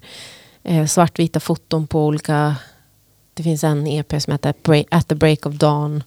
eh, 0.62 0.87
svartvita 0.87 1.41
foton 1.41 1.87
på 1.87 2.07
olika, 2.07 2.57
det 3.34 3.43
finns 3.43 3.64
en 3.64 3.87
EP 3.87 4.22
som 4.22 4.32
heter 4.32 4.55
At 4.91 5.09
the 5.09 5.14
Break 5.14 5.47
of 5.47 5.55
Dawn. 5.55 6.03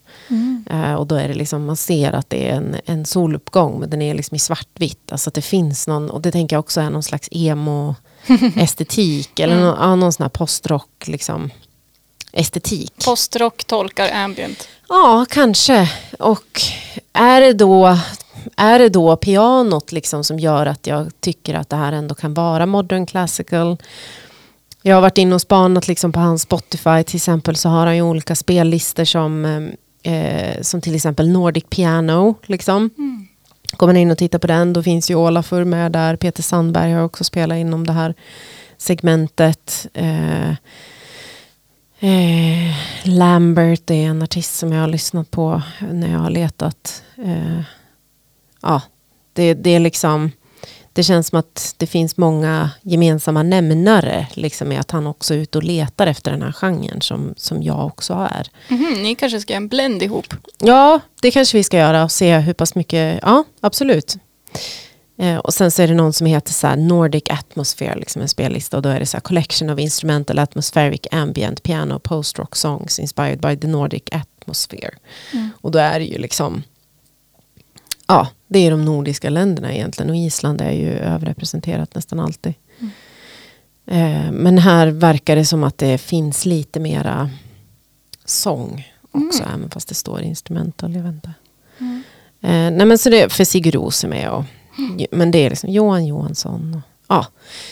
Eh, 0.70 0.94
och 0.94 1.08
då 1.08 1.16
är 1.16 1.28
det 1.28 1.34
liksom, 1.34 1.66
man 1.66 1.78
ser 1.78 2.14
att 2.14 2.30
det 2.30 2.50
är 2.50 2.56
en, 2.56 2.76
en 2.86 3.06
soluppgång, 3.06 3.80
men 3.80 3.90
den 3.90 4.02
är 4.02 4.14
liksom 4.14 4.36
i 4.36 4.40
svartvitt. 4.40 5.12
Alltså 5.12 5.30
att 5.30 5.34
det 5.34 5.42
finns 5.42 5.88
någon, 5.88 6.10
och 6.10 6.22
det 6.22 6.32
tänker 6.32 6.56
jag 6.56 6.60
också 6.60 6.82
är 6.82 6.90
någon 6.90 7.04
slags 7.04 7.30
emo-estetik, 7.32 9.40
eller 9.44 9.56
någon, 9.56 9.78
ja, 9.80 9.96
någon 9.96 10.14
sån 10.14 10.24
här 10.24 10.30
postrock 10.30 11.08
liksom, 11.08 11.50
estetik. 12.32 12.94
Postrock 13.06 13.66
tolkar 13.66 14.12
ambient. 14.14 14.68
Ja, 14.90 15.26
kanske. 15.30 15.92
Och 16.20 16.62
är 17.14 17.42
det 17.42 17.54
då, 17.54 17.98
är 18.58 18.80
det 18.80 18.90
då 18.90 19.16
pianot 19.16 19.92
liksom 19.92 20.24
som 20.24 20.40
gör 20.40 20.66
att 20.66 20.88
jag 20.88 21.12
tycker 21.20 21.54
att 21.54 21.70
det 21.70 21.76
här 21.76 21.92
ändå 21.92 22.16
kan 22.16 22.34
vara 22.34 22.66
modern 22.66 23.06
classical? 23.06 23.78
Jag 24.82 24.96
har 24.96 25.02
varit 25.02 25.18
inne 25.18 25.36
och 25.36 25.42
spanat 25.42 25.88
liksom 25.88 26.12
på 26.12 26.20
hans 26.20 26.42
Spotify 26.42 27.04
till 27.04 27.16
exempel 27.16 27.56
så 27.56 27.70
har 27.70 27.86
han 27.86 27.96
ju 27.96 28.02
olika 28.02 28.36
spellistor 28.36 29.06
som, 29.06 29.46
eh, 30.04 30.62
som 30.62 30.82
till 30.82 30.96
exempel 30.96 31.30
Nordic 31.30 31.64
Piano. 31.70 32.36
Liksom. 32.46 32.90
Går 33.78 33.88
man 33.88 33.98
in 33.98 34.12
och 34.12 34.18
tittar 34.18 34.40
på 34.40 34.48
den 34.48 34.74
då 34.74 34.84
finns 34.84 35.12
ju 35.12 35.16
Olafur 35.16 35.64
med 35.64 35.92
där. 35.92 36.16
Peter 36.16 36.44
Sandberg 36.44 36.92
har 36.92 37.04
också 37.04 37.24
spelat 37.24 37.58
inom 37.58 37.88
det 37.88 37.94
här 37.94 38.14
segmentet. 38.78 39.88
Eh, 39.94 40.54
Eh, 42.02 42.76
Lambert 43.04 43.90
är 43.90 44.06
en 44.06 44.22
artist 44.22 44.56
som 44.58 44.72
jag 44.72 44.82
har 44.82 44.88
lyssnat 44.88 45.32
på 45.32 45.62
när 45.92 46.12
jag 46.12 46.20
har 46.20 46.30
letat. 46.30 47.04
Eh, 47.18 47.62
ja, 48.62 48.82
det, 49.34 49.54
det 49.54 49.70
är 49.70 49.80
liksom 49.80 50.32
det 51.00 51.04
känns 51.04 51.28
som 51.28 51.40
att 51.40 51.76
det 51.78 51.88
finns 51.88 52.18
många 52.18 52.70
gemensamma 52.82 53.44
nämnare 53.44 54.28
liksom 54.34 54.68
med 54.68 54.80
att 54.80 54.92
han 54.92 55.08
också 55.08 55.34
är 55.34 55.38
ute 55.38 55.58
och 55.58 55.64
letar 55.64 56.08
efter 56.08 56.32
den 56.32 56.42
här 56.42 56.52
genren 56.52 57.02
som, 57.02 57.34
som 57.38 57.64
jag 57.64 57.86
också 57.86 58.14
är. 58.14 58.48
Mhm, 58.68 59.04
ni 59.04 59.16
kanske 59.16 59.40
ska 59.40 59.54
göra 59.54 59.58
en 59.58 59.68
blend 59.68 60.04
ihop. 60.04 60.34
Ja, 60.58 61.00
det 61.22 61.32
kanske 61.32 61.58
vi 61.58 61.64
ska 61.64 61.78
göra 61.78 62.04
och 62.04 62.12
se 62.12 62.38
hur 62.38 62.54
pass 62.54 62.76
mycket, 62.76 63.20
ja 63.22 63.44
absolut. 63.62 64.18
Eh, 65.18 65.38
och 65.38 65.54
sen 65.54 65.72
så 65.72 65.82
är 65.82 65.88
det 65.88 65.94
någon 65.94 66.14
som 66.14 66.28
heter 66.28 66.54
så 66.54 66.68
här 66.68 66.76
Nordic 66.76 67.24
Atmosphere, 67.30 67.96
liksom 67.96 68.22
en 68.22 68.30
spellista. 68.30 68.78
Och 68.78 68.84
då 68.84 68.90
är 68.90 69.00
det 69.00 69.06
så 69.06 69.18
här 69.18 69.22
Collection 69.22 69.70
of 69.70 69.80
Instrumental 69.80 70.40
Atmospheric 70.40 71.02
Ambient 71.12 71.64
Piano 71.64 72.00
Post-Rock 72.00 72.56
Songs 72.56 73.00
Inspired 73.00 73.40
by 73.40 73.58
the 73.58 73.68
Nordic 73.68 74.04
Atmosphere. 74.12 74.94
Och 75.62 75.72
då 75.72 75.80
är 75.80 76.00
det 76.00 76.06
ju 76.06 76.18
liksom, 76.18 76.64
ja, 78.10 78.28
det 78.48 78.60
är 78.60 78.72
de 78.72 78.86
nordiska 78.86 79.30
länderna 79.30 79.74
egentligen. 79.74 80.10
Och 80.10 80.16
Island 80.16 80.62
är 80.62 80.72
ju 80.72 80.92
överrepresenterat 80.92 81.96
nästan 81.96 82.20
alltid. 82.20 82.54
Eh, 83.86 84.32
men 84.32 84.58
här 84.58 84.88
verkar 84.88 85.36
det 85.36 85.46
som 85.46 85.64
att 85.64 85.78
det 85.78 85.98
finns 85.98 86.46
lite 86.46 86.80
mera 86.80 87.30
sång 88.26 88.88
också, 89.12 89.44
även 89.44 89.70
fast 89.70 89.88
det 89.88 89.96
står 89.96 90.22
instrumental. 90.22 90.96
Jag 90.96 91.08
inte. 91.08 91.34
Eh, 92.42 92.72
nej 92.72 92.86
men 92.86 92.98
så 92.98 93.10
det, 93.10 93.34
för 93.34 93.44
Sigurd 93.44 93.76
Ros 93.76 94.04
är 94.04 94.08
med. 94.08 94.30
Och, 94.30 94.44
Men 95.12 95.32
det 95.32 95.46
är 95.46 95.50
liksom 95.50 95.70
Johan 95.70 96.06
Johansson. 96.06 96.74
Och, 96.74 96.82
ja. 97.08 97.26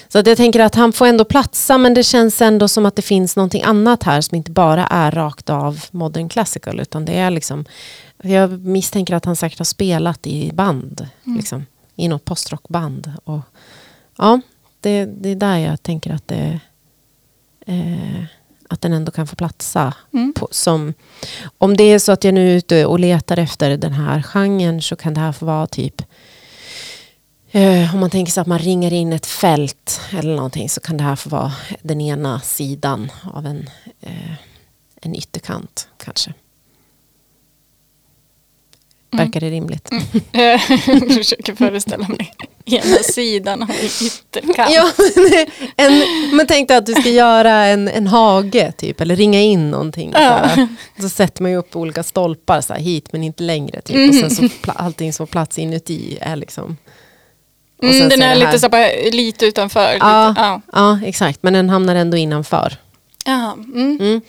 Så 0.08 0.20
att 0.20 0.28
jag 0.28 0.38
tänker 0.38 0.60
att 0.60 0.76
han 0.76 0.94
får 0.94 1.06
ändå 1.06 1.26
platsa 1.26 1.78
men 1.78 1.94
det 1.94 2.04
känns 2.04 2.42
ändå 2.42 2.68
som 2.68 2.86
att 2.86 2.96
det 2.96 3.02
finns 3.02 3.36
någonting 3.36 3.64
annat 3.64 4.04
här 4.04 4.22
som 4.22 4.36
inte 4.36 4.52
bara 4.52 4.88
är 4.88 5.12
rakt 5.12 5.50
av 5.50 5.86
modern 5.92 6.30
classical 6.30 6.80
utan 6.80 7.06
det 7.06 7.14
är 7.14 7.32
liksom 7.32 7.66
jag 8.24 8.66
misstänker 8.66 9.16
att 9.16 9.26
han 9.26 9.36
säkert 9.36 9.60
har 9.60 9.66
spelat 9.66 10.28
i 10.28 10.52
band. 10.54 11.08
Liksom, 11.24 11.66
I 11.96 12.08
något 12.08 12.26
postrockband. 12.26 13.12
Och, 13.24 13.42
ja, 14.18 14.42
det, 14.82 15.06
det 15.06 15.30
är 15.30 15.36
där 15.36 15.58
jag 15.58 15.84
tänker 15.84 16.14
att 16.14 16.28
det 16.28 16.60
eh, 17.66 18.24
att 18.70 18.82
den 18.82 18.94
ändå 18.94 19.12
kan 19.12 19.28
få 19.28 19.36
platsa. 19.36 19.94
Mm. 20.14 20.34
På, 20.34 20.48
som, 20.52 20.94
om 21.58 21.78
det 21.78 21.84
är 21.84 22.00
så 22.00 22.12
att 22.12 22.24
jag 22.24 22.34
nu 22.34 22.52
är 22.52 22.56
ute 22.56 22.86
och 22.86 23.00
letar 23.00 23.40
efter 23.40 23.78
den 23.78 23.94
här 23.94 24.22
genren 24.22 24.82
så 24.82 24.96
kan 24.96 25.14
det 25.14 25.20
här 25.20 25.32
få 25.32 25.46
vara 25.46 25.68
typ 25.68 26.02
eh, 27.52 27.94
om 27.94 28.00
man 28.00 28.10
tänker 28.10 28.32
sig 28.32 28.42
att 28.42 28.48
man 28.48 28.60
ringer 28.60 28.94
in 28.94 29.14
ett 29.14 29.26
fält 29.26 30.02
eller 30.12 30.36
någonting 30.36 30.70
så 30.70 30.82
kan 30.82 30.98
det 30.98 31.04
här 31.04 31.16
få 31.16 31.30
vara 31.30 31.54
den 31.82 32.02
ena 32.02 32.40
sidan 32.40 33.12
av 33.34 33.46
en, 33.46 33.70
eh, 34.02 34.34
en 35.02 35.16
ytterkant 35.16 35.88
kanske. 35.98 36.34
Verkar 39.18 39.40
det 39.40 39.50
rimligt? 39.50 39.90
Jag 40.32 40.62
försöker 41.14 41.56
föreställa 41.56 42.08
mig 42.08 42.34
ena 42.66 42.98
sidan 42.98 43.64
av 43.64 43.70
en 43.70 43.76
ytterkant. 43.86 44.70
Ja, 44.74 44.92
men, 45.16 45.46
en, 45.78 46.04
men 46.38 46.48
tänk 46.48 46.68
dig 46.68 46.78
att 46.78 46.86
du 46.86 46.94
ska 46.94 47.10
göra 47.10 47.52
en, 47.66 47.88
en 47.88 48.08
hage 48.08 48.72
typ, 48.78 49.02
eller 49.02 49.16
ringa 49.16 49.42
in 49.42 49.72
någonting. 49.72 50.12
Så, 50.14 50.18
här. 50.20 50.68
så 51.00 51.10
sätter 51.10 51.42
man 51.42 51.52
ju 51.52 51.58
upp 51.58 51.76
olika 51.76 52.04
stolpar 52.04 52.62
så 52.62 52.74
här, 52.74 52.80
hit 52.80 53.12
men 53.12 53.24
inte 53.24 53.44
längre. 53.44 53.82
Typ, 53.82 54.10
Och 54.10 54.16
sen 54.16 54.30
så 54.32 54.42
pla- 54.44 54.74
allting 54.76 55.14
som 55.14 55.28
får 55.28 55.32
plats 55.32 55.60
inuti 55.60 56.18
är 56.22 56.36
liksom... 56.36 56.78
Mm, 57.84 58.10
den 58.10 58.20
så 58.20 58.26
är 58.26 58.36
lite, 58.36 58.48
här- 58.48 58.58
så 58.58 58.70
bara, 58.70 58.88
lite 59.12 59.46
utanför. 59.46 59.98
Ja, 60.00 60.30
Lite, 60.30 60.42
ja. 60.42 60.62
ja, 60.74 61.00
exakt. 61.06 61.44
Men 61.44 61.54
den 61.54 61.70
hamnar 61.70 61.96
ändå 61.96 62.18
innanför. 62.18 62.78
Jaha, 63.26 63.54
mm. 63.54 64.22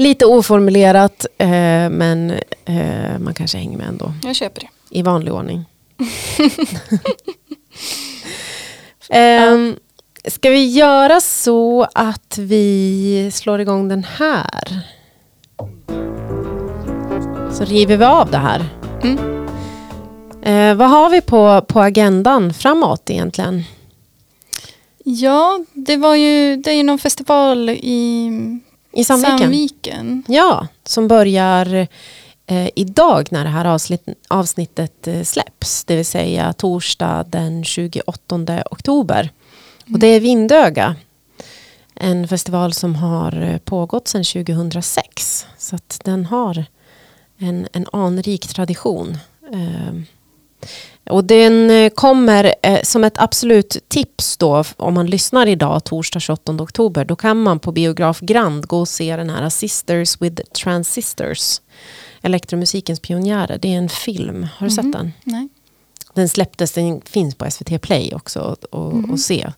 Lite 0.00 0.26
oformulerat, 0.26 1.26
eh, 1.38 1.48
men 1.90 2.30
eh, 2.64 3.18
man 3.18 3.34
kanske 3.34 3.58
hänger 3.58 3.78
med 3.78 3.88
ändå. 3.88 4.12
Jag 4.22 4.36
köper 4.36 4.60
det. 4.60 4.98
I 4.98 5.02
vanlig 5.02 5.34
ordning. 5.34 5.64
um, 9.52 9.76
ska 10.24 10.50
vi 10.50 10.66
göra 10.66 11.20
så 11.20 11.86
att 11.94 12.38
vi 12.38 13.30
slår 13.32 13.60
igång 13.60 13.88
den 13.88 14.04
här? 14.04 14.80
Så 17.52 17.64
river 17.64 17.96
vi 17.96 18.04
av 18.04 18.30
det 18.30 18.38
här. 18.38 18.64
Mm. 19.02 19.46
Eh, 20.42 20.74
vad 20.74 20.90
har 20.90 21.10
vi 21.10 21.20
på, 21.20 21.64
på 21.68 21.80
agendan 21.80 22.54
framåt 22.54 23.10
egentligen? 23.10 23.64
Ja, 25.04 25.64
det 25.72 25.96
var 25.96 26.14
ju, 26.14 26.56
det 26.56 26.70
är 26.70 26.74
ju 26.74 26.82
någon 26.82 26.98
festival 26.98 27.70
i 27.70 28.30
I 28.92 29.04
Sandviken? 29.04 29.38
Sandviken. 29.38 30.24
Ja, 30.28 30.66
som 30.84 31.08
börjar 31.08 31.88
eh, 32.46 32.68
idag 32.76 33.28
när 33.30 33.44
det 33.44 33.50
här 33.50 33.64
avsnitt, 33.64 34.08
avsnittet 34.28 35.06
eh, 35.06 35.22
släpps. 35.22 35.84
Det 35.84 35.96
vill 35.96 36.06
säga 36.06 36.52
torsdag 36.52 37.24
den 37.28 37.64
28 37.64 38.62
oktober. 38.70 39.30
Och 39.92 39.98
det 39.98 40.06
är 40.06 40.20
Vindöga. 40.20 40.96
En 41.94 42.28
festival 42.28 42.72
som 42.72 42.94
har 42.94 43.42
eh, 43.42 43.58
pågått 43.58 44.08
sedan 44.08 44.24
2006. 44.24 45.46
Så 45.58 45.78
den 46.04 46.26
har 46.26 46.64
en, 47.38 47.68
en 47.72 47.86
anrik 47.92 48.46
tradition. 48.46 49.18
Eh, 49.52 49.94
och 51.10 51.24
den 51.24 51.70
eh, 51.70 51.90
kommer 51.90 52.54
eh, 52.62 52.82
som 52.82 53.04
ett 53.04 53.18
absolut 53.18 53.76
tips 53.88 54.36
då 54.36 54.64
om 54.76 54.94
man 54.94 55.06
lyssnar 55.06 55.46
idag 55.46 55.84
torsdag 55.84 56.20
28 56.20 56.52
oktober. 56.52 57.04
Då 57.04 57.16
kan 57.16 57.42
man 57.42 57.58
på 57.58 57.72
Biograf 57.72 58.20
Grand 58.20 58.66
gå 58.66 58.80
och 58.80 58.88
se 58.88 59.16
den 59.16 59.30
här 59.30 59.48
Sisters 59.48 60.20
with 60.20 60.42
Transistors. 60.42 61.60
Elektromusikens 62.22 63.00
pionjärer. 63.00 63.58
Det 63.62 63.74
är 63.74 63.78
en 63.78 63.88
film. 63.88 64.46
Har 64.56 64.66
du 64.66 64.70
sett 64.72 64.92
den? 64.92 65.12
Nej. 65.24 65.48
Den 66.14 66.28
släpptes, 66.28 66.72
den 66.72 67.00
finns 67.00 67.34
på 67.34 67.50
SVT 67.50 67.82
Play 67.82 68.12
också 68.14 68.40
att 68.40 68.64
och, 68.64 69.10
och 69.10 69.20
se. 69.20 69.52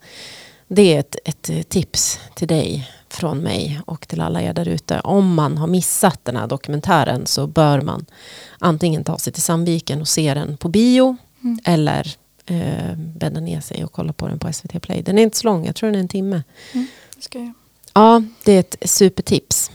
Det 0.68 0.94
är 0.94 1.00
ett, 1.00 1.16
ett 1.24 1.50
eh, 1.50 1.62
tips 1.62 2.20
till 2.34 2.48
dig 2.48 2.90
från 3.08 3.38
mig 3.38 3.80
och 3.86 4.08
till 4.08 4.20
alla 4.20 4.42
er 4.42 4.52
där 4.52 4.68
ute. 4.68 5.00
Om 5.00 5.34
man 5.34 5.58
har 5.58 5.66
missat 5.66 6.24
den 6.24 6.36
här 6.36 6.46
dokumentären 6.46 7.26
så 7.26 7.46
bör 7.46 7.80
man 7.80 8.06
antingen 8.58 9.04
ta 9.04 9.18
sig 9.18 9.32
till 9.32 9.42
Sandviken 9.42 10.00
och 10.00 10.08
se 10.08 10.34
den 10.34 10.56
på 10.56 10.68
bio 10.68 11.16
eller 11.64 12.16
eh, 12.46 12.96
bädda 12.96 13.40
ner 13.40 13.60
sig 13.60 13.84
och 13.84 13.92
kolla 13.92 14.12
på 14.12 14.28
den 14.28 14.38
på 14.38 14.52
SVT 14.52 14.82
Play. 14.82 15.02
Den 15.02 15.18
är 15.18 15.22
inte 15.22 15.38
så 15.38 15.46
lång, 15.46 15.66
jag 15.66 15.76
tror 15.76 15.90
den 15.90 15.96
är 15.96 16.00
en 16.00 16.08
timme. 16.08 16.42
Det 17.16 17.22
ska 17.22 17.38
jag. 17.38 17.52
Ja, 17.94 18.22
det 18.44 18.52
är 18.52 18.60
ett 18.60 18.76
supertips. 18.84 19.70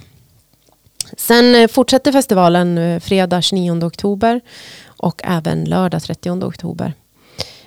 Sen 1.18 1.56
eh, 1.56 1.68
fortsätter 1.68 2.12
festivalen 2.12 2.78
eh, 2.78 3.00
fredag 3.00 3.42
29 3.42 3.86
oktober 3.86 4.42
och 4.86 5.22
även 5.24 5.66
lördag 5.66 6.04
30 6.04 6.30
oktober. 6.30 6.94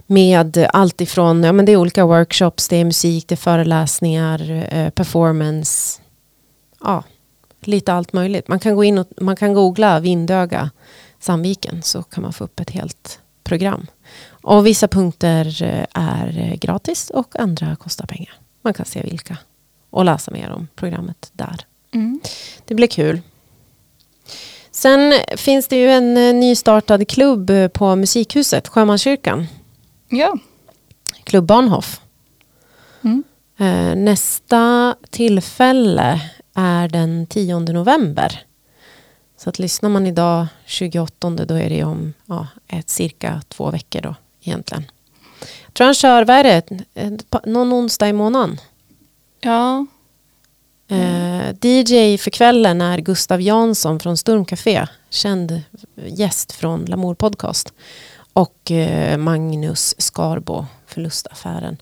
Med 0.07 0.66
allt 0.72 1.01
ifrån, 1.01 1.44
ja 1.44 1.53
men 1.53 1.64
det 1.64 1.72
är 1.72 1.76
olika 1.76 2.07
workshops, 2.07 2.68
det 2.68 2.76
är 2.76 2.84
musik, 2.84 3.28
det 3.28 3.34
är 3.34 3.36
föreläsningar, 3.36 4.66
eh, 4.70 4.90
performance. 4.90 6.03
Ja, 6.80 7.05
lite 7.61 7.92
allt 7.92 8.12
möjligt. 8.12 8.48
Man 8.48 8.59
kan 8.59 8.76
gå 8.76 8.84
in 8.84 8.98
och 8.98 9.09
man 9.20 9.36
kan 9.36 9.55
googla 9.55 10.01
Vindöga 10.01 10.70
Sandviken 11.20 11.82
så 11.82 12.03
kan 12.03 12.22
man 12.22 12.32
få 12.32 12.44
upp 12.44 12.61
ett 12.61 12.70
helt 12.70 13.20
program. 13.51 13.86
Och 14.30 14.66
vissa 14.66 14.88
punkter 14.88 15.62
eh, 15.62 15.86
är 15.94 16.38
eh, 16.38 16.55
gratis 16.55 17.11
och 17.11 17.40
andra 17.40 17.76
kostar 17.76 18.07
pengar. 18.07 18.34
Man 18.62 18.74
kan 18.74 18.86
se 18.86 19.03
vilka 19.03 19.36
och 19.90 20.05
läsa 20.05 20.30
mer 20.30 20.51
om 20.51 20.68
programmet 20.74 21.30
där. 21.32 21.57
Mm. 21.94 22.20
Det 22.64 22.74
blir 22.74 22.86
kul. 22.86 23.20
Sen 24.70 25.12
finns 25.36 25.68
det 25.68 25.76
ju 25.76 25.90
en 25.90 26.16
eh, 26.16 26.34
nystartad 26.34 27.09
klubb 27.09 27.51
på 27.72 27.96
Musikhuset, 27.96 28.68
Sjömanskyrkan. 28.68 29.46
Ja. 30.09 30.38
Klubb 31.24 31.44
Bahnhof. 31.44 32.01
Mm. 33.03 33.24
Nästa 34.05 34.94
tillfälle 35.11 36.20
är 36.55 36.88
den 36.88 37.26
10 37.26 37.59
november. 37.59 38.49
Så 39.41 39.49
att 39.49 39.59
lyssnar 39.59 39.91
man 39.91 40.07
idag 40.07 40.47
28 40.64 41.30
då 41.30 41.55
är 41.55 41.68
det 41.68 41.84
om 41.84 42.12
ja, 42.26 42.47
ett, 42.68 42.91
cirka 42.91 43.43
två 43.49 43.70
veckor 43.70 44.01
då 44.01 44.14
egentligen. 44.43 44.84
Jag 45.66 45.74
tror 45.74 45.84
han 45.84 45.95
kör, 45.95 46.24
vad 46.24 46.36
är 46.36 46.45
det, 46.45 46.84
någon 47.47 47.72
onsdag 47.72 48.09
i 48.09 48.12
månaden. 48.12 48.61
Ja. 49.41 49.86
Eh, 50.88 51.49
DJ 51.62 52.18
för 52.18 52.30
kvällen 52.30 52.80
är 52.80 52.99
Gustav 52.99 53.41
Jansson 53.41 54.01
från 54.01 54.16
Sturmcafé. 54.16 54.86
Känd 55.11 55.62
gäst 56.07 56.53
från 56.53 56.84
Lamour 56.84 57.14
Podcast. 57.14 57.72
Och 58.32 58.70
eh, 58.70 59.16
Magnus 59.16 59.95
Skarbo, 59.99 60.66
Förlustaffären. 60.86 61.76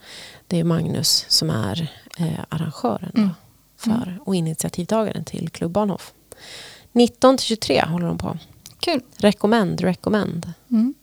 Det 0.46 0.61
är 0.61 0.64
Magnus 0.64 1.24
som 1.28 1.50
är 1.50 1.92
eh, 2.18 2.40
arrangören 2.48 3.12
Mm. 3.16 3.30
för, 3.76 4.18
och 4.24 4.34
initiativtagaren 4.34 5.24
till 5.24 5.50
Klubb 5.50 5.72
Bahnhof. 5.72 6.12
19 6.99 7.36
till 7.36 7.46
23 7.46 7.82
håller 7.84 8.07
de 8.07 8.18
på. 8.18 8.38
Kul. 8.80 9.01
Rekommend, 9.16 9.80
rekommend. 9.80 10.53
Mm. 10.70 10.94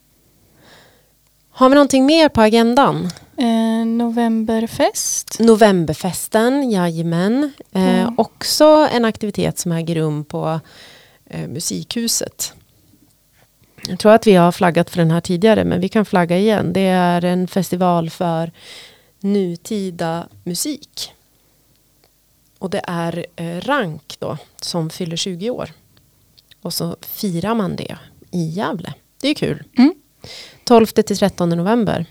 Har 1.50 1.70
vi 1.70 1.76
någonting 1.76 2.06
mer 2.06 2.30
på 2.30 2.42
agendan? 2.42 3.10
Eh, 3.38 3.86
novemberfest. 3.86 5.40
Novemberfesten, 5.40 6.72
jajamän. 6.72 7.54
Eh, 7.72 7.82
Mm. 8.06 8.14
Också 8.18 8.88
en 8.92 9.06
aktivitet 9.06 9.60
som 9.60 9.72
äger 9.72 9.96
rum 9.96 10.26
på 10.26 10.60
eh, 11.26 11.48
Musikhuset. 11.48 12.54
Jag 13.88 14.00
tror 14.00 14.12
att 14.12 14.28
vi 14.28 14.36
har 14.36 14.52
flaggat 14.52 14.90
för 14.90 14.98
den 14.98 15.12
här 15.12 15.22
tidigare 15.22 15.64
men 15.64 15.80
vi 15.82 15.90
kan 15.90 16.06
flagga 16.06 16.38
igen. 16.38 16.74
Det 16.74 16.82
är 16.88 17.26
en 17.26 17.48
festival 17.48 18.10
för 18.10 18.52
nutida 19.20 20.28
musik. 20.44 21.12
Och 22.60 22.70
det 22.70 22.82
är 22.88 23.26
eh, 23.36 23.62
Rank 23.62 24.16
då 24.20 24.38
som 24.62 24.90
fyller 24.90 25.16
20 25.18 25.50
år. 25.50 25.70
Och 26.66 26.74
så 26.74 26.96
firar 27.02 27.56
man 27.56 27.76
det 27.76 27.98
i 28.32 28.46
Gävle. 28.46 28.94
Det 29.22 29.28
är 29.28 29.34
kul. 29.34 29.64
Mm. 29.78 29.94
12 30.64 30.86
till 30.86 31.18
13 31.18 31.50
november. 31.50 32.06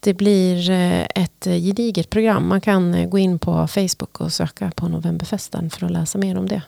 Det 0.00 0.14
blir 0.14 0.70
eh, 0.70 1.02
ett 1.14 1.46
eh, 1.46 1.52
gediget 1.52 2.10
program. 2.10 2.48
Man 2.48 2.60
kan 2.60 2.94
eh, 2.94 3.08
gå 3.08 3.18
in 3.18 3.38
på 3.38 3.68
Facebook 3.68 4.20
och 4.20 4.32
söka 4.32 4.70
på 4.76 4.88
Novemberfesten 4.88 5.70
för 5.70 5.86
att 5.86 5.92
läsa 5.92 6.18
mer 6.18 6.38
om 6.38 6.48
det. 6.48 6.62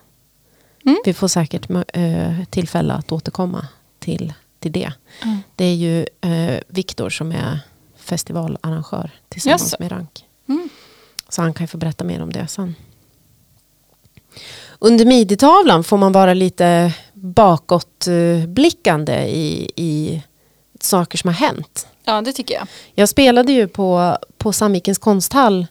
Mm. 0.85 0.97
Vi 1.05 1.15
får 1.15 1.29
säkert 1.29 1.71
tillfälle 2.51 2.93
att 2.93 3.13
återkomma 3.13 3.67
till, 3.99 4.33
till 4.59 4.73
det. 4.73 4.93
Mm. 5.23 5.39
Det 5.57 5.65
är 5.65 5.75
ju 5.75 6.07
Viktor 6.69 7.11
som 7.11 7.33
är 7.33 7.61
festivalarrangör 7.97 9.11
tillsammans 9.29 9.63
Jaså. 9.63 9.77
med 9.81 9.93
Rank. 9.93 10.25
Mm. 10.49 10.69
Så 11.29 11.43
han 11.43 11.55
kan 11.55 11.65
ju 11.65 11.69
få 11.69 11.79
berätta 11.79 12.05
mer 12.05 12.23
om 12.23 12.33
det 12.33 12.47
sen. 12.49 12.75
Under 14.79 15.05
midjetavlan 15.05 15.85
får 15.85 15.97
man 15.97 16.13
vara 16.13 16.35
lite 16.35 16.93
bakåtblickande 17.15 19.25
i, 19.29 19.71
i 19.77 20.23
saker 20.81 21.19
som 21.19 21.29
har 21.29 21.35
hänt. 21.35 21.87
Ja, 22.05 22.21
det 22.21 22.33
tycker 22.33 22.55
jag. 22.55 22.67
Jag 22.95 23.09
spelade 23.09 23.53
ju 23.53 23.69
på, 23.69 24.17
på 24.39 24.53
Sandvikens 24.53 24.99
konsthall 24.99 25.67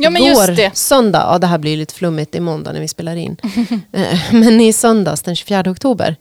Ja, 0.00 0.10
men 0.10 0.22
igår, 0.22 0.56
det. 0.56 0.76
söndag. 0.76 1.18
Ja, 1.32 1.38
det 1.38 1.46
här 1.46 1.58
blir 1.58 1.76
lite 1.76 1.94
flummigt, 1.94 2.34
är 2.34 2.40
måndag 2.40 2.72
när 2.72 2.80
vi 2.80 2.88
spelar 2.88 3.16
in. 3.16 3.36
Eh, 3.92 4.18
Men 4.32 4.60
i 4.60 4.72
söndags 4.72 5.22
den 5.22 5.36
24 5.36 5.70
oktober, 5.70 6.16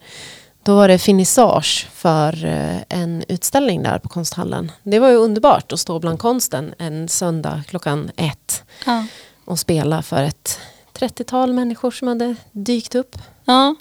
då 0.63 0.75
var 0.75 0.87
det 0.87 0.97
finissage 0.99 1.87
för 1.93 2.45
eh, 2.45 2.77
en 2.89 3.23
utställning 3.27 3.83
där 3.83 3.99
på 3.99 4.09
konsthallen. 4.09 4.71
Det 4.83 4.99
var 4.99 5.09
ju 5.09 5.15
underbart 5.15 5.71
att 5.71 5.79
stå 5.79 5.99
bland 5.99 6.19
konsten 6.19 6.73
en 6.77 7.09
söndag 7.09 7.61
klockan 7.69 8.11
ett 8.15 8.63
Ja. 8.85 9.05
och 9.45 9.59
spela 9.59 10.01
för 10.01 10.23
ett 10.23 10.59
30-tal 10.99 11.53
människor 11.53 11.91
som 11.91 12.07
hade 12.07 12.35
dykt 12.51 12.95
upp. 12.95 13.11
Det 13.17 13.21
Ja, 13.45 13.75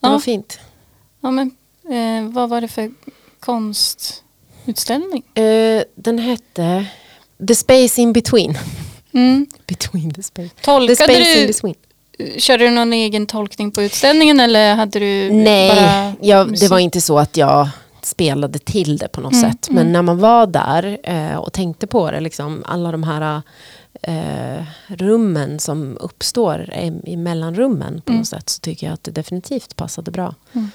var 0.00 0.12
ja. 0.12 0.18
fint. 0.20 0.58
ja 1.20 1.30
men 1.30 1.50
eh, 1.90 2.32
vad 2.32 2.48
var 2.48 2.60
det 2.60 2.68
för 2.68 2.90
konstutställning? 3.40 5.24
Eh, 5.34 5.82
den 5.94 6.18
hette 6.18 6.86
The 7.48 7.54
Space 7.54 8.00
in 8.00 8.12
Between. 8.12 8.58
Mm. 9.12 9.46
Between 9.66 10.14
the 10.14 10.22
space. 10.22 10.48
The 10.48 10.62
Tolkade 10.62 10.96
space 10.96 11.40
in 11.40 11.40
du, 11.40 11.46
between. 11.46 11.74
körde 12.40 12.64
du 12.64 12.70
någon 12.70 12.92
egen 12.92 13.26
tolkning 13.26 13.70
på 13.70 13.82
utställningen 13.82 14.40
eller 14.40 14.74
hade 14.74 14.98
du 14.98 15.30
Nej, 15.32 15.68
bara 15.68 16.14
jag, 16.28 16.58
det 16.60 16.68
var 16.68 16.78
inte 16.78 17.00
så 17.00 17.18
att 17.18 17.36
jag 17.36 17.68
spelade 18.02 18.58
till 18.58 18.96
det 18.98 19.08
på 19.08 19.20
något 19.20 19.32
Mm, 19.32 19.50
sätt. 19.50 19.68
Men 19.70 19.92
när 19.92 20.02
man 20.02 20.18
var 20.18 20.46
där 20.46 20.98
eh, 21.02 21.36
och 21.36 21.52
tänkte 21.52 21.86
på 21.86 22.10
det, 22.10 22.20
liksom, 22.20 22.64
alla 22.66 22.92
de 22.92 23.02
här 23.02 23.42
eh, 24.02 24.64
rummen 24.88 25.58
som 25.58 25.96
uppstår 26.00 26.70
i, 26.74 27.00
i 27.04 27.16
mellanrummen 27.16 28.00
på 28.00 28.10
Mm. 28.12 28.18
något 28.20 28.28
sätt, 28.28 28.48
så 28.48 28.60
tycker 28.60 28.86
jag 28.86 28.94
att 28.94 29.04
det 29.04 29.10
definitivt 29.10 29.76
passade 29.76 30.10
bra. 30.10 30.34
Mm. 30.52 30.70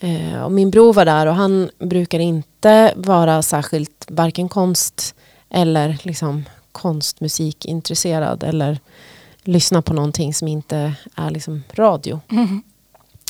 Eh, 0.00 0.42
och 0.42 0.52
min 0.52 0.70
bror 0.70 0.92
var 0.92 1.04
där 1.04 1.26
och 1.26 1.34
han 1.34 1.70
brukar 1.78 2.18
inte 2.18 2.92
vara 2.96 3.42
särskilt 3.42 4.06
varken 4.08 4.48
konst 4.48 5.14
eller 5.50 5.98
liksom 6.02 6.44
konstmusikintresserad 6.72 8.42
eller 8.42 8.78
lyssna 9.42 9.82
på 9.82 9.94
någonting 9.94 10.34
som 10.34 10.48
inte 10.48 10.94
är 11.14 11.30
liksom 11.30 11.62
radio. 11.72 12.20
Mhm. 12.28 12.62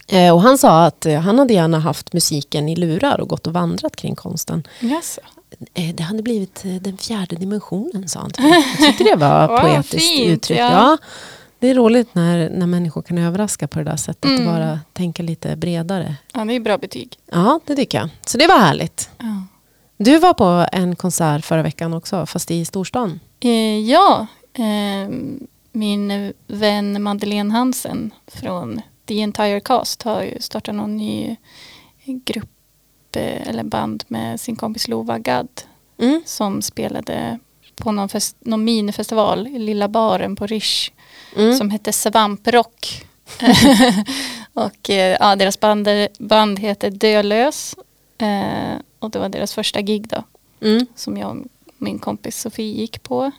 Eh, 0.09 0.35
och 0.35 0.43
han 0.43 0.59
sa 0.59 0.85
att 0.85 1.07
eh, 1.07 1.21
han 1.21 1.39
hade 1.39 1.55
gärna 1.55 1.79
haft 1.79 2.13
musiken 2.13 2.69
i 2.69 2.77
lurar 2.77 3.21
och 3.21 3.29
gått 3.29 3.47
och 3.47 3.53
vandrat 3.53 3.97
kring 3.97 4.15
konsten. 4.15 4.67
Jaså. 4.81 5.21
Eh, 5.75 5.95
det 5.95 6.03
hade 6.03 6.23
blivit 6.23 6.63
den 6.81 6.97
fjärde 6.97 7.37
dimensionen 7.37 8.09
sa 8.09 8.21
han. 8.21 8.31
Jag 8.79 8.87
tyckte 8.89 9.05
det 9.05 9.17
var 9.17 9.49
Wow, 9.49 9.59
poetiskt 9.61 10.09
fint, 10.11 10.31
uttryckt. 10.31 10.61
ja. 10.61 10.71
Ja. 10.71 10.99
det 11.59 11.71
är 11.71 11.75
roligt 11.75 12.09
när, 12.15 12.51
när 12.51 12.67
människor 12.67 13.03
kan 13.03 13.19
överraska 13.19 13.69
på 13.69 13.79
det 13.79 13.85
där 13.85 13.97
sättet 13.97 14.25
Mm. 14.31 14.47
och 14.49 14.55
bara 14.55 14.81
tänka 14.93 15.23
lite 15.23 15.57
bredare. 15.57 16.15
Ja, 16.35 16.45
det 16.45 16.53
är 16.55 16.61
bra 16.61 16.79
betyg. 16.79 17.19
Ja, 17.33 17.61
det 17.67 17.77
tycker 17.77 17.99
jag. 17.99 18.09
Så 18.27 18.39
det 18.39 18.47
var 18.47 18.59
härligt. 18.59 19.11
Ja. 19.19 19.43
Du 19.99 20.19
var 20.19 20.35
på 20.35 20.67
en 20.73 20.97
konsert 20.97 21.45
förra 21.45 21.63
veckan 21.63 21.95
också, 21.95 22.27
fast 22.27 22.51
i 22.51 22.65
storstan. 22.65 23.21
Eh, 23.41 23.79
ja, 23.79 24.27
eh, 24.53 25.09
min 25.73 26.33
vän 26.47 27.03
Madeleine 27.03 27.53
Hansen 27.53 28.11
från 28.27 28.81
The 29.07 29.21
Entire 29.23 29.61
Cast 29.61 30.03
har 30.03 30.23
ju 30.23 30.41
startat 30.41 30.75
någon 30.75 30.97
ny 30.97 31.37
grupp 32.05 33.17
eh, 33.17 33.49
eller 33.49 33.65
band 33.65 34.05
med 34.09 34.41
sin 34.41 34.57
kompis 34.57 34.89
Lova 34.89 35.19
Gadd 35.19 35.49
Mm. 35.99 36.23
som 36.27 36.63
spelade 36.63 37.39
på 37.77 37.93
någon, 37.93 38.09
fest, 38.09 38.37
någon 38.41 38.65
minifestival 38.65 39.47
i 39.47 39.59
lilla 39.59 39.89
baren 39.89 40.37
på 40.37 40.47
Rish 40.47 40.91
Mm. 41.37 41.57
som 41.57 41.71
hette 41.71 41.93
Svamprock. 41.93 43.05
och 44.53 44.91
eh, 44.91 45.17
ja, 45.21 45.37
deras 45.37 45.61
band, 45.61 45.89
band 46.19 46.59
heter 46.59 46.91
Dölös 46.91 47.75
eh, 48.19 48.79
och 48.99 49.11
det 49.11 49.19
var 49.19 49.29
deras 49.29 49.55
första 49.55 49.81
gig 49.81 50.09
då 50.09 50.25
Mm. 50.61 50.87
som 50.95 51.17
jag 51.17 51.31
och 51.31 51.47
min 51.79 51.99
kompis 51.99 52.41
Sofie 52.41 52.73
gick 52.81 53.03
på. 53.03 53.31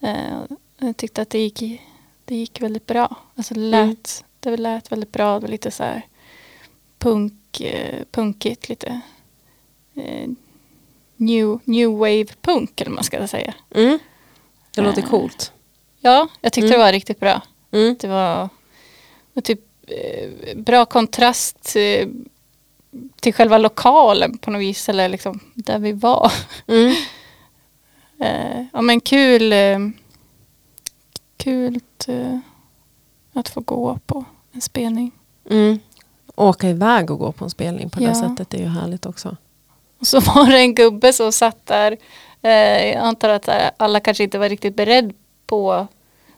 Eh, 0.00 0.38
jag 0.78 0.96
tyckte 0.96 1.22
att 1.22 1.30
det 1.30 1.38
gick, 1.38 1.80
det 2.24 2.34
gick 2.36 2.60
väldigt 2.60 2.86
bra. 2.86 3.16
Alltså 3.34 3.54
det, 3.54 3.60
lät, 3.60 4.24
det 4.50 4.56
lät 4.56 4.92
väldigt 4.92 5.12
bra. 5.12 5.34
Det 5.34 5.40
var 5.40 5.48
lite 5.48 5.70
så 5.70 5.82
här 5.84 6.02
punk, 6.98 7.60
eh, 7.60 8.04
punkigt. 8.10 8.68
Lite 8.68 9.00
eh, 9.94 10.28
new, 11.16 11.58
new 11.64 11.90
wave 11.90 12.24
punk 12.40 12.80
eller 12.80 12.90
man 12.90 13.04
ska 13.04 13.26
säga. 13.28 13.54
Mm. 13.74 13.98
Det 14.74 14.80
låter 14.80 15.02
Eh. 15.02 15.08
coolt. 15.08 15.52
Ja, 16.00 16.28
jag 16.40 16.52
tyckte 16.52 16.66
Mm. 16.66 16.78
det 16.78 16.84
var 16.84 16.92
riktigt 16.92 17.20
bra. 17.20 17.40
Mm. 17.70 17.96
Det 18.00 18.08
var, 18.08 18.48
var 19.32 19.42
typ 19.42 19.60
eh, 19.86 20.56
bra 20.56 20.84
kontrast 20.86 21.76
eh, 21.76 22.08
till 23.20 23.34
själva 23.34 23.58
lokalen 23.58 24.38
på 24.38 24.50
något 24.50 24.60
vis. 24.60 24.88
Eller 24.88 25.08
liksom 25.08 25.40
där 25.54 25.78
vi 25.78 25.92
var. 25.92 26.32
Mm. 26.66 26.94
Eh, 28.20 28.64
ja 28.72 28.82
men 28.82 29.00
kul. 29.00 29.52
Eh, 29.52 29.78
kul 31.36 31.80
eh, 32.08 32.38
att 33.32 33.48
få 33.48 33.60
gå 33.60 33.98
på 34.06 34.24
en 34.52 34.60
spelning. 34.60 35.12
Mm. 35.50 35.78
Åka 36.36 36.68
iväg 36.68 37.10
och 37.10 37.18
gå 37.18 37.32
på 37.32 37.44
en 37.44 37.50
spelning 37.50 37.90
på 37.90 37.98
det 38.00 38.04
Ja. 38.04 38.14
sättet 38.14 38.54
är 38.54 38.58
ju 38.58 38.66
härligt 38.68 39.06
också. 39.06 39.36
Och 39.98 40.06
så 40.06 40.20
var 40.20 40.46
det 40.50 40.58
en 40.58 40.74
gubbe 40.74 41.12
som 41.12 41.32
satt 41.32 41.66
där. 41.66 41.96
Eh, 42.42 42.86
jag 42.86 42.96
antar 42.96 43.28
att 43.28 43.48
eh, 43.48 43.54
alla 43.76 44.00
kanske 44.00 44.24
inte 44.24 44.38
var 44.38 44.48
riktigt 44.48 44.76
beredd 44.76 45.14
på. 45.46 45.86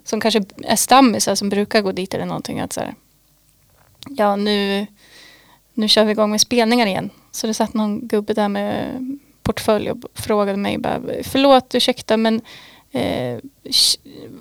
Som 0.05 0.21
kanske 0.21 0.45
är 0.63 0.77
stammisar 0.77 1.35
som 1.35 1.49
brukar 1.49 1.81
gå 1.81 1.93
dit 1.93 2.15
eller 2.15 2.25
någonting. 2.27 2.61
Att 2.61 2.73
så 2.73 2.81
här, 2.81 2.95
ja 4.09 4.37
nu, 4.37 4.87
nu 5.75 5.89
kör 5.89 6.05
vi 6.05 6.13
igång 6.13 6.31
med 6.31 6.41
spelningar 6.41 6.87
igen. 6.87 7.11
Så 7.31 7.47
det 7.47 7.55
satt 7.55 7.75
någon 7.75 8.09
gubbe 8.09 8.35
där 8.35 8.49
med 8.49 9.01
portfölj 9.43 9.91
och 9.91 9.99
frågade 10.15 10.59
mig 10.59 10.79
bara, 10.79 11.01
förlåt 11.23 11.75
ursäkta 11.75 12.17
men 12.17 12.41
eh, 12.93 13.39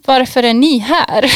varför 0.05 0.43
är 0.43 0.53
ni 0.53 0.78
här? 0.78 1.32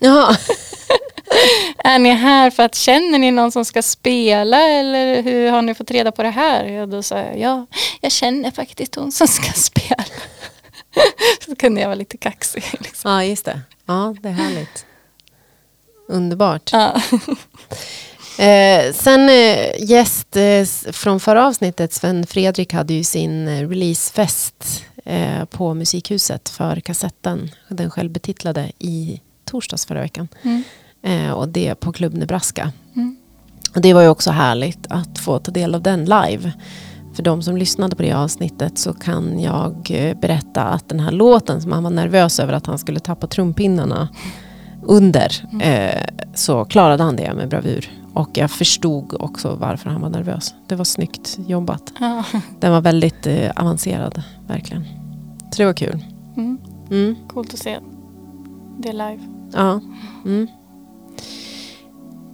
Ja. 0.00 0.36
är 1.84 1.98
ni 1.98 2.10
här 2.10 2.50
för 2.50 2.62
att 2.62 2.74
känner 2.74 3.18
ni 3.18 3.30
någon 3.30 3.52
som 3.52 3.64
ska 3.64 3.82
spela 3.82 4.68
eller 4.68 5.22
hur 5.22 5.50
har 5.50 5.62
ni 5.62 5.74
fått 5.74 5.90
reda 5.90 6.12
på 6.12 6.22
det 6.22 6.30
här? 6.30 6.64
Ja, 6.64 6.86
då 6.86 7.02
sa 7.02 7.18
jag, 7.18 7.38
ja, 7.38 7.66
jag 8.00 8.12
känner 8.12 8.50
faktiskt 8.50 8.94
hon 8.94 9.12
som 9.12 9.28
ska 9.28 9.52
spela. 9.54 10.04
Så 11.46 11.56
kunde 11.56 11.80
jag 11.80 11.88
vara 11.88 11.94
lite 11.94 12.16
kaxig. 12.16 12.64
Liksom. 12.80 13.10
ja, 13.10 13.24
just 13.24 13.44
det. 13.44 13.60
Ja, 13.86 14.14
det 14.20 14.28
är 14.28 14.32
härligt. 14.32 14.86
Underbart. 16.08 16.72
Ja. 16.72 17.02
Eh, 18.38 18.92
sen 18.92 19.28
eh, 19.28 19.84
gäst 19.90 20.36
eh, 20.36 20.64
från 20.92 21.20
förra 21.20 21.46
avsnittet, 21.46 21.92
Sven 21.92 22.26
Fredrik 22.26 22.72
hade 22.72 22.94
ju 22.94 23.04
sin 23.04 23.48
eh, 23.48 23.68
releasefest 23.68 24.84
eh, 25.04 25.44
på 25.44 25.74
Musikhuset 25.74 26.48
för 26.48 26.80
kassetten, 26.80 27.50
den 27.68 27.90
självbetitlade, 27.90 28.72
i 28.78 29.20
torsdags 29.44 29.86
förra 29.86 30.00
veckan. 30.00 30.28
Mm. 30.42 30.62
Eh, 31.02 31.30
och 31.30 31.48
det 31.48 31.74
på 31.74 31.92
Klubb 31.92 32.14
Nebraska. 32.14 32.72
Mm. 32.96 33.16
Och 33.74 33.80
det 33.80 33.94
var 33.94 34.02
ju 34.02 34.08
också 34.08 34.30
härligt 34.30 34.86
att 34.88 35.18
få 35.18 35.38
ta 35.38 35.50
del 35.50 35.74
av 35.74 35.82
den 35.82 36.04
live. 36.04 36.52
För 37.14 37.22
de 37.22 37.42
som 37.42 37.56
lyssnade 37.56 37.96
på 37.96 38.02
det 38.02 38.12
avsnittet 38.12 38.78
så 38.78 38.92
kan 38.92 39.40
jag 39.40 39.90
eh, 39.90 40.18
berätta 40.18 40.62
att 40.62 40.88
den 40.88 41.00
här 41.00 41.10
låten 41.12 41.62
som 41.62 41.72
han 41.72 41.82
var 41.82 41.90
nervös 41.90 42.40
över 42.40 42.52
att 42.52 42.66
han 42.66 42.78
skulle 42.78 43.00
tappa 43.00 43.26
trumpinnarna 43.26 44.08
under 44.82 45.32
eh, 45.62 46.24
så 46.34 46.64
klarade 46.64 47.02
han 47.02 47.16
det 47.16 47.34
med 47.34 47.48
bravur. 47.48 47.90
Och 48.14 48.30
jag 48.32 48.50
förstod 48.50 49.16
också 49.20 49.56
varför 49.60 49.90
han 49.90 50.00
var 50.00 50.08
nervös. 50.08 50.54
Det 50.66 50.74
var 50.74 50.84
snyggt 50.84 51.38
jobbat. 51.46 51.92
Ja. 52.00 52.24
Den 52.60 52.72
var 52.72 52.80
väldigt 52.80 53.26
eh, 53.26 53.50
avancerad, 53.56 54.22
verkligen. 54.48 54.84
Så 55.50 55.56
det 55.56 55.64
var 55.64 55.72
kul. 55.72 56.04
Mm. 56.36 56.58
Mm. 56.90 57.16
Coolt 57.28 57.54
att 57.54 57.60
se 57.60 57.78
det 58.78 58.92
live. 58.92 59.18
Ja. 59.52 59.80
Mm. 60.24 60.48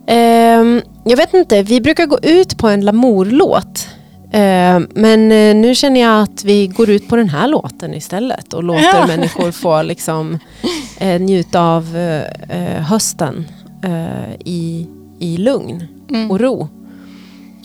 Ehm, 0.07 0.83
jag 1.05 1.17
vet 1.17 1.35
inte, 1.35 1.63
vi 1.63 1.81
brukar 1.81 2.07
gå 2.07 2.19
ut 2.23 2.57
på 2.59 2.69
en 2.69 2.81
Lamour-låt. 2.85 3.89
Ehm, 4.33 4.89
men 4.95 5.33
eh, 5.33 5.55
nu 5.57 5.75
känner 5.75 6.01
jag 6.01 6.23
att 6.23 6.45
vi 6.45 6.67
går 6.67 6.91
ut 6.91 7.09
på 7.09 7.17
den 7.17 7.29
här 7.29 7.49
låten 7.49 7.95
istället 7.95 8.53
och 8.53 8.65
låter 8.65 8.83
Ja. 9.01 9.07
människor 9.07 9.51
få 9.51 9.83
liksom, 9.83 10.39
eh, 10.99 11.21
njuta 11.21 11.61
av 11.61 11.97
eh, 11.97 12.23
eh, 12.77 12.83
hösten 12.83 13.47
eh, 13.85 14.33
i, 14.45 14.87
i 15.19 15.37
lugn 15.37 15.85
Mm. 16.11 16.31
och 16.31 16.41
ro. 16.41 16.69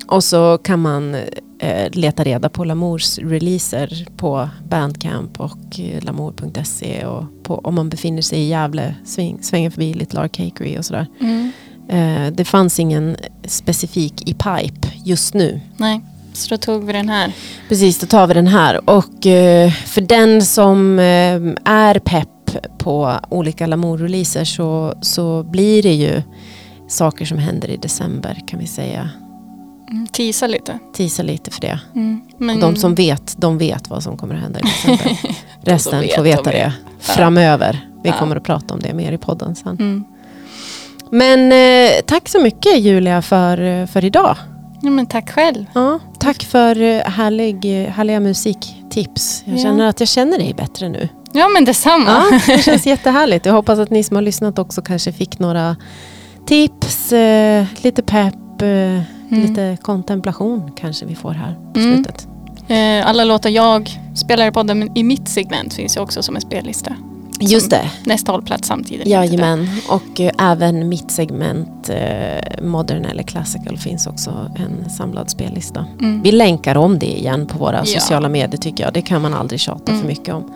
Och 0.07 0.23
så 0.23 0.57
kan 0.57 0.79
man 0.79 1.15
eh, 1.59 1.89
leta 1.91 2.23
reda 2.23 2.49
på 2.49 2.63
Lamours 2.63 3.19
releaser 3.19 4.05
på 4.17 4.49
Bandcamp 4.69 5.39
och 5.39 5.79
eh, 5.79 6.03
lamour.se 6.03 7.05
och 7.05 7.23
på, 7.43 7.55
om 7.55 7.75
man 7.75 7.89
befinner 7.89 8.21
sig 8.21 8.39
i 8.39 8.47
Gävle, 8.49 8.95
sväng, 9.05 9.37
svänger 9.41 9.69
förbi 9.69 9.93
Little 9.93 10.19
Art 10.21 10.31
Cakery 10.31 10.77
och 10.77 10.85
sådär. 10.85 11.07
Mm. 11.19 11.51
Eh, 11.91 12.27
det 12.33 12.45
fanns 12.45 12.79
ingen 12.79 13.17
specifik 13.45 14.29
i 14.29 14.33
pipe 14.33 14.87
just 15.03 15.33
nu. 15.33 15.61
Nej, 15.77 16.01
så 16.33 16.49
då 16.49 16.57
tog 16.57 16.83
vi 16.85 16.93
den 16.93 17.09
här. 17.09 17.31
Precis, 17.69 17.99
då 17.99 18.07
tar 18.07 18.27
vi 18.27 18.33
den 18.33 18.47
här. 18.47 18.89
Och 18.89 19.25
eh, 19.27 19.71
för 19.71 20.01
den 20.01 20.41
som 20.41 20.99
eh, 20.99 21.03
är 21.65 21.99
pepp 21.99 22.27
på 22.77 23.19
olika 23.29 23.67
Lamour-releaser 23.67 24.43
så, 24.43 24.93
så 25.01 25.43
blir 25.43 25.83
det 25.83 25.93
ju 25.93 26.21
saker 26.87 27.25
som 27.25 27.37
händer 27.37 27.69
i 27.69 27.77
december 27.77 28.37
kan 28.47 28.59
vi 28.59 28.67
säga. 28.67 29.09
Mm, 29.91 30.07
Tisa 30.07 30.47
lite. 30.47 30.79
Tisa 30.93 31.23
lite 31.23 31.51
för 31.51 31.61
det. 31.61 31.79
Mm. 31.95 32.21
Men, 32.37 32.55
Och 32.55 32.61
de 32.61 32.75
som 32.75 32.95
vet, 32.95 33.35
de 33.37 33.57
vet 33.57 33.89
vad 33.89 34.03
som 34.03 34.17
kommer 34.17 34.35
att 34.35 34.41
hända 34.41 34.59
i 34.59 34.63
december. 34.63 35.19
Resten 35.61 35.99
vet, 36.01 36.15
får 36.15 36.23
veta 36.23 36.43
vet. 36.43 36.53
det 36.53 36.73
framöver. 36.99 37.87
Vi 38.03 38.09
Ja. 38.09 38.15
kommer 38.19 38.35
att 38.35 38.43
prata 38.43 38.73
om 38.73 38.79
det 38.79 38.93
mer 38.93 39.11
i 39.11 39.17
podden 39.17 39.55
sen. 39.55 39.75
Mm. 39.79 40.03
Men 41.11 41.51
eh, 41.51 42.01
tack 42.05 42.29
så 42.29 42.39
mycket 42.39 42.79
Julia 42.79 43.21
för, 43.21 43.85
för 43.85 44.05
idag. 44.05 44.35
Ja, 44.81 44.89
men 44.89 45.05
tack 45.05 45.31
själv. 45.31 45.65
Ja, 45.75 45.99
tack 46.19 46.43
för 46.43 46.81
eh, 46.81 47.01
härlig, 47.03 47.83
eh, 47.83 47.89
härliga 47.89 48.19
musiktips. 48.19 49.43
Jag 49.45 49.57
Ja. 49.57 49.63
känner 49.63 49.87
att 49.87 49.99
jag 49.99 50.09
känner 50.09 50.37
dig 50.37 50.53
bättre 50.53 50.89
nu. 50.89 51.09
Ja 51.33 51.47
men 51.47 51.65
detsamma. 51.65 52.23
Ja, 52.31 52.39
det 52.47 52.57
känns 52.63 52.85
jättehärligt. 52.85 53.45
Jag 53.45 53.53
hoppas 53.53 53.79
att 53.79 53.89
ni 53.89 54.03
som 54.03 54.15
har 54.15 54.21
lyssnat 54.21 54.59
också 54.59 54.81
kanske 54.81 55.11
fick 55.11 55.39
några 55.39 55.75
tips, 56.47 57.13
eh, 57.13 57.65
lite 57.81 58.01
pepp, 58.03 58.61
eh, 58.61 59.01
lite 59.37 59.77
kontemplation 59.81 60.71
kanske 60.75 61.05
vi 61.05 61.15
får 61.15 61.31
här 61.31 61.55
på 61.73 61.79
Mm. 61.79 61.93
slutet. 62.03 62.27
Eh, 62.67 63.07
Alla 63.09 63.23
låtar 63.23 63.49
jag 63.49 63.89
spelar 64.15 64.47
i 64.47 64.51
podden 64.51 64.97
i 64.97 65.03
mitt 65.03 65.27
segment 65.29 65.73
finns 65.73 65.97
ju 65.97 66.01
också 66.01 66.23
som 66.23 66.35
en 66.35 66.41
spellista. 66.41 66.95
Just 67.49 67.69
det. 67.69 67.91
Nästa 68.05 68.31
hållplats 68.31 68.67
samtidigt. 68.67 69.07
Jajamän, 69.07 69.67
och 69.89 70.19
eh, 70.21 70.31
även 70.51 70.89
mitt 70.89 71.11
segment 71.11 71.89
eh, 71.89 72.63
Modern 72.63 73.05
eller 73.05 73.23
Classical 73.23 73.77
finns 73.77 74.07
också 74.07 74.51
en 74.55 74.89
samlad 74.89 75.29
spellista. 75.29 75.85
Mm. 75.99 76.21
Vi 76.21 76.31
länkar 76.31 76.75
om 76.77 76.99
det 76.99 77.19
igen 77.19 77.45
på 77.45 77.57
våra 77.57 77.77
Ja. 77.77 77.85
sociala 77.85 78.29
medier 78.29 78.57
tycker 78.61 78.83
jag. 78.83 78.93
Det 78.93 79.01
kan 79.01 79.21
man 79.21 79.33
aldrig 79.33 79.59
tjata 79.59 79.91
Mm. 79.91 80.01
för 80.01 80.07
mycket 80.07 80.33
om. 80.35 80.51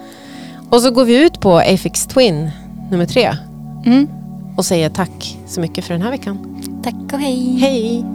Och 0.69 0.81
så 0.81 0.91
går 0.91 1.05
vi 1.05 1.23
ut 1.25 1.39
på 1.39 1.57
Afix 1.57 2.05
Twin 2.07 2.49
nummer 2.91 3.05
tre 3.05 3.37
Mm. 3.85 4.07
och 4.57 4.65
säger 4.65 4.89
tack 4.89 5.37
så 5.47 5.61
mycket 5.61 5.85
för 5.85 5.93
den 5.93 6.01
här 6.01 6.11
veckan. 6.11 6.61
Tack 6.83 7.13
och 7.13 7.19
hej. 7.19 7.57
Hej! 7.59 8.05